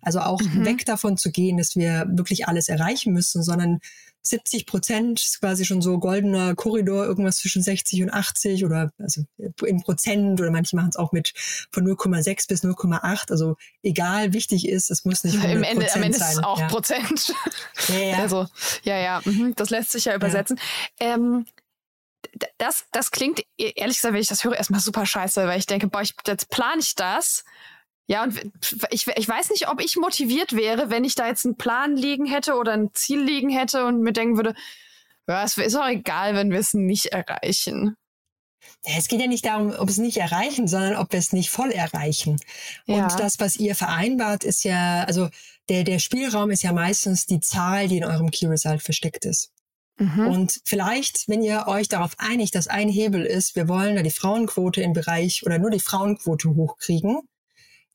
Also 0.00 0.20
auch 0.20 0.40
mhm. 0.40 0.64
weg 0.64 0.84
davon 0.84 1.16
zu 1.16 1.30
gehen, 1.30 1.58
dass 1.58 1.76
wir 1.76 2.06
wirklich 2.10 2.48
alles 2.48 2.68
erreichen 2.68 3.12
müssen, 3.12 3.42
sondern 3.42 3.80
70 4.28 4.66
Prozent 4.66 5.20
ist 5.20 5.40
quasi 5.40 5.64
schon 5.64 5.80
so 5.80 5.98
goldener 5.98 6.54
Korridor, 6.54 7.06
irgendwas 7.06 7.38
zwischen 7.38 7.62
60 7.62 8.02
und 8.02 8.12
80 8.12 8.47
oder 8.64 8.92
also 8.98 9.22
in 9.64 9.82
Prozent 9.82 10.40
oder 10.40 10.50
manche 10.50 10.76
machen 10.76 10.90
es 10.90 10.96
auch 10.96 11.12
mit 11.12 11.32
von 11.70 11.86
0,6 11.86 12.48
bis 12.48 12.64
0,8. 12.64 13.30
Also 13.30 13.56
egal, 13.82 14.32
wichtig 14.32 14.68
ist, 14.68 14.90
es 14.90 15.04
muss 15.04 15.24
nicht 15.24 15.36
100 15.36 15.56
Im 15.56 15.62
Ende, 15.62 15.94
am 15.94 16.02
Ende 16.02 16.18
sein. 16.18 16.30
ist 16.30 16.38
es 16.38 16.44
auch 16.44 16.60
ja. 16.60 16.68
Prozent. 16.68 17.34
Ja, 17.88 17.98
ja. 17.98 18.18
Also, 18.28 18.46
ja, 18.82 18.98
ja, 18.98 19.20
mhm, 19.24 19.54
das 19.56 19.70
lässt 19.70 19.92
sich 19.92 20.06
ja 20.06 20.14
übersetzen. 20.14 20.58
Ja. 21.00 21.14
Ähm, 21.14 21.46
das, 22.58 22.84
das 22.92 23.10
klingt, 23.10 23.40
e-, 23.58 23.72
ehrlich 23.76 23.96
gesagt, 23.96 24.12
wenn 24.12 24.20
ich 24.20 24.28
das 24.28 24.44
höre, 24.44 24.56
erstmal 24.56 24.80
super 24.80 25.06
scheiße, 25.06 25.46
weil 25.46 25.58
ich 25.58 25.66
denke, 25.66 25.88
boah, 25.88 26.02
ich, 26.02 26.14
jetzt 26.26 26.50
plane 26.50 26.80
ich 26.80 26.94
das 26.94 27.44
ja, 28.10 28.22
und 28.22 28.40
ich, 28.90 29.06
ich 29.06 29.28
weiß 29.28 29.50
nicht, 29.50 29.68
ob 29.68 29.82
ich 29.82 29.96
motiviert 29.96 30.56
wäre, 30.56 30.88
wenn 30.88 31.04
ich 31.04 31.14
da 31.14 31.26
jetzt 31.26 31.44
einen 31.44 31.58
Plan 31.58 31.94
liegen 31.94 32.24
hätte 32.24 32.54
oder 32.54 32.72
ein 32.72 32.88
Ziel 32.94 33.22
liegen 33.22 33.50
hätte 33.50 33.84
und 33.84 34.00
mir 34.00 34.14
denken 34.14 34.36
würde, 34.36 34.54
ja, 35.28 35.44
es 35.44 35.58
ist 35.58 35.76
auch 35.76 35.86
egal, 35.86 36.34
wenn 36.34 36.50
wir 36.50 36.58
es 36.58 36.72
nicht 36.72 37.06
erreichen. 37.06 37.96
Es 38.84 39.08
geht 39.08 39.20
ja 39.20 39.26
nicht 39.26 39.44
darum, 39.44 39.72
ob 39.76 39.88
es 39.88 39.98
nicht 39.98 40.16
erreichen, 40.16 40.68
sondern 40.68 40.96
ob 40.96 41.12
wir 41.12 41.18
es 41.18 41.32
nicht 41.32 41.50
voll 41.50 41.70
erreichen. 41.70 42.40
Ja. 42.86 43.04
Und 43.04 43.20
das, 43.20 43.38
was 43.40 43.56
ihr 43.56 43.74
vereinbart, 43.74 44.44
ist 44.44 44.64
ja, 44.64 45.04
also 45.04 45.28
der, 45.68 45.84
der 45.84 45.98
Spielraum 45.98 46.50
ist 46.50 46.62
ja 46.62 46.72
meistens 46.72 47.26
die 47.26 47.40
Zahl, 47.40 47.88
die 47.88 47.98
in 47.98 48.04
eurem 48.04 48.30
Key 48.30 48.46
Result 48.46 48.82
versteckt 48.82 49.24
ist. 49.24 49.50
Mhm. 49.98 50.26
Und 50.28 50.60
vielleicht, 50.64 51.28
wenn 51.28 51.42
ihr 51.42 51.66
euch 51.66 51.88
darauf 51.88 52.12
einigt, 52.18 52.54
dass 52.54 52.68
ein 52.68 52.88
Hebel 52.88 53.24
ist, 53.24 53.56
wir 53.56 53.68
wollen 53.68 53.96
da 53.96 54.02
die 54.02 54.10
Frauenquote 54.10 54.80
im 54.80 54.92
Bereich 54.92 55.44
oder 55.44 55.58
nur 55.58 55.70
die 55.70 55.80
Frauenquote 55.80 56.54
hochkriegen, 56.54 57.20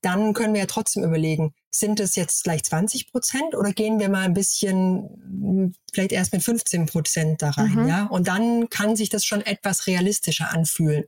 dann 0.02 0.34
können 0.34 0.54
wir 0.54 0.62
ja 0.62 0.68
trotzdem 0.68 1.04
überlegen, 1.04 1.54
sind 1.76 2.00
es 2.00 2.16
jetzt 2.16 2.44
gleich 2.44 2.64
20 2.64 3.12
Prozent 3.12 3.56
oder 3.56 3.72
gehen 3.72 4.00
wir 4.00 4.10
mal 4.10 4.24
ein 4.24 4.34
bisschen, 4.34 5.10
hm, 5.24 5.74
vielleicht 5.92 6.12
erst 6.12 6.34
mit 6.34 6.44
15 6.44 6.86
Prozent 6.86 7.42
da 7.42 7.52
rein, 7.52 7.84
mhm. 7.84 7.88
ja? 7.88 8.06
Und 8.06 8.28
dann 8.28 8.70
kann 8.70 8.96
sich 8.96 9.10
das 9.10 9.26
schon 9.26 9.42
etwas 9.42 9.88
realistischer 9.88 10.52
anfühlen. 10.52 11.06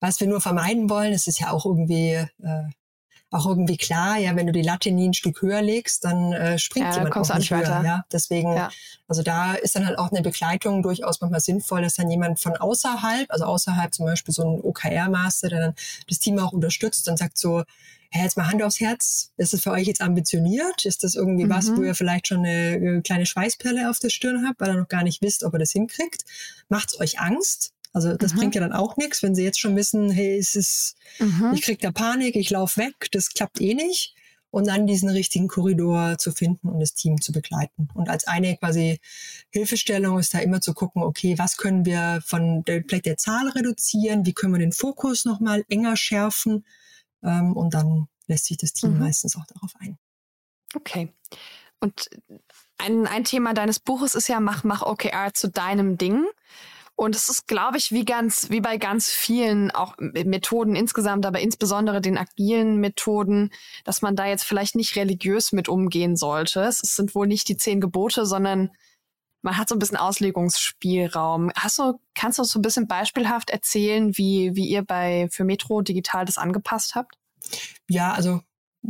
Was 0.00 0.20
wir 0.20 0.26
nur 0.26 0.40
vermeiden 0.40 0.90
wollen, 0.90 1.12
es 1.12 1.26
ist 1.26 1.40
ja 1.40 1.50
auch 1.50 1.64
irgendwie, 1.64 2.10
äh, 2.10 2.68
auch 3.30 3.46
irgendwie 3.46 3.76
klar, 3.76 4.18
ja, 4.18 4.36
wenn 4.36 4.46
du 4.46 4.52
die 4.52 4.62
Latte 4.62 4.90
nie 4.92 5.08
ein 5.08 5.14
Stück 5.14 5.42
höher 5.42 5.60
legst, 5.60 6.04
dann 6.04 6.32
äh, 6.32 6.58
springt 6.58 6.86
ja, 6.86 6.96
jemand 6.96 7.16
auch 7.16 7.36
nicht 7.36 7.50
höher, 7.50 7.58
weiter. 7.58 7.82
ja. 7.84 8.04
Deswegen, 8.12 8.52
ja. 8.54 8.70
also 9.08 9.22
da 9.22 9.54
ist 9.54 9.74
dann 9.74 9.86
halt 9.86 9.98
auch 9.98 10.12
eine 10.12 10.22
Begleitung 10.22 10.82
durchaus 10.82 11.20
manchmal 11.20 11.40
sinnvoll, 11.40 11.82
dass 11.82 11.94
dann 11.94 12.10
jemand 12.10 12.38
von 12.38 12.56
außerhalb, 12.56 13.30
also 13.30 13.44
außerhalb 13.44 13.92
zum 13.92 14.06
Beispiel 14.06 14.32
so 14.32 14.42
ein 14.42 14.60
OKR-Master, 14.60 15.48
der 15.48 15.60
dann 15.60 15.74
das 16.08 16.20
Team 16.20 16.38
auch 16.38 16.52
unterstützt 16.52 17.08
und 17.08 17.18
sagt 17.18 17.36
so, 17.36 17.64
ja, 18.12 18.22
jetzt 18.22 18.36
mal 18.36 18.46
Hand 18.46 18.62
aufs 18.62 18.80
Herz, 18.80 19.32
ist 19.36 19.52
es 19.52 19.62
für 19.62 19.72
euch 19.72 19.86
jetzt 19.86 20.00
ambitioniert? 20.00 20.84
Ist 20.84 21.02
das 21.02 21.16
irgendwie 21.16 21.44
mhm. 21.44 21.50
was, 21.50 21.76
wo 21.76 21.82
ihr 21.82 21.94
vielleicht 21.94 22.28
schon 22.28 22.38
eine 22.38 22.76
äh, 22.76 23.00
kleine 23.02 23.26
Schweißperle 23.26 23.90
auf 23.90 23.98
der 23.98 24.10
Stirn 24.10 24.46
habt, 24.46 24.60
weil 24.60 24.70
ihr 24.70 24.80
noch 24.80 24.88
gar 24.88 25.02
nicht 25.02 25.22
wisst, 25.22 25.42
ob 25.42 25.54
ihr 25.54 25.58
das 25.58 25.72
hinkriegt? 25.72 26.24
Macht's 26.68 26.98
euch 27.00 27.18
Angst? 27.18 27.72
Also 27.96 28.14
das 28.14 28.34
mhm. 28.34 28.38
bringt 28.38 28.54
ja 28.54 28.60
dann 28.60 28.74
auch 28.74 28.98
nichts, 28.98 29.22
wenn 29.22 29.34
sie 29.34 29.42
jetzt 29.42 29.58
schon 29.58 29.74
wissen, 29.74 30.10
hey, 30.10 30.36
es 30.36 30.54
ist, 30.54 30.96
mhm. 31.18 31.52
ich 31.54 31.62
krieg 31.62 31.80
da 31.80 31.92
Panik, 31.92 32.36
ich 32.36 32.50
laufe 32.50 32.78
weg, 32.78 33.08
das 33.12 33.30
klappt 33.30 33.58
eh 33.58 33.72
nicht. 33.72 34.14
Und 34.50 34.66
dann 34.66 34.86
diesen 34.86 35.08
richtigen 35.08 35.48
Korridor 35.48 36.18
zu 36.18 36.30
finden 36.30 36.68
und 36.68 36.78
das 36.80 36.92
Team 36.92 37.22
zu 37.22 37.32
begleiten. 37.32 37.88
Und 37.94 38.10
als 38.10 38.26
eine 38.26 38.54
quasi 38.58 39.00
Hilfestellung 39.48 40.18
ist 40.18 40.34
da 40.34 40.40
immer 40.40 40.60
zu 40.60 40.74
gucken, 40.74 41.02
okay, 41.02 41.38
was 41.38 41.56
können 41.56 41.86
wir 41.86 42.22
von 42.24 42.64
der, 42.64 42.84
vielleicht 42.86 43.06
der 43.06 43.16
Zahl 43.16 43.48
reduzieren, 43.48 44.26
wie 44.26 44.34
können 44.34 44.52
wir 44.52 44.60
den 44.60 44.72
Fokus 44.72 45.24
nochmal 45.24 45.64
enger 45.70 45.96
schärfen 45.96 46.66
ähm, 47.22 47.56
und 47.56 47.72
dann 47.72 48.08
lässt 48.26 48.44
sich 48.44 48.58
das 48.58 48.74
Team 48.74 48.92
mhm. 48.92 49.00
meistens 49.00 49.36
auch 49.36 49.46
darauf 49.46 49.72
ein. 49.78 49.96
Okay. 50.74 51.14
Und 51.80 52.10
ein, 52.76 53.06
ein 53.06 53.24
Thema 53.24 53.54
deines 53.54 53.78
Buches 53.78 54.14
ist 54.14 54.28
ja, 54.28 54.40
mach, 54.40 54.64
mach 54.64 54.82
OKR 54.82 55.32
zu 55.32 55.48
deinem 55.48 55.96
Ding. 55.96 56.26
Und 56.96 57.14
es 57.14 57.28
ist, 57.28 57.46
glaube 57.46 57.76
ich, 57.76 57.92
wie 57.92 58.06
ganz, 58.06 58.48
wie 58.48 58.62
bei 58.62 58.78
ganz 58.78 59.10
vielen 59.10 59.70
auch 59.70 59.94
Methoden 59.98 60.74
insgesamt, 60.74 61.26
aber 61.26 61.40
insbesondere 61.40 62.00
den 62.00 62.16
agilen 62.16 62.78
Methoden, 62.78 63.52
dass 63.84 64.00
man 64.00 64.16
da 64.16 64.26
jetzt 64.26 64.44
vielleicht 64.44 64.74
nicht 64.76 64.96
religiös 64.96 65.52
mit 65.52 65.68
umgehen 65.68 66.16
sollte. 66.16 66.62
Es 66.62 66.78
sind 66.78 67.14
wohl 67.14 67.26
nicht 67.26 67.48
die 67.50 67.58
zehn 67.58 67.82
Gebote, 67.82 68.24
sondern 68.24 68.70
man 69.42 69.58
hat 69.58 69.68
so 69.68 69.74
ein 69.74 69.78
bisschen 69.78 69.98
Auslegungsspielraum. 69.98 71.52
Hast 71.54 71.78
du, 71.78 72.00
kannst 72.14 72.38
du 72.38 72.44
so 72.44 72.58
ein 72.58 72.62
bisschen 72.62 72.88
beispielhaft 72.88 73.50
erzählen, 73.50 74.16
wie, 74.16 74.56
wie 74.56 74.66
ihr 74.66 74.82
bei 74.82 75.28
für 75.30 75.44
Metro 75.44 75.82
Digital 75.82 76.24
das 76.24 76.38
angepasst 76.38 76.94
habt? 76.94 77.18
Ja, 77.88 78.12
also 78.12 78.40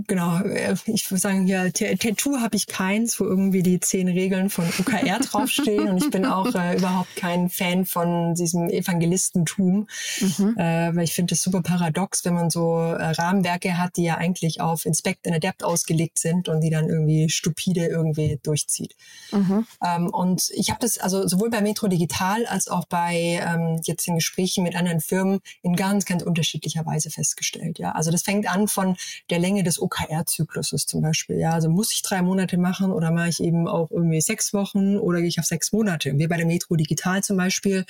Genau, 0.06 0.40
äh, 0.40 0.74
ich 0.86 1.10
würde 1.10 1.20
sagen, 1.20 1.46
ja, 1.46 1.70
Tattoo 1.70 2.40
habe 2.40 2.56
ich 2.56 2.66
keins, 2.66 3.18
wo 3.18 3.24
irgendwie 3.24 3.62
die 3.62 3.80
zehn 3.80 4.08
Regeln 4.08 4.50
von 4.50 4.66
UKR 4.78 5.18
draufstehen. 5.20 5.88
und 5.88 5.96
ich 5.96 6.10
bin 6.10 6.26
auch 6.26 6.54
äh, 6.54 6.76
überhaupt 6.76 7.16
kein 7.16 7.48
Fan 7.48 7.86
von 7.86 8.34
diesem 8.34 8.68
Evangelistentum, 8.68 9.86
mhm. 10.20 10.56
äh, 10.58 10.94
weil 10.94 11.04
ich 11.04 11.14
finde 11.14 11.34
es 11.34 11.42
super 11.42 11.62
paradox, 11.62 12.24
wenn 12.26 12.34
man 12.34 12.50
so 12.50 12.76
äh, 12.76 13.10
Rahmenwerke 13.12 13.78
hat, 13.78 13.96
die 13.96 14.04
ja 14.04 14.16
eigentlich 14.16 14.60
auf 14.60 14.84
Inspect 14.84 15.26
and 15.26 15.36
Adapt 15.36 15.64
ausgelegt 15.64 16.18
sind 16.18 16.48
und 16.48 16.60
die 16.60 16.70
dann 16.70 16.88
irgendwie 16.88 17.30
stupide 17.30 17.86
irgendwie 17.86 18.38
durchzieht. 18.42 18.94
Mhm. 19.32 19.66
Ähm, 19.82 20.08
und 20.10 20.50
ich 20.54 20.68
habe 20.68 20.80
das 20.80 20.98
also 20.98 21.26
sowohl 21.26 21.48
bei 21.48 21.62
Metro 21.62 21.88
Digital 21.88 22.44
als 22.46 22.68
auch 22.68 22.86
bei 22.86 23.40
ähm, 23.42 23.80
jetzt 23.84 24.06
in 24.06 24.16
Gesprächen 24.16 24.62
mit 24.62 24.76
anderen 24.76 25.00
Firmen 25.00 25.40
in 25.62 25.74
ganz, 25.74 26.04
ganz 26.04 26.22
unterschiedlicher 26.22 26.84
Weise 26.84 27.08
festgestellt. 27.08 27.78
Ja, 27.78 27.92
also 27.92 28.10
das 28.10 28.22
fängt 28.22 28.46
an 28.46 28.68
von 28.68 28.96
der 29.30 29.38
Länge 29.38 29.62
des 29.62 29.78
OKR-Zykluses 29.86 30.86
zum 30.86 31.02
Beispiel. 31.02 31.38
Ja, 31.38 31.52
also 31.52 31.68
muss 31.68 31.92
ich 31.92 32.02
drei 32.02 32.22
Monate 32.22 32.58
machen 32.58 32.92
oder 32.92 33.10
mache 33.10 33.28
ich 33.28 33.42
eben 33.42 33.66
auch 33.68 33.90
irgendwie 33.90 34.20
sechs 34.20 34.52
Wochen 34.52 34.96
oder 34.98 35.20
gehe 35.20 35.28
ich 35.28 35.38
auf 35.38 35.46
sechs 35.46 35.72
Monate? 35.72 36.16
Wir 36.18 36.28
bei 36.28 36.36
der 36.36 36.46
Metro 36.46 36.76
Digital 36.76 37.22
zum 37.22 37.36
Beispiel 37.36 37.84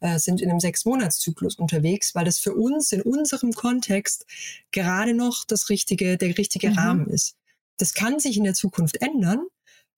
äh, 0.00 0.18
sind 0.18 0.40
in 0.40 0.50
einem 0.50 0.60
Sechs-Monats-Zyklus 0.60 1.56
unterwegs, 1.56 2.14
weil 2.14 2.24
das 2.24 2.38
für 2.38 2.54
uns 2.54 2.92
in 2.92 3.02
unserem 3.02 3.52
Kontext 3.52 4.26
gerade 4.72 5.14
noch 5.14 5.44
das 5.44 5.68
richtige, 5.68 6.16
der 6.16 6.38
richtige 6.38 6.70
mhm. 6.70 6.78
Rahmen 6.78 7.06
ist. 7.06 7.36
Das 7.76 7.94
kann 7.94 8.18
sich 8.18 8.36
in 8.36 8.44
der 8.44 8.54
Zukunft 8.54 9.00
ändern. 9.00 9.46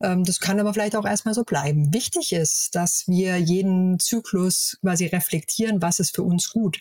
Ähm, 0.00 0.24
das 0.24 0.40
kann 0.40 0.60
aber 0.60 0.72
vielleicht 0.72 0.96
auch 0.96 1.04
erstmal 1.04 1.34
so 1.34 1.44
bleiben. 1.44 1.92
Wichtig 1.92 2.32
ist, 2.32 2.74
dass 2.74 3.04
wir 3.06 3.38
jeden 3.38 3.98
Zyklus 3.98 4.78
quasi 4.80 5.06
reflektieren, 5.06 5.82
was 5.82 6.00
ist 6.00 6.14
für 6.14 6.22
uns 6.22 6.50
gut. 6.50 6.80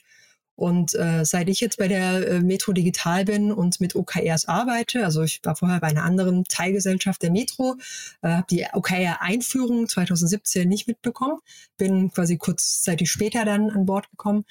Und 0.61 0.93
äh, 0.93 1.25
seit 1.25 1.49
ich 1.49 1.59
jetzt 1.59 1.79
bei 1.79 1.87
der 1.87 2.27
äh, 2.27 2.39
Metro 2.39 2.71
Digital 2.71 3.25
bin 3.25 3.51
und 3.51 3.81
mit 3.81 3.95
OKRs 3.95 4.47
arbeite, 4.47 5.03
also 5.03 5.23
ich 5.23 5.39
war 5.41 5.55
vorher 5.55 5.79
bei 5.79 5.87
einer 5.87 6.03
anderen 6.03 6.43
Teilgesellschaft 6.43 7.23
der 7.23 7.31
Metro, 7.31 7.77
äh, 8.21 8.27
habe 8.27 8.45
die 8.47 8.67
OKR-Einführung 8.71 9.89
2017 9.89 10.69
nicht 10.69 10.87
mitbekommen, 10.87 11.39
bin 11.77 12.11
quasi 12.11 12.37
kurzzeitig 12.37 13.09
später 13.09 13.43
dann 13.43 13.71
an 13.71 13.87
Bord 13.87 14.11
gekommen 14.11 14.45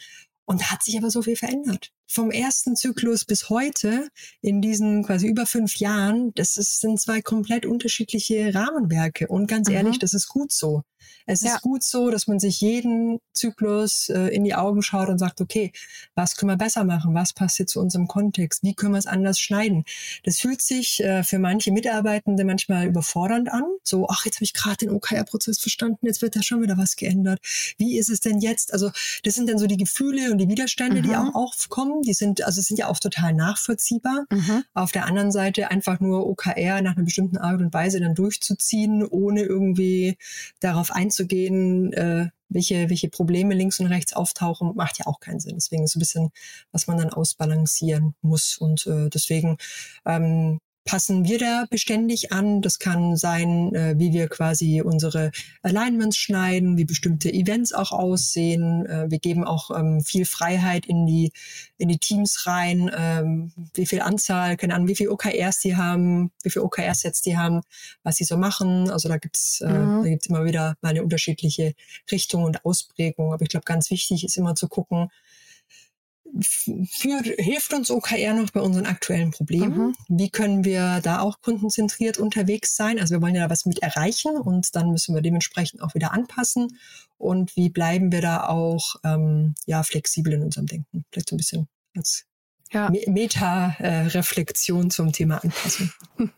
und 0.46 0.60
da 0.60 0.72
hat 0.72 0.82
sich 0.82 0.98
aber 0.98 1.12
so 1.12 1.22
viel 1.22 1.36
verändert. 1.36 1.92
Vom 2.12 2.32
ersten 2.32 2.74
Zyklus 2.74 3.24
bis 3.24 3.50
heute, 3.50 4.08
in 4.40 4.60
diesen 4.60 5.04
quasi 5.04 5.28
über 5.28 5.46
fünf 5.46 5.76
Jahren, 5.76 6.34
das 6.34 6.56
ist, 6.56 6.80
sind 6.80 7.00
zwei 7.00 7.22
komplett 7.22 7.66
unterschiedliche 7.66 8.52
Rahmenwerke. 8.52 9.28
Und 9.28 9.46
ganz 9.46 9.68
mhm. 9.68 9.76
ehrlich, 9.76 10.00
das 10.00 10.12
ist 10.12 10.28
gut 10.28 10.50
so. 10.50 10.82
Es 11.26 11.42
ja. 11.42 11.54
ist 11.54 11.62
gut 11.62 11.82
so, 11.82 12.10
dass 12.10 12.26
man 12.26 12.40
sich 12.40 12.60
jeden 12.60 13.20
Zyklus 13.32 14.08
äh, 14.08 14.34
in 14.34 14.44
die 14.44 14.54
Augen 14.54 14.82
schaut 14.82 15.08
und 15.08 15.18
sagt, 15.18 15.40
okay, 15.40 15.72
was 16.14 16.36
können 16.36 16.50
wir 16.50 16.56
besser 16.56 16.84
machen? 16.84 17.14
Was 17.14 17.32
passt 17.32 17.56
hier 17.56 17.66
zu 17.66 17.80
unserem 17.80 18.08
Kontext? 18.08 18.62
Wie 18.62 18.74
können 18.74 18.94
wir 18.94 18.98
es 18.98 19.06
anders 19.06 19.38
schneiden? 19.38 19.84
Das 20.24 20.38
fühlt 20.38 20.62
sich 20.62 21.00
äh, 21.00 21.22
für 21.22 21.38
manche 21.38 21.72
Mitarbeitende 21.72 22.44
manchmal 22.44 22.86
überfordernd 22.86 23.50
an. 23.50 23.64
So, 23.82 24.08
ach, 24.08 24.24
jetzt 24.24 24.36
habe 24.36 24.44
ich 24.44 24.54
gerade 24.54 24.78
den 24.78 24.90
OKR-Prozess 24.90 25.58
verstanden, 25.58 26.06
jetzt 26.06 26.22
wird 26.22 26.36
da 26.36 26.42
schon 26.42 26.62
wieder 26.62 26.78
was 26.78 26.96
geändert. 26.96 27.40
Wie 27.78 27.98
ist 27.98 28.10
es 28.10 28.20
denn 28.20 28.40
jetzt? 28.40 28.72
Also 28.72 28.90
das 29.22 29.34
sind 29.34 29.48
dann 29.48 29.58
so 29.58 29.66
die 29.66 29.76
Gefühle 29.76 30.32
und 30.32 30.38
die 30.38 30.48
Widerstände, 30.48 31.00
mhm. 31.00 31.06
die 31.06 31.16
auch 31.16 31.34
aufkommen. 31.34 31.99
Die 32.02 32.14
sind, 32.14 32.44
also 32.44 32.60
sind 32.60 32.78
ja 32.78 32.88
auch 32.88 32.98
total 32.98 33.34
nachvollziehbar. 33.34 34.24
Mhm. 34.30 34.64
Auf 34.74 34.92
der 34.92 35.06
anderen 35.06 35.32
Seite 35.32 35.70
einfach 35.70 36.00
nur 36.00 36.26
OKR 36.26 36.82
nach 36.82 36.96
einer 36.96 37.04
bestimmten 37.04 37.38
Art 37.38 37.60
und 37.60 37.72
Weise 37.72 38.00
dann 38.00 38.14
durchzuziehen, 38.14 39.04
ohne 39.04 39.42
irgendwie 39.42 40.16
darauf 40.60 40.90
einzugehen, 40.90 41.92
äh, 41.92 42.28
welche, 42.48 42.90
welche 42.90 43.08
Probleme 43.08 43.54
links 43.54 43.80
und 43.80 43.86
rechts 43.86 44.12
auftauchen, 44.12 44.74
macht 44.74 44.98
ja 44.98 45.06
auch 45.06 45.20
keinen 45.20 45.40
Sinn. 45.40 45.54
Deswegen 45.54 45.84
ist 45.84 45.92
so 45.92 45.98
ein 45.98 46.00
bisschen, 46.00 46.30
was 46.72 46.86
man 46.86 46.98
dann 46.98 47.10
ausbalancieren 47.10 48.14
muss. 48.22 48.58
Und 48.58 48.86
äh, 48.86 49.08
deswegen 49.08 49.56
ähm, 50.04 50.60
passen 50.90 51.24
wir 51.24 51.38
da 51.38 51.66
beständig 51.70 52.32
an. 52.32 52.62
Das 52.62 52.80
kann 52.80 53.16
sein, 53.16 53.72
äh, 53.76 53.94
wie 53.96 54.12
wir 54.12 54.26
quasi 54.26 54.82
unsere 54.82 55.30
Alignments 55.62 56.16
schneiden, 56.16 56.76
wie 56.76 56.84
bestimmte 56.84 57.32
Events 57.32 57.72
auch 57.72 57.92
aussehen. 57.92 58.86
Äh, 58.86 59.08
wir 59.08 59.20
geben 59.20 59.44
auch 59.44 59.70
ähm, 59.70 60.00
viel 60.00 60.24
Freiheit 60.24 60.86
in 60.86 61.06
die, 61.06 61.30
in 61.78 61.90
die 61.90 61.98
Teams 61.98 62.44
rein, 62.44 62.90
ähm, 62.92 63.52
wie 63.74 63.86
viel 63.86 64.00
Anzahl, 64.00 64.56
keine 64.56 64.74
Ahnung, 64.74 64.88
wie 64.88 64.96
viel 64.96 65.10
OKRs 65.10 65.60
die 65.60 65.76
haben, 65.76 66.32
wie 66.42 66.50
viel 66.50 66.62
OKR-Sets 66.62 67.20
die 67.20 67.38
haben, 67.38 67.60
was 68.02 68.16
sie 68.16 68.24
so 68.24 68.36
machen. 68.36 68.90
Also 68.90 69.08
da 69.08 69.18
gibt's, 69.18 69.60
äh, 69.60 69.72
mhm. 69.72 70.02
da 70.02 70.08
gibt's 70.08 70.26
immer 70.26 70.44
wieder 70.44 70.74
mal 70.80 70.88
eine 70.88 71.04
unterschiedliche 71.04 71.74
Richtung 72.10 72.42
und 72.42 72.64
Ausprägung. 72.64 73.32
Aber 73.32 73.42
ich 73.42 73.50
glaube, 73.50 73.64
ganz 73.64 73.92
wichtig 73.92 74.24
ist 74.24 74.36
immer 74.36 74.56
zu 74.56 74.66
gucken, 74.66 75.08
führt, 76.40 77.26
hilft 77.26 77.72
uns 77.72 77.90
OKR 77.90 78.34
noch 78.34 78.50
bei 78.50 78.60
unseren 78.60 78.86
aktuellen 78.86 79.30
Problemen? 79.30 79.78
Mhm. 79.78 79.96
Wie 80.08 80.30
können 80.30 80.64
wir 80.64 81.00
da 81.02 81.20
auch 81.20 81.40
kundenzentriert 81.40 82.18
unterwegs 82.18 82.76
sein? 82.76 82.98
Also 82.98 83.14
wir 83.14 83.22
wollen 83.22 83.34
ja 83.34 83.44
da 83.44 83.50
was 83.50 83.66
mit 83.66 83.80
erreichen 83.80 84.36
und 84.36 84.74
dann 84.74 84.90
müssen 84.90 85.14
wir 85.14 85.22
dementsprechend 85.22 85.82
auch 85.82 85.94
wieder 85.94 86.12
anpassen. 86.12 86.78
Und 87.18 87.54
wie 87.56 87.68
bleiben 87.68 88.12
wir 88.12 88.20
da 88.20 88.48
auch 88.48 88.96
ähm, 89.04 89.54
ja, 89.66 89.82
flexibel 89.82 90.32
in 90.32 90.42
unserem 90.42 90.66
Denken? 90.66 91.04
Vielleicht 91.10 91.28
so 91.28 91.34
ein 91.34 91.38
bisschen 91.38 91.68
als 91.94 92.24
ja. 92.72 92.90
Meta-Reflexion 93.06 94.90
zum 94.90 95.12
Thema 95.12 95.42
Anpassung. 95.42 95.92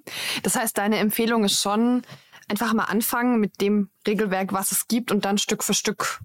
Das 0.43 0.57
heißt, 0.57 0.79
deine 0.79 0.99
Empfehlung 0.99 1.45
ist 1.45 1.61
schon, 1.61 2.03
einfach 2.49 2.73
mal 2.75 2.85
anfangen 2.85 3.41
mit 3.41 3.61
dem 3.61 3.91
Regelwerk, 4.07 4.53
was 4.53 4.73
es 4.73 4.89
gibt 4.89 5.11
und 5.11 5.25
dann 5.25 5.39
Stück 5.39 5.63
für 5.65 5.75
Stück 5.75 6.21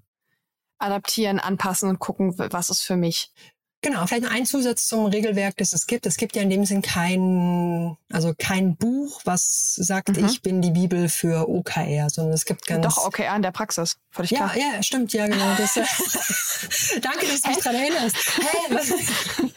adaptieren, 0.78 1.38
anpassen 1.38 1.88
und 1.88 1.98
gucken, 1.98 2.38
was 2.38 2.70
ist 2.70 2.82
für 2.82 2.96
mich. 2.96 3.32
Genau, 3.80 4.04
vielleicht 4.06 4.24
noch 4.24 4.32
ein 4.32 4.44
Zusatz 4.44 4.88
zum 4.88 5.06
Regelwerk, 5.06 5.56
das 5.58 5.72
es 5.72 5.86
gibt. 5.86 6.04
Es 6.06 6.16
gibt 6.16 6.34
ja 6.34 6.42
in 6.42 6.50
dem 6.50 6.64
Sinn 6.64 6.82
kein, 6.82 7.96
also 8.12 8.34
kein 8.36 8.76
Buch, 8.76 9.20
was 9.24 9.76
sagt, 9.76 10.16
mhm. 10.16 10.26
ich 10.26 10.42
bin 10.42 10.60
die 10.60 10.72
Bibel 10.72 11.08
für 11.08 11.48
OKR, 11.48 12.10
sondern 12.10 12.34
es 12.34 12.44
gibt 12.44 12.66
ganz. 12.66 12.84
Doch, 12.84 13.06
OKR 13.06 13.36
in 13.36 13.42
der 13.42 13.52
Praxis. 13.52 13.96
Völlig 14.10 14.32
ja, 14.32 14.48
klar. 14.48 14.56
ja, 14.56 14.82
stimmt, 14.82 15.12
ja, 15.12 15.28
genau. 15.28 15.54
Das, 15.56 15.76
äh, 15.76 15.84
danke, 17.00 17.26
dass 17.28 17.42
du 17.42 17.48
mich 17.50 17.58
daran 17.58 17.80
erinnerst. 17.80 18.16
Hey, 18.36 19.48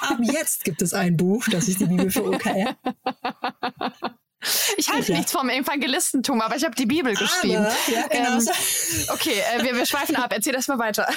Ab 0.00 0.18
jetzt 0.20 0.64
gibt 0.64 0.82
es 0.82 0.92
ein 0.92 1.16
Buch, 1.16 1.46
das 1.50 1.68
ist 1.68 1.80
die 1.80 1.86
Bibel 1.86 2.10
für 2.10 2.24
OKR. 2.24 2.76
Ich 4.76 4.90
halte 4.90 5.12
ja. 5.12 5.18
nichts 5.18 5.32
vom 5.32 5.48
Evangelistentum, 5.48 6.40
aber 6.40 6.56
ich 6.56 6.64
habe 6.64 6.74
die 6.74 6.86
Bibel 6.86 7.14
geschrieben. 7.14 7.64
Aber, 7.64 7.74
ja, 7.92 8.06
genau. 8.08 8.38
Ähm, 8.38 8.48
okay, 9.08 9.40
äh, 9.54 9.62
wir, 9.62 9.76
wir 9.76 9.86
schweifen 9.86 10.16
ab. 10.16 10.32
Erzähl 10.34 10.52
das 10.52 10.68
mal 10.68 10.78
weiter. 10.78 11.08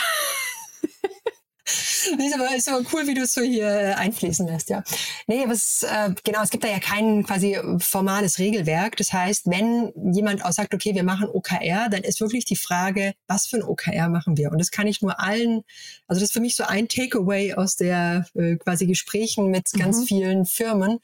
ist, 2.20 2.34
aber, 2.36 2.55
ist 2.55 2.70
aber 2.70 2.86
cool, 2.93 3.07
wie 3.07 3.13
du 3.13 3.22
es 3.22 3.34
so 3.34 3.41
hier 3.41 3.68
äh, 3.68 3.93
einfließen 3.93 4.47
lässt, 4.47 4.70
ja. 4.70 4.84
Nee, 5.28 5.45
was, 5.47 5.84
äh, 5.84 6.13
genau, 6.24 6.43
es 6.43 6.51
gibt 6.51 6.63
da 6.63 6.68
ja 6.68 6.80
kein 6.80 7.24
quasi 7.24 7.57
formales 7.80 8.38
Regelwerk. 8.38 8.97
Das 8.97 9.11
heißt, 9.11 9.47
wenn 9.47 9.91
jemand 10.13 10.45
auch 10.45 10.51
sagt, 10.51 10.74
okay, 10.74 10.93
wir 10.93 11.03
machen 11.03 11.28
OKR, 11.28 11.89
dann 11.89 12.03
ist 12.03 12.22
wirklich 12.22 12.45
die 12.45 12.55
Frage, 12.55 13.13
was 13.28 13.47
für 13.47 13.57
ein 13.57 13.63
OKR 13.63 14.09
machen 14.09 14.38
wir? 14.38 14.51
Und 14.51 14.59
das 14.59 14.72
kann 14.72 14.88
ich 14.88 15.01
nur 15.01 15.20
allen, 15.20 15.63
also 16.07 16.20
das 16.20 16.30
ist 16.30 16.34
für 16.34 16.39
mich 16.39 16.55
so 16.55 16.63
ein 16.63 16.88
Takeaway 16.88 17.53
aus 17.53 17.76
der 17.76 18.28
äh, 18.36 18.57
quasi 18.57 18.86
Gesprächen 18.86 19.49
mit 19.49 19.74
mhm. 19.74 19.80
ganz 19.80 20.03
vielen 20.07 20.45
Firmen 20.45 20.99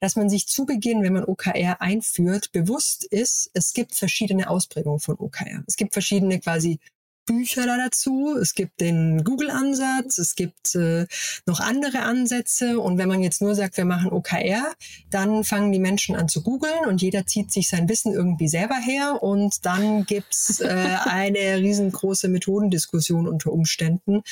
dass 0.00 0.16
man 0.16 0.30
sich 0.30 0.48
zu 0.48 0.64
Beginn, 0.64 1.02
wenn 1.02 1.12
man 1.12 1.24
OKR 1.24 1.80
einführt, 1.80 2.52
bewusst 2.52 3.04
ist, 3.04 3.50
es 3.52 3.74
gibt 3.74 3.94
verschiedene 3.94 4.48
Ausprägungen 4.48 4.98
von 4.98 5.16
OKR. 5.18 5.62
Es 5.66 5.76
gibt 5.76 5.92
verschiedene 5.92 6.40
quasi 6.40 6.80
Bücher 7.30 7.64
da 7.64 7.76
dazu. 7.76 8.36
Es 8.40 8.54
gibt 8.54 8.80
den 8.80 9.22
Google-Ansatz, 9.22 10.18
es 10.18 10.34
gibt 10.34 10.74
äh, 10.74 11.06
noch 11.46 11.60
andere 11.60 12.00
Ansätze. 12.00 12.80
Und 12.80 12.98
wenn 12.98 13.08
man 13.08 13.22
jetzt 13.22 13.40
nur 13.40 13.54
sagt, 13.54 13.76
wir 13.76 13.84
machen 13.84 14.10
OKR, 14.10 14.74
dann 15.10 15.44
fangen 15.44 15.70
die 15.70 15.78
Menschen 15.78 16.16
an 16.16 16.28
zu 16.28 16.42
googeln 16.42 16.86
und 16.88 17.00
jeder 17.02 17.26
zieht 17.26 17.52
sich 17.52 17.68
sein 17.68 17.88
Wissen 17.88 18.12
irgendwie 18.12 18.48
selber 18.48 18.74
her. 18.74 19.22
Und 19.22 19.64
dann 19.64 20.06
gibt's 20.06 20.60
äh, 20.60 20.66
eine 21.04 21.58
riesengroße 21.58 22.28
Methodendiskussion 22.28 23.28
unter 23.28 23.52
Umständen, 23.52 24.22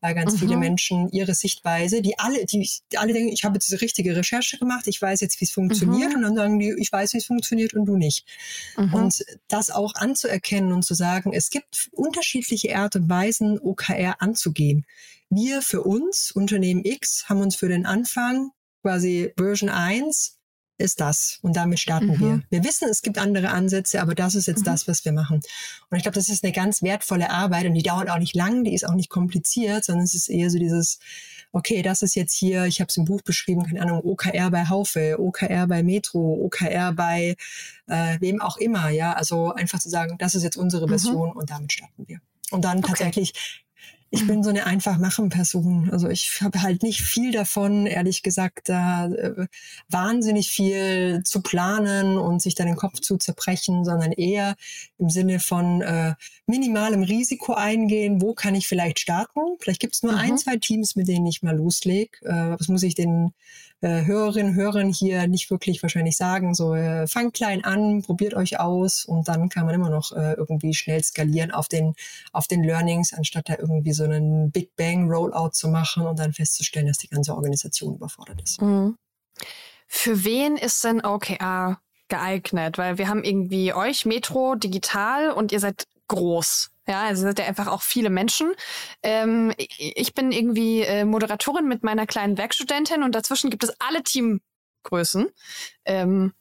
weil 0.00 0.16
ganz 0.16 0.32
mhm. 0.32 0.38
viele 0.38 0.56
Menschen 0.56 1.08
ihre 1.10 1.34
Sichtweise, 1.34 2.02
die 2.02 2.18
alle, 2.18 2.44
die, 2.44 2.68
die 2.90 2.98
alle 2.98 3.12
denken, 3.12 3.32
ich 3.32 3.44
habe 3.44 3.54
jetzt 3.54 3.68
diese 3.68 3.80
richtige 3.80 4.16
Recherche 4.16 4.58
gemacht, 4.58 4.88
ich 4.88 5.00
weiß 5.00 5.20
jetzt, 5.20 5.40
wie 5.40 5.44
es 5.44 5.52
funktioniert. 5.52 6.10
Mhm. 6.10 6.16
Und 6.16 6.22
dann 6.22 6.34
sagen 6.34 6.58
die, 6.58 6.74
ich 6.76 6.90
weiß, 6.90 7.12
wie 7.12 7.18
es 7.18 7.26
funktioniert 7.26 7.74
und 7.74 7.86
du 7.86 7.96
nicht. 7.96 8.26
Mhm. 8.76 8.94
Und 8.94 9.24
das 9.46 9.70
auch 9.70 9.94
anzuerkennen 9.94 10.72
und 10.72 10.84
zu 10.84 10.94
sagen, 10.94 11.32
es 11.32 11.50
gibt 11.50 11.88
unterschiedliche 11.92 12.47
unterschiedliche 12.48 12.78
Art 12.78 12.96
und 12.96 13.08
Weisen, 13.08 13.58
OKR 13.58 14.22
anzugehen. 14.22 14.86
Wir 15.30 15.60
für 15.60 15.82
uns, 15.82 16.30
Unternehmen 16.30 16.84
X, 16.84 17.28
haben 17.28 17.40
uns 17.40 17.56
für 17.56 17.68
den 17.68 17.84
Anfang 17.84 18.50
quasi 18.82 19.32
Version 19.36 19.68
1 19.68 20.38
ist 20.78 21.00
das. 21.00 21.40
Und 21.42 21.56
damit 21.56 21.80
starten 21.80 22.06
mhm. 22.06 22.20
wir. 22.20 22.42
Wir 22.50 22.64
wissen, 22.64 22.88
es 22.88 23.02
gibt 23.02 23.18
andere 23.18 23.50
Ansätze, 23.50 24.00
aber 24.00 24.14
das 24.14 24.34
ist 24.34 24.46
jetzt 24.46 24.60
mhm. 24.60 24.66
das, 24.66 24.88
was 24.88 25.04
wir 25.04 25.12
machen. 25.12 25.40
Und 25.90 25.96
ich 25.96 26.04
glaube, 26.04 26.14
das 26.14 26.28
ist 26.28 26.44
eine 26.44 26.52
ganz 26.52 26.82
wertvolle 26.82 27.30
Arbeit 27.30 27.66
und 27.66 27.74
die 27.74 27.82
dauert 27.82 28.08
auch 28.08 28.18
nicht 28.18 28.36
lang, 28.36 28.64
die 28.64 28.74
ist 28.74 28.86
auch 28.86 28.94
nicht 28.94 29.10
kompliziert, 29.10 29.84
sondern 29.84 30.04
es 30.04 30.14
ist 30.14 30.28
eher 30.28 30.50
so 30.50 30.58
dieses, 30.58 31.00
okay, 31.52 31.82
das 31.82 32.02
ist 32.02 32.14
jetzt 32.14 32.34
hier, 32.34 32.64
ich 32.66 32.80
habe 32.80 32.88
es 32.88 32.96
im 32.96 33.04
Buch 33.04 33.22
beschrieben, 33.22 33.64
keine 33.64 33.82
Ahnung, 33.82 34.04
OKR 34.04 34.50
bei 34.50 34.68
Haufe, 34.68 35.16
OKR 35.18 35.66
bei 35.66 35.82
Metro, 35.82 36.38
OKR 36.44 36.92
bei 36.92 37.36
äh, 37.88 38.20
wem 38.20 38.40
auch 38.40 38.56
immer, 38.56 38.88
ja. 38.90 39.12
Also 39.14 39.52
einfach 39.52 39.80
zu 39.80 39.88
sagen, 39.88 40.16
das 40.18 40.34
ist 40.34 40.44
jetzt 40.44 40.56
unsere 40.56 40.86
mhm. 40.86 40.90
Version 40.90 41.30
mhm. 41.30 41.36
und 41.36 41.50
damit 41.50 41.72
starten 41.72 42.06
wir. 42.06 42.20
Und 42.50 42.64
dann 42.64 42.78
okay. 42.78 42.88
tatsächlich 42.88 43.32
ich 44.10 44.26
bin 44.26 44.42
so 44.42 44.50
eine 44.50 44.64
einfach 44.64 44.98
machen 44.98 45.28
Person. 45.28 45.90
Also 45.92 46.08
ich 46.08 46.40
habe 46.40 46.62
halt 46.62 46.82
nicht 46.82 47.02
viel 47.02 47.30
davon, 47.30 47.86
ehrlich 47.86 48.22
gesagt, 48.22 48.68
da 48.68 49.06
äh, 49.06 49.46
wahnsinnig 49.88 50.50
viel 50.50 51.22
zu 51.24 51.42
planen 51.42 52.16
und 52.16 52.40
sich 52.40 52.54
dann 52.54 52.66
den 52.66 52.76
Kopf 52.76 53.00
zu 53.00 53.18
zerbrechen, 53.18 53.84
sondern 53.84 54.12
eher 54.12 54.56
im 54.98 55.10
Sinne 55.10 55.40
von 55.40 55.82
äh, 55.82 56.14
minimalem 56.46 57.02
Risiko 57.02 57.52
eingehen. 57.52 58.22
Wo 58.22 58.32
kann 58.32 58.54
ich 58.54 58.66
vielleicht 58.66 58.98
starten? 58.98 59.40
Vielleicht 59.60 59.80
gibt 59.80 59.94
es 59.94 60.02
nur 60.02 60.12
mhm. 60.12 60.18
ein, 60.18 60.38
zwei 60.38 60.56
Teams, 60.56 60.96
mit 60.96 61.08
denen 61.08 61.26
ich 61.26 61.42
mal 61.42 61.56
loslege. 61.56 62.24
Äh, 62.24 62.58
was 62.58 62.68
muss 62.68 62.82
ich 62.82 62.94
den 62.94 63.32
äh, 63.80 64.04
Hörerinnen, 64.06 64.54
Hörern 64.54 64.90
hier 64.90 65.26
nicht 65.28 65.50
wirklich 65.50 65.82
wahrscheinlich 65.82 66.16
sagen. 66.16 66.54
So, 66.54 66.74
äh, 66.74 67.06
fangt 67.06 67.34
klein 67.34 67.64
an, 67.64 68.02
probiert 68.02 68.34
euch 68.34 68.58
aus 68.58 69.04
und 69.04 69.28
dann 69.28 69.48
kann 69.48 69.66
man 69.66 69.74
immer 69.74 69.90
noch 69.90 70.12
äh, 70.12 70.32
irgendwie 70.32 70.74
schnell 70.74 71.02
skalieren 71.02 71.52
auf 71.52 71.68
den, 71.68 71.94
auf 72.32 72.48
den 72.48 72.64
Learnings, 72.64 73.12
anstatt 73.12 73.48
da 73.48 73.56
irgendwie 73.58 73.92
so 73.92 73.97
einen 74.04 74.50
Big 74.50 74.74
Bang 74.76 75.10
Rollout 75.10 75.50
zu 75.50 75.68
machen 75.68 76.06
und 76.06 76.18
dann 76.18 76.32
festzustellen, 76.32 76.86
dass 76.86 76.98
die 76.98 77.08
ganze 77.08 77.34
Organisation 77.34 77.94
überfordert 77.94 78.40
ist. 78.42 78.60
Mhm. 78.62 78.96
Für 79.86 80.24
wen 80.24 80.56
ist 80.56 80.84
denn 80.84 81.04
OKR 81.04 81.80
geeignet? 82.08 82.78
Weil 82.78 82.98
wir 82.98 83.08
haben 83.08 83.24
irgendwie 83.24 83.72
euch, 83.72 84.04
Metro, 84.04 84.54
digital 84.54 85.30
und 85.30 85.52
ihr 85.52 85.60
seid 85.60 85.86
groß. 86.08 86.70
Ja, 86.86 87.02
also 87.02 87.22
sind 87.22 87.38
ja 87.38 87.44
einfach 87.44 87.66
auch 87.66 87.82
viele 87.82 88.08
Menschen. 88.08 88.52
Ähm, 89.02 89.52
ich 89.58 90.14
bin 90.14 90.32
irgendwie 90.32 90.80
äh, 90.82 91.04
Moderatorin 91.04 91.68
mit 91.68 91.82
meiner 91.82 92.06
kleinen 92.06 92.38
Werkstudentin 92.38 93.02
und 93.02 93.14
dazwischen 93.14 93.50
gibt 93.50 93.62
es 93.62 93.78
alle 93.78 94.02
Teamgrößen. 94.02 95.28
Ähm, 95.84 96.32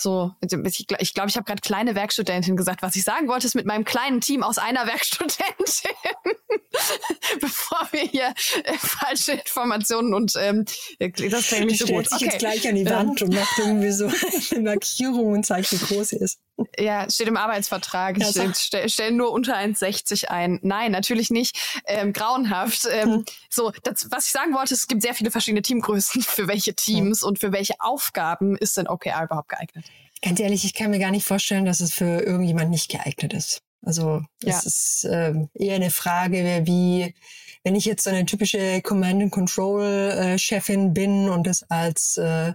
so, 0.00 0.32
ich 0.40 0.48
glaube, 0.86 1.00
ich, 1.00 1.14
glaub, 1.14 1.28
ich 1.28 1.36
habe 1.36 1.44
gerade 1.44 1.60
kleine 1.60 1.94
Werkstudentin 1.96 2.56
gesagt. 2.56 2.82
Was 2.82 2.94
ich 2.94 3.02
sagen 3.02 3.26
wollte, 3.26 3.46
ist 3.46 3.56
mit 3.56 3.66
meinem 3.66 3.84
kleinen 3.84 4.20
Team 4.20 4.42
aus 4.44 4.58
einer 4.58 4.86
Werkstudentin, 4.86 5.90
bevor 7.40 7.88
wir 7.90 8.02
hier 8.02 8.32
äh, 8.64 8.74
falsche 8.78 9.32
Informationen 9.32 10.14
und 10.14 10.34
ähm, 10.38 10.64
das 10.98 11.48
klingt 11.48 11.66
nicht 11.66 11.80
so 11.80 11.86
gut. 11.86 12.06
Okay. 12.12 12.26
jetzt 12.26 12.38
gleich 12.38 12.68
an 12.68 12.76
die 12.76 12.86
Wand 12.86 13.20
ähm. 13.20 13.28
und 13.28 13.34
macht 13.34 13.58
irgendwie 13.58 13.90
so 13.90 14.06
eine 14.52 14.60
Markierung 14.60 15.32
und 15.32 15.44
zeigt, 15.44 15.72
wie 15.72 15.78
groß 15.78 16.10
sie 16.10 16.16
ist. 16.18 16.38
Ja, 16.78 17.08
steht 17.08 17.28
im 17.28 17.36
Arbeitsvertrag. 17.36 18.16
Ich 18.18 18.34
ja, 18.34 18.52
stelle 18.54 18.88
stell 18.88 19.12
nur 19.12 19.30
unter 19.30 19.56
1,60 19.56 20.26
ein. 20.26 20.58
Nein, 20.62 20.90
natürlich 20.90 21.30
nicht. 21.30 21.80
Ähm, 21.86 22.12
grauenhaft. 22.12 22.86
Ähm, 22.90 23.08
hm. 23.08 23.24
So, 23.48 23.72
das, 23.84 24.08
was 24.10 24.26
ich 24.26 24.32
sagen 24.32 24.54
wollte, 24.54 24.74
es 24.74 24.86
gibt 24.86 25.02
sehr 25.02 25.14
viele 25.14 25.30
verschiedene 25.30 25.62
Teamgrößen 25.62 26.22
für 26.22 26.48
welche 26.48 26.74
Teams 26.74 27.22
hm. 27.22 27.28
und 27.28 27.38
für 27.38 27.52
welche 27.52 27.74
Aufgaben 27.78 28.56
ist 28.56 28.76
denn 28.76 28.88
OKR 28.88 29.24
überhaupt 29.24 29.50
geeignet? 29.50 29.84
Ganz 30.20 30.40
ehrlich, 30.40 30.64
ich 30.64 30.74
kann 30.74 30.90
mir 30.90 30.98
gar 30.98 31.12
nicht 31.12 31.24
vorstellen, 31.24 31.64
dass 31.64 31.80
es 31.80 31.92
für 31.92 32.20
irgendjemand 32.22 32.70
nicht 32.70 32.90
geeignet 32.90 33.32
ist. 33.32 33.62
Also 33.82 34.22
es 34.42 34.48
ja. 34.48 34.58
ist 34.58 35.08
ähm, 35.08 35.48
eher 35.54 35.76
eine 35.76 35.90
Frage, 35.90 36.62
wie 36.64 37.14
wenn 37.62 37.76
ich 37.76 37.84
jetzt 37.84 38.04
so 38.04 38.10
eine 38.10 38.26
typische 38.26 38.82
Command 38.82 39.22
and 39.22 39.32
Control 39.32 39.84
äh, 39.84 40.38
Chefin 40.38 40.92
bin 40.92 41.28
und 41.28 41.46
das 41.46 41.62
als 41.70 42.16
äh, 42.16 42.54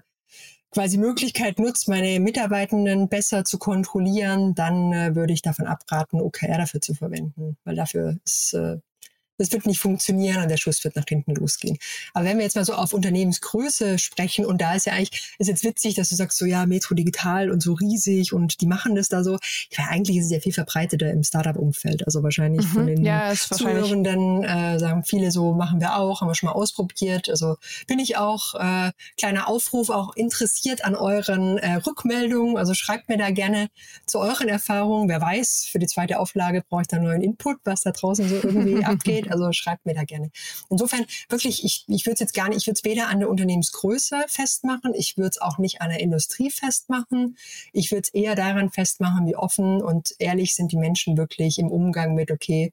quasi 0.74 0.98
Möglichkeit 0.98 1.60
nutzt, 1.60 1.88
meine 1.88 2.20
Mitarbeitenden 2.20 3.08
besser 3.08 3.46
zu 3.46 3.60
kontrollieren, 3.60 4.56
dann 4.56 4.92
äh, 4.92 5.16
würde 5.16 5.34
ich 5.34 5.42
davon 5.42 5.68
abraten, 5.68 6.20
OKR 6.20 6.58
dafür 6.58 6.82
zu 6.82 6.96
verwenden, 6.96 7.58
weil 7.64 7.76
dafür 7.76 8.18
ist 8.26 8.54
äh, 8.54 8.78
das 9.44 9.52
wird 9.52 9.66
nicht 9.66 9.80
funktionieren 9.80 10.42
und 10.42 10.50
der 10.50 10.58
Schuss 10.58 10.84
wird 10.84 10.96
nach 10.96 11.04
hinten 11.08 11.36
losgehen. 11.36 11.78
Aber 12.14 12.26
wenn 12.26 12.38
wir 12.38 12.46
jetzt 12.46 12.56
mal 12.56 12.64
so 12.64 12.74
auf 12.74 12.94
Unternehmensgröße 12.94 14.00
sprechen 14.00 14.46
und 14.46 14.62
da 14.62 14.74
ist 14.74 14.86
ja 14.86 14.94
eigentlich, 14.94 15.36
ist 15.38 15.48
jetzt 15.48 15.66
witzig, 15.66 15.96
dass 15.96 16.10
du 16.10 16.16
sagst 16.16 16.38
so, 16.38 16.46
ja, 16.46 16.66
Metro 16.66 16.96
Digital 16.96 17.52
und 17.52 17.62
so 17.62 17.74
riesig 17.74 18.32
und 18.32 18.62
die 18.62 18.68
machen 18.68 18.96
das 18.96 19.10
da 19.10 19.24
so. 19.24 19.38
Ja, 19.72 19.88
eigentlich 19.90 20.18
ist 20.18 20.26
es 20.26 20.32
ja 20.32 20.40
viel 20.40 20.54
verbreiteter 20.54 21.12
im 21.12 21.24
Startup-Umfeld. 21.24 22.06
Also 22.06 22.24
wahrscheinlich 22.24 22.66
mhm, 22.68 22.72
von 22.72 22.88
den 22.88 23.04
ja, 23.04 23.34
Zuhörenden 23.34 24.44
äh, 24.44 24.80
sagen 24.80 25.04
viele 25.04 25.32
so, 25.32 25.54
machen 25.54 25.82
wir 25.82 25.98
auch, 25.98 26.22
haben 26.22 26.30
wir 26.30 26.36
schon 26.36 26.48
mal 26.48 26.56
ausprobiert. 26.56 27.30
Also 27.30 27.58
bin 27.88 28.00
ich 28.00 28.16
auch, 28.16 28.56
äh, 28.56 28.92
kleiner 29.18 29.50
Aufruf, 29.50 29.90
auch 29.90 30.16
interessiert 30.16 30.86
an 30.86 30.96
euren 30.96 31.58
äh, 31.58 31.76
Rückmeldungen. 31.76 32.58
Also 32.58 32.74
schreibt 32.74 33.10
mir 33.10 33.18
da 33.18 33.32
gerne 33.32 33.68
zu 34.06 34.20
euren 34.20 34.48
Erfahrungen. 34.48 35.10
Wer 35.10 35.20
weiß, 35.20 35.68
für 35.70 35.80
die 35.80 35.88
zweite 35.88 36.20
Auflage 36.20 36.64
brauche 36.68 36.84
ich 36.84 36.88
da 36.88 36.98
neuen 36.98 37.22
Input, 37.22 37.58
was 37.66 37.82
da 37.82 37.92
draußen 37.92 38.28
so 38.30 38.36
irgendwie 38.36 38.84
abgeht. 38.86 39.32
Also 39.34 39.52
schreibt 39.52 39.86
mir 39.86 39.94
da 39.94 40.04
gerne. 40.04 40.32
Insofern 40.70 41.06
wirklich, 41.30 41.64
ich, 41.66 41.86
ich 41.88 42.06
würde 42.06 42.14
es 42.14 42.20
jetzt 42.20 42.34
gar 42.34 42.50
nicht, 42.50 42.60
ich 42.60 42.68
würde 42.68 42.80
es 42.82 42.86
weder 42.86 43.10
an 43.10 43.20
der 43.20 43.30
Unternehmensgröße 43.30 44.26
festmachen, 44.28 44.94
ich 44.94 45.18
würde 45.18 45.30
es 45.30 45.42
auch 45.42 45.58
nicht 45.58 45.82
an 45.82 45.90
der 45.90 46.00
Industrie 46.00 46.52
festmachen. 46.52 47.38
Ich 47.72 47.92
würde 47.92 48.04
es 48.04 48.14
eher 48.14 48.36
daran 48.36 48.70
festmachen, 48.70 49.26
wie 49.28 49.36
offen 49.36 49.82
und 49.82 50.14
ehrlich 50.20 50.56
sind 50.56 50.72
die 50.72 50.78
Menschen 50.78 51.18
wirklich 51.18 51.60
im 51.60 51.70
Umgang 51.70 52.14
mit, 52.14 52.32
okay, 52.32 52.72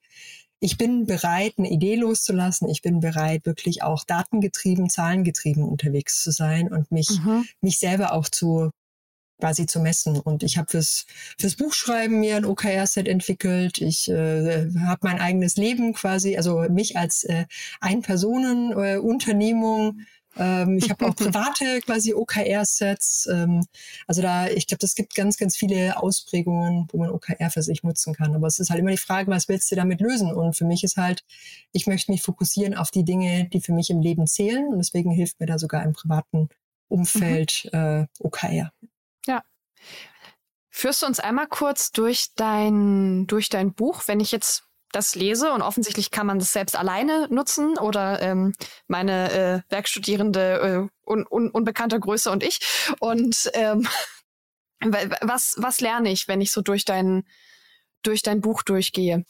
ich 0.61 0.77
bin 0.77 1.07
bereit, 1.07 1.55
eine 1.57 1.71
Idee 1.71 1.97
loszulassen. 1.97 2.69
Ich 2.69 2.83
bin 2.83 3.01
bereit, 3.01 3.47
wirklich 3.47 3.83
auch 3.83 4.05
datengetrieben, 4.05 4.91
zahlengetrieben 4.91 5.65
unterwegs 5.65 6.23
zu 6.23 6.31
sein 6.31 6.71
und 6.71 6.93
mich, 6.93 7.09
mhm. 7.25 7.47
mich 7.63 7.79
selber 7.79 8.13
auch 8.13 8.29
zu 8.29 8.71
quasi 9.41 9.67
zu 9.67 9.81
messen. 9.81 10.21
Und 10.21 10.43
ich 10.43 10.59
habe 10.59 10.71
fürs, 10.71 11.07
fürs 11.39 11.57
Buchschreiben 11.57 12.21
mir 12.21 12.37
ein 12.37 12.45
OKR-Set 12.45 13.09
entwickelt. 13.09 13.79
Ich 13.79 14.09
äh, 14.09 14.69
habe 14.87 15.01
mein 15.03 15.19
eigenes 15.19 15.57
Leben 15.57 15.95
quasi, 15.95 16.37
also 16.37 16.61
mich 16.69 16.97
als 16.97 17.25
äh, 17.25 17.47
Ein-Personen-Unternehmung. 17.81 20.03
Ähm, 20.37 20.79
ich 20.79 20.91
habe 20.91 21.07
auch 21.07 21.17
private 21.17 21.81
quasi 21.81 22.15
OKR-Sets. 22.15 23.29
Ähm, 23.33 23.65
also 24.07 24.23
da, 24.23 24.49
ich 24.49 24.67
glaube, 24.67 24.81
das 24.81 24.95
gibt 24.95 25.15
ganz, 25.15 25.37
ganz 25.37 25.57
viele 25.57 26.01
Ausprägungen, 26.01 26.87
wo 26.93 26.99
man 26.99 27.11
OKR 27.11 27.51
für 27.51 27.63
sich 27.63 27.83
nutzen 27.83 28.15
kann. 28.15 28.35
Aber 28.35 28.47
es 28.47 28.59
ist 28.59 28.71
halt 28.71 28.81
immer 28.81 28.91
die 28.91 28.97
Frage, 28.97 29.31
was 29.31 29.49
willst 29.49 29.71
du 29.71 29.77
damit 29.77 30.01
lösen? 30.01 30.33
Und 30.33 30.57
für 30.57 30.65
mich 30.65 30.85
ist 30.85 30.97
halt, 30.97 31.25
ich 31.73 31.87
möchte 31.87 32.13
mich 32.13 32.23
fokussieren 32.23 32.75
auf 32.75 32.91
die 32.91 33.05
Dinge, 33.05 33.49
die 33.53 33.61
für 33.61 33.73
mich 33.73 33.91
im 33.91 34.01
Leben 34.01 34.27
zählen. 34.27 34.69
Und 34.69 34.79
deswegen 34.79 35.11
hilft 35.11 35.41
mir 35.41 35.47
da 35.47 35.59
sogar 35.59 35.83
im 35.83 35.93
privaten 35.93 36.49
Umfeld 36.89 37.69
mhm. 37.73 37.79
äh, 37.79 38.07
OKR. 38.19 38.73
Führst 40.71 41.03
du 41.03 41.07
uns 41.07 41.21
einmal 41.21 41.47
kurz 41.47 41.91
durch 41.93 42.35
dein, 42.37 43.27
durch 43.27 43.49
dein 43.49 43.75
Buch, 43.75 44.03
wenn 44.07 44.21
ich 44.21 44.33
jetzt 44.33 44.65
das 44.93 45.15
lese 45.15 45.53
und 45.53 45.63
offensichtlich 45.63 46.11
kann 46.11 46.27
man 46.27 46.39
das 46.39 46.53
selbst 46.53 46.77
alleine 46.77 47.29
nutzen 47.31 47.79
oder 47.79 48.21
ähm, 48.23 48.53
meine 48.89 49.33
äh, 49.33 49.73
Werkstudierende 49.73 50.91
äh, 51.07 51.11
un, 51.11 51.27
un, 51.31 51.51
unbekannter 51.51 51.99
Größe 51.99 52.31
und 52.31 52.43
ich. 52.43 52.59
Und 52.99 53.51
ähm, 53.55 53.87
was, 55.21 55.55
was 55.59 55.81
lerne 55.81 56.11
ich, 56.11 56.29
wenn 56.29 56.41
ich 56.41 56.53
so 56.53 56.61
durch 56.61 56.85
dein, 56.85 57.25
durch 58.03 58.23
dein 58.23 58.41
Buch 58.41 58.63
durchgehe? 58.63 59.25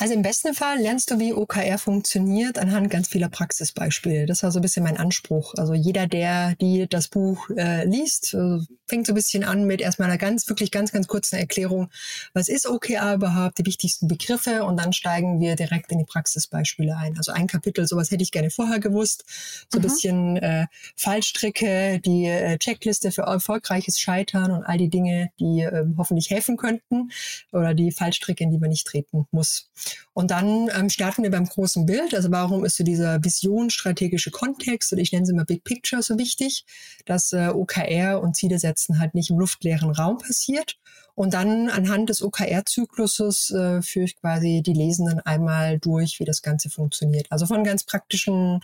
Also 0.00 0.14
im 0.14 0.22
besten 0.22 0.54
Fall 0.54 0.78
lernst 0.78 1.10
du, 1.10 1.18
wie 1.18 1.34
OKR 1.34 1.76
funktioniert, 1.76 2.56
anhand 2.56 2.88
ganz 2.88 3.06
vieler 3.08 3.28
Praxisbeispiele. 3.28 4.24
Das 4.24 4.42
war 4.42 4.50
so 4.50 4.58
ein 4.58 4.62
bisschen 4.62 4.82
mein 4.82 4.96
Anspruch. 4.96 5.52
Also 5.58 5.74
jeder, 5.74 6.06
der 6.06 6.54
die 6.54 6.86
das 6.88 7.08
Buch 7.08 7.50
äh, 7.50 7.84
liest, 7.84 8.32
äh, 8.32 8.60
fängt 8.86 9.06
so 9.06 9.12
ein 9.12 9.14
bisschen 9.14 9.44
an 9.44 9.66
mit 9.66 9.82
erstmal 9.82 10.08
einer 10.08 10.16
ganz, 10.16 10.48
wirklich 10.48 10.70
ganz, 10.70 10.90
ganz 10.90 11.06
kurzen 11.06 11.36
Erklärung, 11.36 11.90
was 12.32 12.48
ist 12.48 12.66
OKR 12.66 13.14
überhaupt, 13.16 13.58
die 13.58 13.66
wichtigsten 13.66 14.08
Begriffe 14.08 14.64
und 14.64 14.78
dann 14.78 14.94
steigen 14.94 15.38
wir 15.38 15.54
direkt 15.54 15.92
in 15.92 15.98
die 15.98 16.06
Praxisbeispiele 16.06 16.96
ein. 16.96 17.18
Also 17.18 17.32
ein 17.32 17.46
Kapitel, 17.46 17.86
sowas 17.86 18.10
hätte 18.10 18.22
ich 18.22 18.32
gerne 18.32 18.48
vorher 18.48 18.80
gewusst. 18.80 19.24
So 19.70 19.78
ein 19.78 19.82
mhm. 19.82 19.86
bisschen 19.86 20.36
äh, 20.38 20.66
Fallstricke, 20.96 22.00
die 22.00 22.24
äh, 22.24 22.56
Checkliste 22.56 23.12
für 23.12 23.22
erfolgreiches 23.22 24.00
Scheitern 24.00 24.50
und 24.50 24.64
all 24.64 24.78
die 24.78 24.88
Dinge, 24.88 25.30
die 25.38 25.60
äh, 25.60 25.84
hoffentlich 25.98 26.30
helfen 26.30 26.56
könnten 26.56 27.10
oder 27.52 27.74
die 27.74 27.92
Fallstricke, 27.92 28.42
in 28.42 28.50
die 28.50 28.58
man 28.58 28.70
nicht 28.70 28.86
treten 28.86 29.26
muss. 29.30 29.68
Und 30.12 30.30
dann 30.30 30.68
ähm, 30.76 30.90
starten 30.90 31.22
wir 31.22 31.30
beim 31.30 31.46
großen 31.46 31.86
Bild. 31.86 32.14
Also 32.14 32.30
warum 32.30 32.64
ist 32.64 32.76
so 32.76 32.84
dieser 32.84 33.22
visionsstrategische 33.24 34.30
Kontext 34.30 34.92
oder 34.92 35.02
ich 35.02 35.12
nenne 35.12 35.26
sie 35.26 35.32
mal 35.32 35.44
Big 35.44 35.64
Picture 35.64 36.02
so 36.02 36.18
wichtig, 36.18 36.64
dass 37.06 37.32
äh, 37.32 37.48
OKR 37.48 38.20
und 38.20 38.36
Ziele 38.36 38.58
setzen 38.58 38.98
halt 38.98 39.14
nicht 39.14 39.30
im 39.30 39.38
luftleeren 39.38 39.90
Raum 39.90 40.18
passiert. 40.18 40.78
Und 41.20 41.34
dann 41.34 41.68
anhand 41.68 42.08
des 42.08 42.22
OKR-Zykluses 42.22 43.50
äh, 43.50 43.82
führe 43.82 44.06
ich 44.06 44.16
quasi 44.16 44.62
die 44.64 44.72
Lesenden 44.72 45.20
einmal 45.20 45.78
durch, 45.78 46.18
wie 46.18 46.24
das 46.24 46.40
Ganze 46.40 46.70
funktioniert. 46.70 47.26
Also 47.28 47.44
von 47.44 47.62
ganz 47.62 47.84
praktischen 47.84 48.60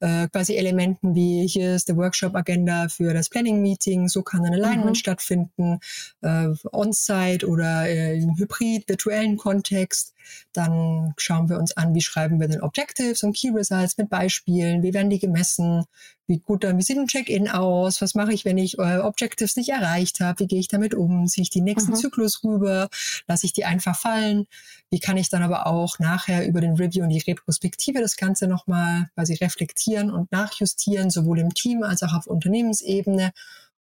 äh, 0.00 0.26
quasi 0.28 0.56
Elementen 0.56 1.14
wie 1.14 1.46
hier 1.46 1.76
ist 1.76 1.88
der 1.88 1.96
Workshop-Agenda 1.96 2.88
für 2.88 3.14
das 3.14 3.28
Planning-Meeting, 3.28 4.08
so 4.08 4.22
kann 4.22 4.44
ein 4.44 4.54
Alignment 4.54 4.90
mhm. 4.90 4.94
stattfinden, 4.96 5.78
äh, 6.22 6.48
on-site 6.72 7.46
oder 7.46 7.88
äh, 7.88 8.18
im 8.18 8.36
hybrid-virtuellen 8.36 9.36
Kontext. 9.36 10.14
Dann 10.52 11.14
schauen 11.16 11.48
wir 11.48 11.58
uns 11.58 11.76
an, 11.76 11.94
wie 11.94 12.00
schreiben 12.00 12.40
wir 12.40 12.48
denn 12.48 12.60
Objectives 12.60 13.22
und 13.22 13.36
Key 13.36 13.50
Results 13.50 13.96
mit 13.96 14.10
Beispielen, 14.10 14.82
wie 14.82 14.92
werden 14.92 15.10
die 15.10 15.18
gemessen, 15.18 15.84
wie 16.26 16.38
gut 16.38 16.64
dann, 16.64 16.78
wie 16.78 16.82
sieht 16.82 16.98
ein 16.98 17.06
Check-in 17.06 17.48
aus, 17.48 18.00
was 18.00 18.14
mache 18.14 18.32
ich, 18.32 18.44
wenn 18.44 18.58
ich 18.58 18.78
äh, 18.78 18.98
Objectives 18.98 19.56
nicht 19.56 19.70
erreicht 19.70 20.20
habe, 20.20 20.40
wie 20.40 20.46
gehe 20.46 20.60
ich 20.60 20.68
damit 20.68 20.94
um, 20.94 21.26
ziehe 21.26 21.42
ich 21.42 21.50
die 21.50 21.60
nächsten 21.60 21.92
mhm. 21.92 21.96
Zyklus 21.96 22.42
rüber, 22.44 22.88
lasse 23.26 23.46
ich 23.46 23.52
die 23.52 23.64
einfach 23.64 23.98
fallen, 23.98 24.46
wie 24.90 25.00
kann 25.00 25.16
ich 25.16 25.28
dann 25.28 25.42
aber 25.42 25.66
auch 25.66 25.98
nachher 25.98 26.46
über 26.46 26.60
den 26.60 26.76
Review 26.76 27.02
und 27.02 27.10
die 27.10 27.18
Retrospektive 27.18 28.00
das 28.00 28.16
Ganze 28.16 28.46
nochmal 28.46 29.10
quasi 29.14 29.34
reflektieren 29.34 30.10
und 30.10 30.30
nachjustieren, 30.32 31.10
sowohl 31.10 31.38
im 31.38 31.54
Team 31.54 31.82
als 31.82 32.02
auch 32.02 32.14
auf 32.14 32.26
Unternehmensebene 32.26 33.32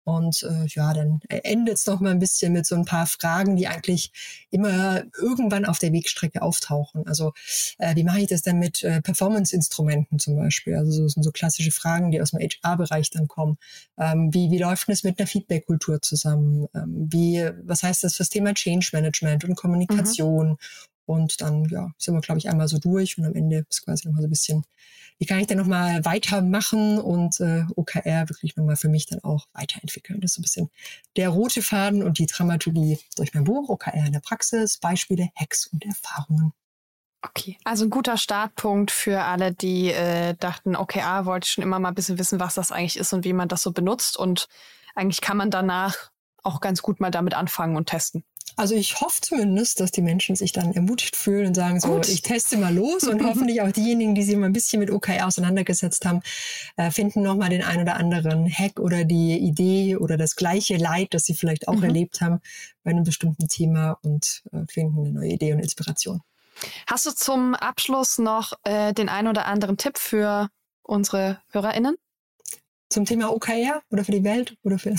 und 0.09 0.43
äh, 0.43 0.65
ja, 0.69 0.95
dann 0.95 1.21
endet 1.29 1.77
es 1.77 1.87
noch 1.87 2.01
mal 2.01 2.13
ein 2.13 2.19
bisschen 2.19 2.55
mit 2.55 2.65
so 2.65 2.75
ein 2.75 2.87
paar 2.87 3.07
Fragen, 3.07 3.57
die 3.57 3.69
eigentlich 3.69 4.11
immer 4.49 5.03
irgendwann 5.21 5.67
auf 5.67 5.79
der 5.79 5.93
Wegstrecke 5.93 6.41
auftauchen. 6.41 7.07
Also 7.07 7.35
äh, 7.77 7.95
wie 7.95 8.05
mache 8.05 8.21
ich 8.21 8.29
das 8.29 8.41
denn 8.41 8.59
mit 8.59 8.83
äh, 8.83 9.03
Performance-Instrumenten 9.03 10.19
zum 10.19 10.37
Beispiel? 10.37 10.77
Also 10.77 10.93
so 10.93 11.09
sind 11.09 11.25
so 11.25 11.31
klassische 11.31 11.73
Fragen, 11.73 12.11
die 12.11 12.23
aus 12.23 12.31
dem 12.31 12.41
HR-Bereich 12.41 13.11
dann 13.11 13.29
kommen. 13.29 13.59
Ähm, 13.99 14.33
wie, 14.33 14.51
wie 14.51 14.59
läuft 14.59 14.89
es 14.89 15.05
mit 15.05 15.19
einer 15.19 15.27
Feedback-Kultur 15.27 16.01
zusammen? 16.01 16.69
Ähm, 16.75 17.09
wie, 17.13 17.47
was 17.65 17.83
heißt 17.83 18.03
das 18.03 18.15
für 18.15 18.23
das 18.23 18.31
Thema 18.31 18.55
Change 18.55 18.89
Management 18.95 19.45
und 19.45 19.57
Kommunikation? 19.57 20.53
Mhm. 20.53 20.57
Und 21.09 21.41
dann 21.41 21.65
ja, 21.71 21.91
sind 21.99 22.15
wir, 22.15 22.21
glaube 22.21 22.39
ich, 22.39 22.49
einmal 22.49 22.69
so 22.69 22.79
durch 22.79 23.19
und 23.19 23.25
am 23.25 23.35
Ende 23.35 23.65
ist 23.69 23.85
quasi 23.85 24.07
noch 24.07 24.15
mal 24.15 24.21
so 24.21 24.27
ein 24.27 24.31
bisschen 24.31 24.65
wie 25.19 25.27
kann 25.27 25.41
ich 25.41 25.49
denn 25.49 25.59
nochmal 25.59 26.05
weitermachen 26.05 26.99
und 26.99 27.41
äh, 27.41 27.65
OKR 27.75 28.29
wirklich 28.29 28.57
nochmal 28.57 28.77
für 28.77 28.89
mich 28.89 29.07
dann 29.07 29.23
auch 29.25 29.47
weiterentwickeln. 29.53 30.21
Das 30.21 30.31
ist 30.31 30.35
so 30.37 30.41
ein 30.41 30.43
bisschen 30.43 30.71
der 31.17 31.29
rote 31.31 31.61
Faden 31.61 32.05
und 32.05 32.19
die 32.19 32.27
Dramaturgie 32.27 32.99
durch 33.17 33.35
mein 33.35 33.45
Buch 33.45 33.69
OKR 33.69 34.07
in 34.07 34.13
der 34.13 34.21
Praxis, 34.21 34.79
Beispiele, 34.79 35.29
Hacks 35.35 35.67
und 35.67 35.85
Erfahrungen. 35.85 36.53
Okay, 37.23 37.59
also 37.65 37.85
ein 37.85 37.91
guter 37.91 38.17
Startpunkt 38.17 38.93
für 38.93 39.23
alle, 39.23 39.53
die 39.53 39.91
äh, 39.91 40.37
dachten, 40.39 40.77
ah, 40.77 41.25
wollte 41.25 41.47
ich 41.47 41.53
schon 41.53 41.65
immer 41.65 41.81
mal 41.81 41.89
ein 41.89 41.97
bisschen 41.97 42.19
wissen, 42.19 42.39
was 42.39 42.55
das 42.55 42.71
eigentlich 42.71 42.97
ist 42.97 43.13
und 43.13 43.25
wie 43.25 43.33
man 43.33 43.49
das 43.49 43.63
so 43.63 43.73
benutzt. 43.73 44.17
Und 44.17 44.47
eigentlich 44.95 45.21
kann 45.21 45.37
man 45.37 45.51
danach 45.51 46.13
auch 46.45 46.61
ganz 46.61 46.81
gut 46.81 47.01
mal 47.01 47.11
damit 47.11 47.35
anfangen 47.35 47.77
und 47.77 47.87
testen. 47.87 48.23
Also 48.59 48.75
ich 48.75 49.01
hoffe 49.01 49.21
zumindest, 49.21 49.79
dass 49.79 49.93
die 49.93 50.03
Menschen 50.03 50.35
sich 50.35 50.51
dann 50.51 50.73
ermutigt 50.73 51.15
fühlen 51.15 51.47
und 51.47 51.55
sagen 51.55 51.79
so, 51.79 51.95
Gut. 51.95 52.09
ich 52.09 52.23
teste 52.23 52.57
mal 52.57 52.75
los 52.75 53.05
und 53.05 53.23
hoffentlich 53.25 53.63
auch 53.63 53.71
diejenigen, 53.71 54.17
die 54.17 54.25
sich 54.25 54.35
mal 54.35 54.47
ein 54.47 54.53
bisschen 54.53 54.81
mit 54.81 54.91
OKR 54.91 55.29
auseinandergesetzt 55.29 56.05
haben, 56.05 56.23
äh, 56.77 56.91
finden 56.91 57.23
nochmal 57.23 57.51
den 57.51 57.63
ein 57.63 57.81
oder 57.81 57.95
anderen 57.95 58.51
Hack 58.51 58.81
oder 58.81 59.05
die 59.05 59.39
Idee 59.39 59.95
oder 59.95 60.17
das 60.17 60.35
gleiche 60.35 60.77
Leid, 60.77 61.15
das 61.15 61.23
sie 61.23 61.35
vielleicht 61.35 61.69
auch 61.69 61.77
mhm. 61.77 61.85
erlebt 61.85 62.21
haben 62.21 62.41
bei 62.83 62.91
einem 62.91 63.05
bestimmten 63.05 63.47
Thema 63.47 63.97
und 64.03 64.43
äh, 64.51 64.65
finden 64.69 65.07
eine 65.07 65.13
neue 65.13 65.31
Idee 65.31 65.53
und 65.53 65.61
Inspiration. 65.61 66.21
Hast 66.89 67.07
du 67.07 67.13
zum 67.13 67.55
Abschluss 67.55 68.19
noch 68.19 68.55
äh, 68.65 68.93
den 68.93 69.09
ein 69.09 69.29
oder 69.29 69.47
anderen 69.47 69.77
Tipp 69.77 69.99
für 69.99 70.49
unsere 70.83 71.41
HörerInnen? 71.53 71.95
Zum 72.91 73.05
Thema 73.05 73.31
OKR 73.33 73.83
oder 73.91 74.03
für 74.03 74.13
die 74.13 74.25
Welt 74.25 74.55
oder 74.63 74.79
für. 74.79 74.91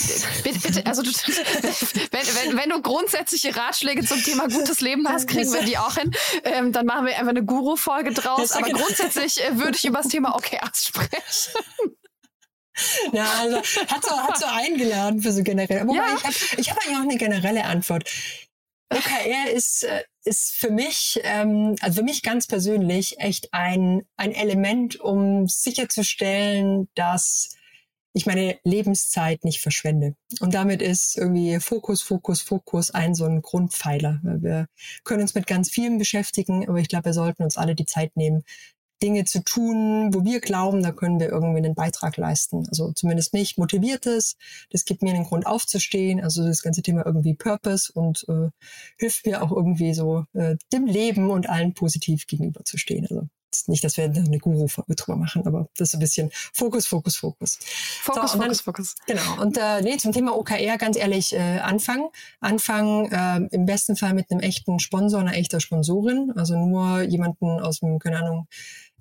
Bitte, 0.44 0.60
bitte, 0.60 0.86
also 0.86 1.02
du, 1.02 1.10
wenn, 2.12 2.52
wenn, 2.52 2.58
wenn 2.58 2.70
du 2.70 2.82
grundsätzliche 2.82 3.56
Ratschläge 3.56 4.06
zum 4.06 4.22
Thema 4.22 4.48
gutes 4.48 4.82
Leben 4.82 5.08
hast, 5.08 5.28
kriegen 5.28 5.52
wir 5.52 5.64
die 5.64 5.78
auch 5.78 5.96
hin. 5.96 6.12
Ähm, 6.44 6.72
dann 6.72 6.86
machen 6.86 7.08
wir 7.08 7.18
einfach 7.18 7.30
eine 7.30 7.44
Guru-Folge 7.44 8.14
draus. 8.14 8.52
Aber 8.52 8.68
genau. 8.68 8.80
grundsätzlich 8.80 9.44
äh, 9.44 9.58
würde 9.58 9.76
ich 9.76 9.86
über 9.86 10.00
das 10.00 10.08
Thema 10.10 10.36
OKRs 10.36 10.86
sprechen. 10.86 11.16
Ja, 13.12 13.30
also 13.42 13.58
hat 13.58 14.06
so, 14.06 14.18
hat 14.18 14.38
so 14.38 14.46
eingeladen 14.46 15.22
für 15.22 15.34
so 15.34 15.44
generell. 15.44 15.86
Wobei 15.86 15.98
ja. 15.98 16.16
ich 16.16 16.24
habe 16.24 16.36
ich 16.62 16.70
hab 16.70 16.78
eigentlich 16.78 16.96
auch 16.96 17.02
eine 17.02 17.18
generelle 17.18 17.66
Antwort. 17.66 18.10
OKR 18.92 19.52
ist, 19.52 19.84
äh, 19.84 20.04
ist 20.24 20.56
für 20.56 20.72
mich, 20.72 21.20
ähm, 21.24 21.76
also 21.82 22.00
für 22.00 22.04
mich 22.04 22.24
ganz 22.24 22.48
persönlich 22.48 23.20
echt 23.20 23.54
ein, 23.54 24.04
ein 24.18 24.32
Element, 24.32 25.00
um 25.00 25.48
sicherzustellen, 25.48 26.90
dass 26.96 27.50
ich 28.14 28.26
meine 28.26 28.58
Lebenszeit 28.64 29.44
nicht 29.44 29.62
verschwende. 29.62 30.16
Und 30.40 30.54
damit 30.54 30.82
ist 30.82 31.18
irgendwie 31.18 31.60
Fokus, 31.60 32.02
Fokus, 32.02 32.42
Fokus 32.42 32.92
ein 32.92 33.14
so 33.14 33.26
ein 33.26 33.42
Grundpfeiler. 33.42 34.20
Wir 34.24 34.68
können 35.04 35.22
uns 35.22 35.36
mit 35.36 35.48
ganz 35.48 35.70
vielen 35.70 35.98
beschäftigen, 35.98 36.68
aber 36.68 36.80
ich 36.80 36.90
glaube, 36.90 37.06
wir 37.06 37.14
sollten 37.14 37.44
uns 37.44 37.58
alle 37.58 37.76
die 37.76 37.86
Zeit 37.86 38.16
nehmen, 38.18 38.44
Dinge 39.02 39.24
zu 39.24 39.44
tun, 39.44 40.14
wo 40.14 40.26
wir 40.26 40.42
glauben, 40.42 40.84
da 40.84 40.92
können 40.92 41.20
wir 41.20 41.30
irgendwie 41.30 41.60
einen 41.60 41.76
Beitrag 41.76 42.18
leisten. 42.18 42.66
Also 42.68 42.92
zumindest 42.92 43.34
mich 43.34 43.58
motiviert 43.58 44.06
es. 44.06 44.36
Das 44.72 44.86
gibt 44.86 45.02
mir 45.02 45.14
einen 45.14 45.24
Grund 45.24 45.46
aufzustehen. 45.46 46.22
Also 46.22 46.46
das 46.46 46.62
ganze 46.62 46.82
Thema 46.82 47.06
irgendwie 47.06 47.34
Purpose 47.34 47.92
und 47.94 48.26
äh, 48.28 48.50
hilft 48.98 49.26
mir 49.26 49.42
auch 49.42 49.52
irgendwie 49.52 49.94
so 49.94 50.26
äh, 50.34 50.58
dem 50.74 50.86
Leben 50.86 51.30
und 51.30 51.50
allen 51.50 51.74
positiv 51.74 52.28
gegenüberzustehen. 52.28 53.08
Also 53.10 53.30
nicht, 53.68 53.84
dass 53.84 53.98
wir 53.98 54.06
eine 54.06 54.38
Guru-Folge 54.38 54.96
drüber 54.96 55.18
machen, 55.18 55.46
aber 55.46 55.70
das 55.78 55.90
ist 55.90 55.94
ein 55.96 56.00
bisschen 56.00 56.32
Fokus, 56.54 56.88
Fokus, 56.88 57.16
Fokus. 57.16 57.60
Fokus, 58.02 58.32
so, 58.32 58.38
Fokus, 58.38 58.58
dann, 58.58 58.66
Fokus. 58.66 58.96
Genau. 59.08 59.42
Und 59.42 59.58
äh, 59.58 59.82
nee, 59.82 59.98
zum 59.98 60.12
Thema 60.12 60.38
OKR 60.38 60.78
ganz 60.78 60.98
ehrlich, 60.98 61.34
äh, 61.34 61.60
anfangen. 61.60 62.10
Anfangen 62.40 63.12
äh, 63.12 63.56
im 63.56 63.66
besten 63.66 63.96
Fall 63.96 64.14
mit 64.14 64.32
einem 64.32 64.42
echten 64.42 64.80
Sponsor, 64.80 65.20
einer 65.20 65.34
echter 65.34 65.60
Sponsorin. 65.60 66.34
Also 66.36 66.58
nur 66.58 67.02
jemanden 67.02 67.60
aus 67.60 67.80
dem, 67.80 68.00
keine 68.00 68.20
Ahnung, 68.20 68.48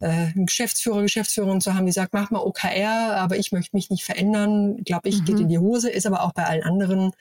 äh, 0.00 0.06
einen 0.08 0.46
Geschäftsführer, 0.46 1.02
Geschäftsführerin 1.02 1.60
zu 1.60 1.74
haben, 1.74 1.86
die 1.86 1.92
sagt, 1.92 2.12
mach 2.12 2.30
mal 2.30 2.40
OKR, 2.40 3.16
aber 3.16 3.36
ich 3.36 3.52
möchte 3.52 3.76
mich 3.76 3.90
nicht 3.90 4.04
verändern, 4.04 4.82
glaube 4.84 5.08
ich, 5.08 5.20
mhm. 5.20 5.24
geht 5.24 5.40
in 5.40 5.48
die 5.48 5.58
Hose, 5.58 5.90
ist 5.90 6.06
aber 6.06 6.22
auch 6.22 6.32
bei 6.32 6.44
allen 6.44 6.62
anderen 6.62 7.12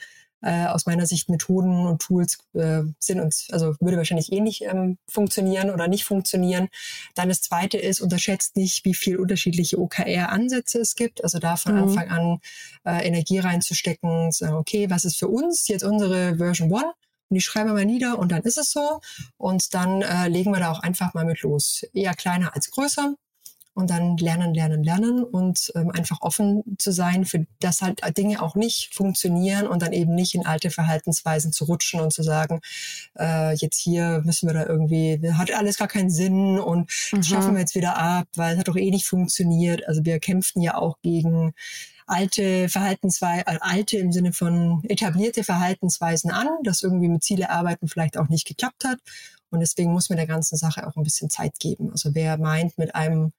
äh, 0.41 0.65
aus 0.67 0.85
meiner 0.85 1.05
Sicht 1.05 1.29
Methoden 1.29 1.85
und 1.87 2.01
Tools 2.01 2.37
äh, 2.53 2.83
sind 2.99 3.19
uns, 3.19 3.47
also 3.51 3.75
würde 3.79 3.97
wahrscheinlich 3.97 4.31
eh 4.31 4.39
nicht 4.39 4.63
ähm, 4.63 4.97
funktionieren 5.09 5.69
oder 5.69 5.87
nicht 5.87 6.05
funktionieren. 6.05 6.69
Dann 7.15 7.29
das 7.29 7.41
zweite 7.41 7.77
ist, 7.77 8.01
unterschätzt 8.01 8.55
nicht, 8.55 8.85
wie 8.85 8.93
viel 8.93 9.17
unterschiedliche 9.17 9.79
OKR-Ansätze 9.79 10.79
es 10.79 10.95
gibt. 10.95 11.23
Also 11.23 11.39
da 11.39 11.57
von 11.57 11.75
mhm. 11.75 11.83
Anfang 11.83 12.09
an 12.09 12.39
äh, 12.85 13.07
Energie 13.07 13.39
reinzustecken, 13.39 14.31
sagen, 14.31 14.55
okay, 14.55 14.89
was 14.89 15.05
ist 15.05 15.17
für 15.17 15.27
uns 15.27 15.67
jetzt 15.67 15.83
unsere 15.83 16.37
Version 16.37 16.71
One? 16.71 16.93
Und 17.29 17.35
die 17.35 17.41
schreiben 17.41 17.69
wir 17.69 17.73
mal 17.73 17.85
nieder 17.85 18.19
und 18.19 18.31
dann 18.31 18.43
ist 18.43 18.57
es 18.57 18.71
so. 18.71 19.01
Und 19.37 19.73
dann 19.73 20.01
äh, 20.01 20.27
legen 20.29 20.51
wir 20.51 20.59
da 20.59 20.71
auch 20.71 20.79
einfach 20.79 21.13
mal 21.13 21.25
mit 21.25 21.41
los. 21.41 21.83
Eher 21.93 22.13
kleiner 22.13 22.55
als 22.55 22.71
größer 22.71 23.15
und 23.77 23.91
dann 23.91 24.17
lernen, 24.17 24.55
lernen, 24.55 24.83
lernen 24.83 25.23
und 25.23 25.71
ähm, 25.75 25.91
einfach 25.91 26.21
offen 26.21 26.63
zu 26.79 26.91
sein, 26.91 27.25
für 27.25 27.45
das 27.59 27.83
halt 27.83 28.01
Dinge 28.17 28.41
auch 28.41 28.55
nicht 28.55 28.95
funktionieren 28.95 29.67
und 29.67 29.83
dann 29.83 29.93
eben 29.93 30.15
nicht 30.15 30.33
in 30.33 30.47
alte 30.47 30.71
Verhaltensweisen 30.71 31.53
zu 31.53 31.65
rutschen 31.65 31.99
und 31.99 32.11
zu 32.11 32.23
sagen, 32.23 32.59
äh, 33.19 33.53
jetzt 33.53 33.79
hier 33.79 34.23
müssen 34.25 34.49
wir 34.49 34.55
da 34.55 34.65
irgendwie, 34.65 35.21
hat 35.31 35.51
alles 35.51 35.77
gar 35.77 35.87
keinen 35.87 36.09
Sinn 36.09 36.57
und 36.57 36.89
mhm. 37.11 37.17
das 37.17 37.27
schaffen 37.27 37.53
wir 37.53 37.59
jetzt 37.59 37.75
wieder 37.75 37.97
ab, 37.97 38.27
weil 38.35 38.53
es 38.53 38.59
hat 38.59 38.67
doch 38.67 38.77
eh 38.77 38.89
nicht 38.89 39.05
funktioniert. 39.05 39.87
Also 39.87 40.03
wir 40.03 40.19
kämpften 40.19 40.63
ja 40.63 40.75
auch 40.75 40.97
gegen 41.03 41.53
alte 42.07 42.69
Verhaltensweisen, 42.69 43.45
äh, 43.45 43.59
alte 43.61 43.97
im 43.99 44.11
Sinne 44.11 44.33
von 44.33 44.81
etablierte 44.85 45.43
Verhaltensweisen 45.43 46.31
an, 46.31 46.47
dass 46.63 46.81
irgendwie 46.81 47.09
mit 47.09 47.23
Ziele 47.23 47.51
arbeiten 47.51 47.87
vielleicht 47.87 48.17
auch 48.17 48.27
nicht 48.27 48.47
geklappt 48.47 48.85
hat. 48.85 48.97
Und 49.51 49.59
deswegen 49.59 49.93
muss 49.93 50.09
man 50.09 50.17
der 50.17 50.25
ganzen 50.25 50.57
Sache 50.57 50.87
auch 50.87 50.95
ein 50.95 51.03
bisschen 51.03 51.29
Zeit 51.29 51.59
geben. 51.59 51.91
Also 51.91 52.15
wer 52.15 52.39
meint, 52.39 52.75
mit 52.79 52.95
einem 52.95 53.33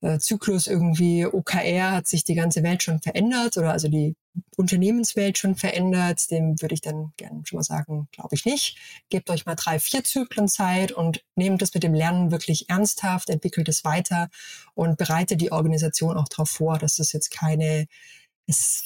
äh, 0.00 0.18
Zyklus 0.18 0.66
irgendwie 0.66 1.26
OKR 1.26 1.92
hat 1.92 2.06
sich 2.06 2.24
die 2.24 2.34
ganze 2.34 2.62
Welt 2.62 2.82
schon 2.82 3.00
verändert 3.00 3.56
oder 3.56 3.72
also 3.72 3.88
die 3.88 4.16
Unternehmenswelt 4.56 5.38
schon 5.38 5.56
verändert, 5.56 6.30
dem 6.30 6.60
würde 6.60 6.74
ich 6.74 6.80
dann 6.80 7.12
gerne 7.16 7.42
schon 7.44 7.58
mal 7.58 7.62
sagen, 7.62 8.08
glaube 8.12 8.34
ich 8.34 8.44
nicht. 8.44 8.78
Gebt 9.08 9.28
euch 9.30 9.46
mal 9.46 9.56
drei, 9.56 9.78
vier 9.78 10.04
Zyklen 10.04 10.48
Zeit 10.48 10.92
und 10.92 11.24
nehmt 11.34 11.60
das 11.62 11.74
mit 11.74 11.82
dem 11.82 11.94
Lernen 11.94 12.30
wirklich 12.30 12.68
ernsthaft, 12.68 13.28
entwickelt 13.28 13.68
es 13.68 13.84
weiter 13.84 14.28
und 14.74 14.96
bereitet 14.96 15.40
die 15.40 15.52
Organisation 15.52 16.16
auch 16.16 16.28
darauf 16.28 16.50
vor, 16.50 16.78
dass 16.78 16.96
das 16.96 17.12
jetzt 17.12 17.30
keine, 17.30 17.86
es, 18.46 18.84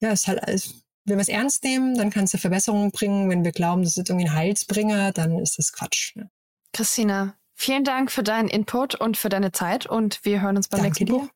ja, 0.00 0.10
es 0.10 0.22
ist 0.22 0.28
halt 0.28 0.42
alles, 0.42 0.74
wenn 1.04 1.16
wir 1.16 1.22
es 1.22 1.28
ernst 1.28 1.64
nehmen, 1.64 1.96
dann 1.96 2.10
kann 2.10 2.24
es 2.24 2.34
eine 2.34 2.40
Verbesserung 2.40 2.90
bringen. 2.92 3.28
Wenn 3.28 3.44
wir 3.44 3.52
glauben, 3.52 3.82
das 3.82 3.96
ist 3.96 4.08
irgendwie 4.08 4.28
ein 4.28 4.34
Heilsbringer, 4.34 5.12
dann 5.12 5.38
ist 5.38 5.58
das 5.58 5.72
Quatsch. 5.72 6.16
Ne? 6.16 6.30
Christina, 6.72 7.36
Vielen 7.64 7.84
Dank 7.84 8.10
für 8.10 8.24
deinen 8.24 8.48
Input 8.48 8.96
und 8.96 9.16
für 9.16 9.28
deine 9.28 9.52
Zeit 9.52 9.86
und 9.86 10.24
wir 10.24 10.42
hören 10.42 10.56
uns 10.56 10.66
beim 10.66 10.80
Danke 10.80 11.04
nächsten 11.04 11.06
dir. 11.06 11.12
Buch. 11.12 11.28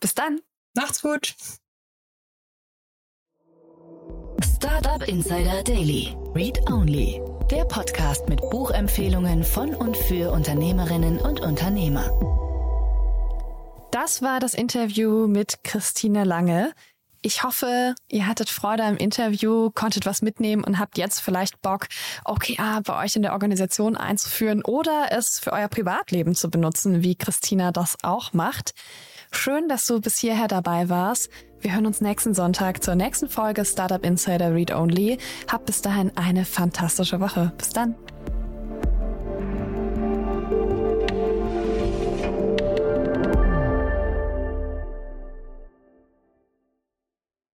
Bis 0.00 0.14
dann. 0.14 0.40
Macht's 0.74 1.02
gut. 1.02 1.34
Startup 4.42 5.06
Insider 5.06 5.62
Daily. 5.62 6.16
Read 6.34 6.58
Only. 6.70 7.20
Der 7.50 7.66
Podcast 7.66 8.30
mit 8.30 8.40
Buchempfehlungen 8.48 9.44
von 9.44 9.74
und 9.74 9.94
für 9.94 10.32
Unternehmerinnen 10.32 11.18
und 11.18 11.40
Unternehmer. 11.40 12.08
Das 13.90 14.22
war 14.22 14.40
das 14.40 14.54
Interview 14.54 15.26
mit 15.28 15.64
Christine 15.64 16.24
Lange. 16.24 16.72
Ich 17.26 17.42
hoffe, 17.42 17.94
ihr 18.10 18.26
hattet 18.26 18.50
Freude 18.50 18.84
am 18.84 18.98
Interview, 18.98 19.70
konntet 19.70 20.04
was 20.04 20.20
mitnehmen 20.20 20.62
und 20.62 20.78
habt 20.78 20.98
jetzt 20.98 21.20
vielleicht 21.20 21.62
Bock, 21.62 21.86
OKR 22.26 22.82
bei 22.84 23.02
euch 23.02 23.16
in 23.16 23.22
der 23.22 23.32
Organisation 23.32 23.96
einzuführen 23.96 24.62
oder 24.62 25.06
es 25.10 25.38
für 25.38 25.54
euer 25.54 25.68
Privatleben 25.68 26.34
zu 26.34 26.50
benutzen, 26.50 27.02
wie 27.02 27.14
Christina 27.16 27.72
das 27.72 27.96
auch 28.02 28.34
macht. 28.34 28.74
Schön, 29.32 29.70
dass 29.70 29.86
du 29.86 30.02
bis 30.02 30.18
hierher 30.18 30.48
dabei 30.48 30.90
warst. 30.90 31.30
Wir 31.60 31.72
hören 31.72 31.86
uns 31.86 32.02
nächsten 32.02 32.34
Sonntag 32.34 32.84
zur 32.84 32.94
nächsten 32.94 33.30
Folge 33.30 33.64
Startup 33.64 34.04
Insider 34.04 34.54
Read 34.54 34.74
Only. 34.74 35.16
Habt 35.50 35.64
bis 35.64 35.80
dahin 35.80 36.14
eine 36.18 36.44
fantastische 36.44 37.20
Woche. 37.20 37.54
Bis 37.56 37.70
dann. 37.70 37.94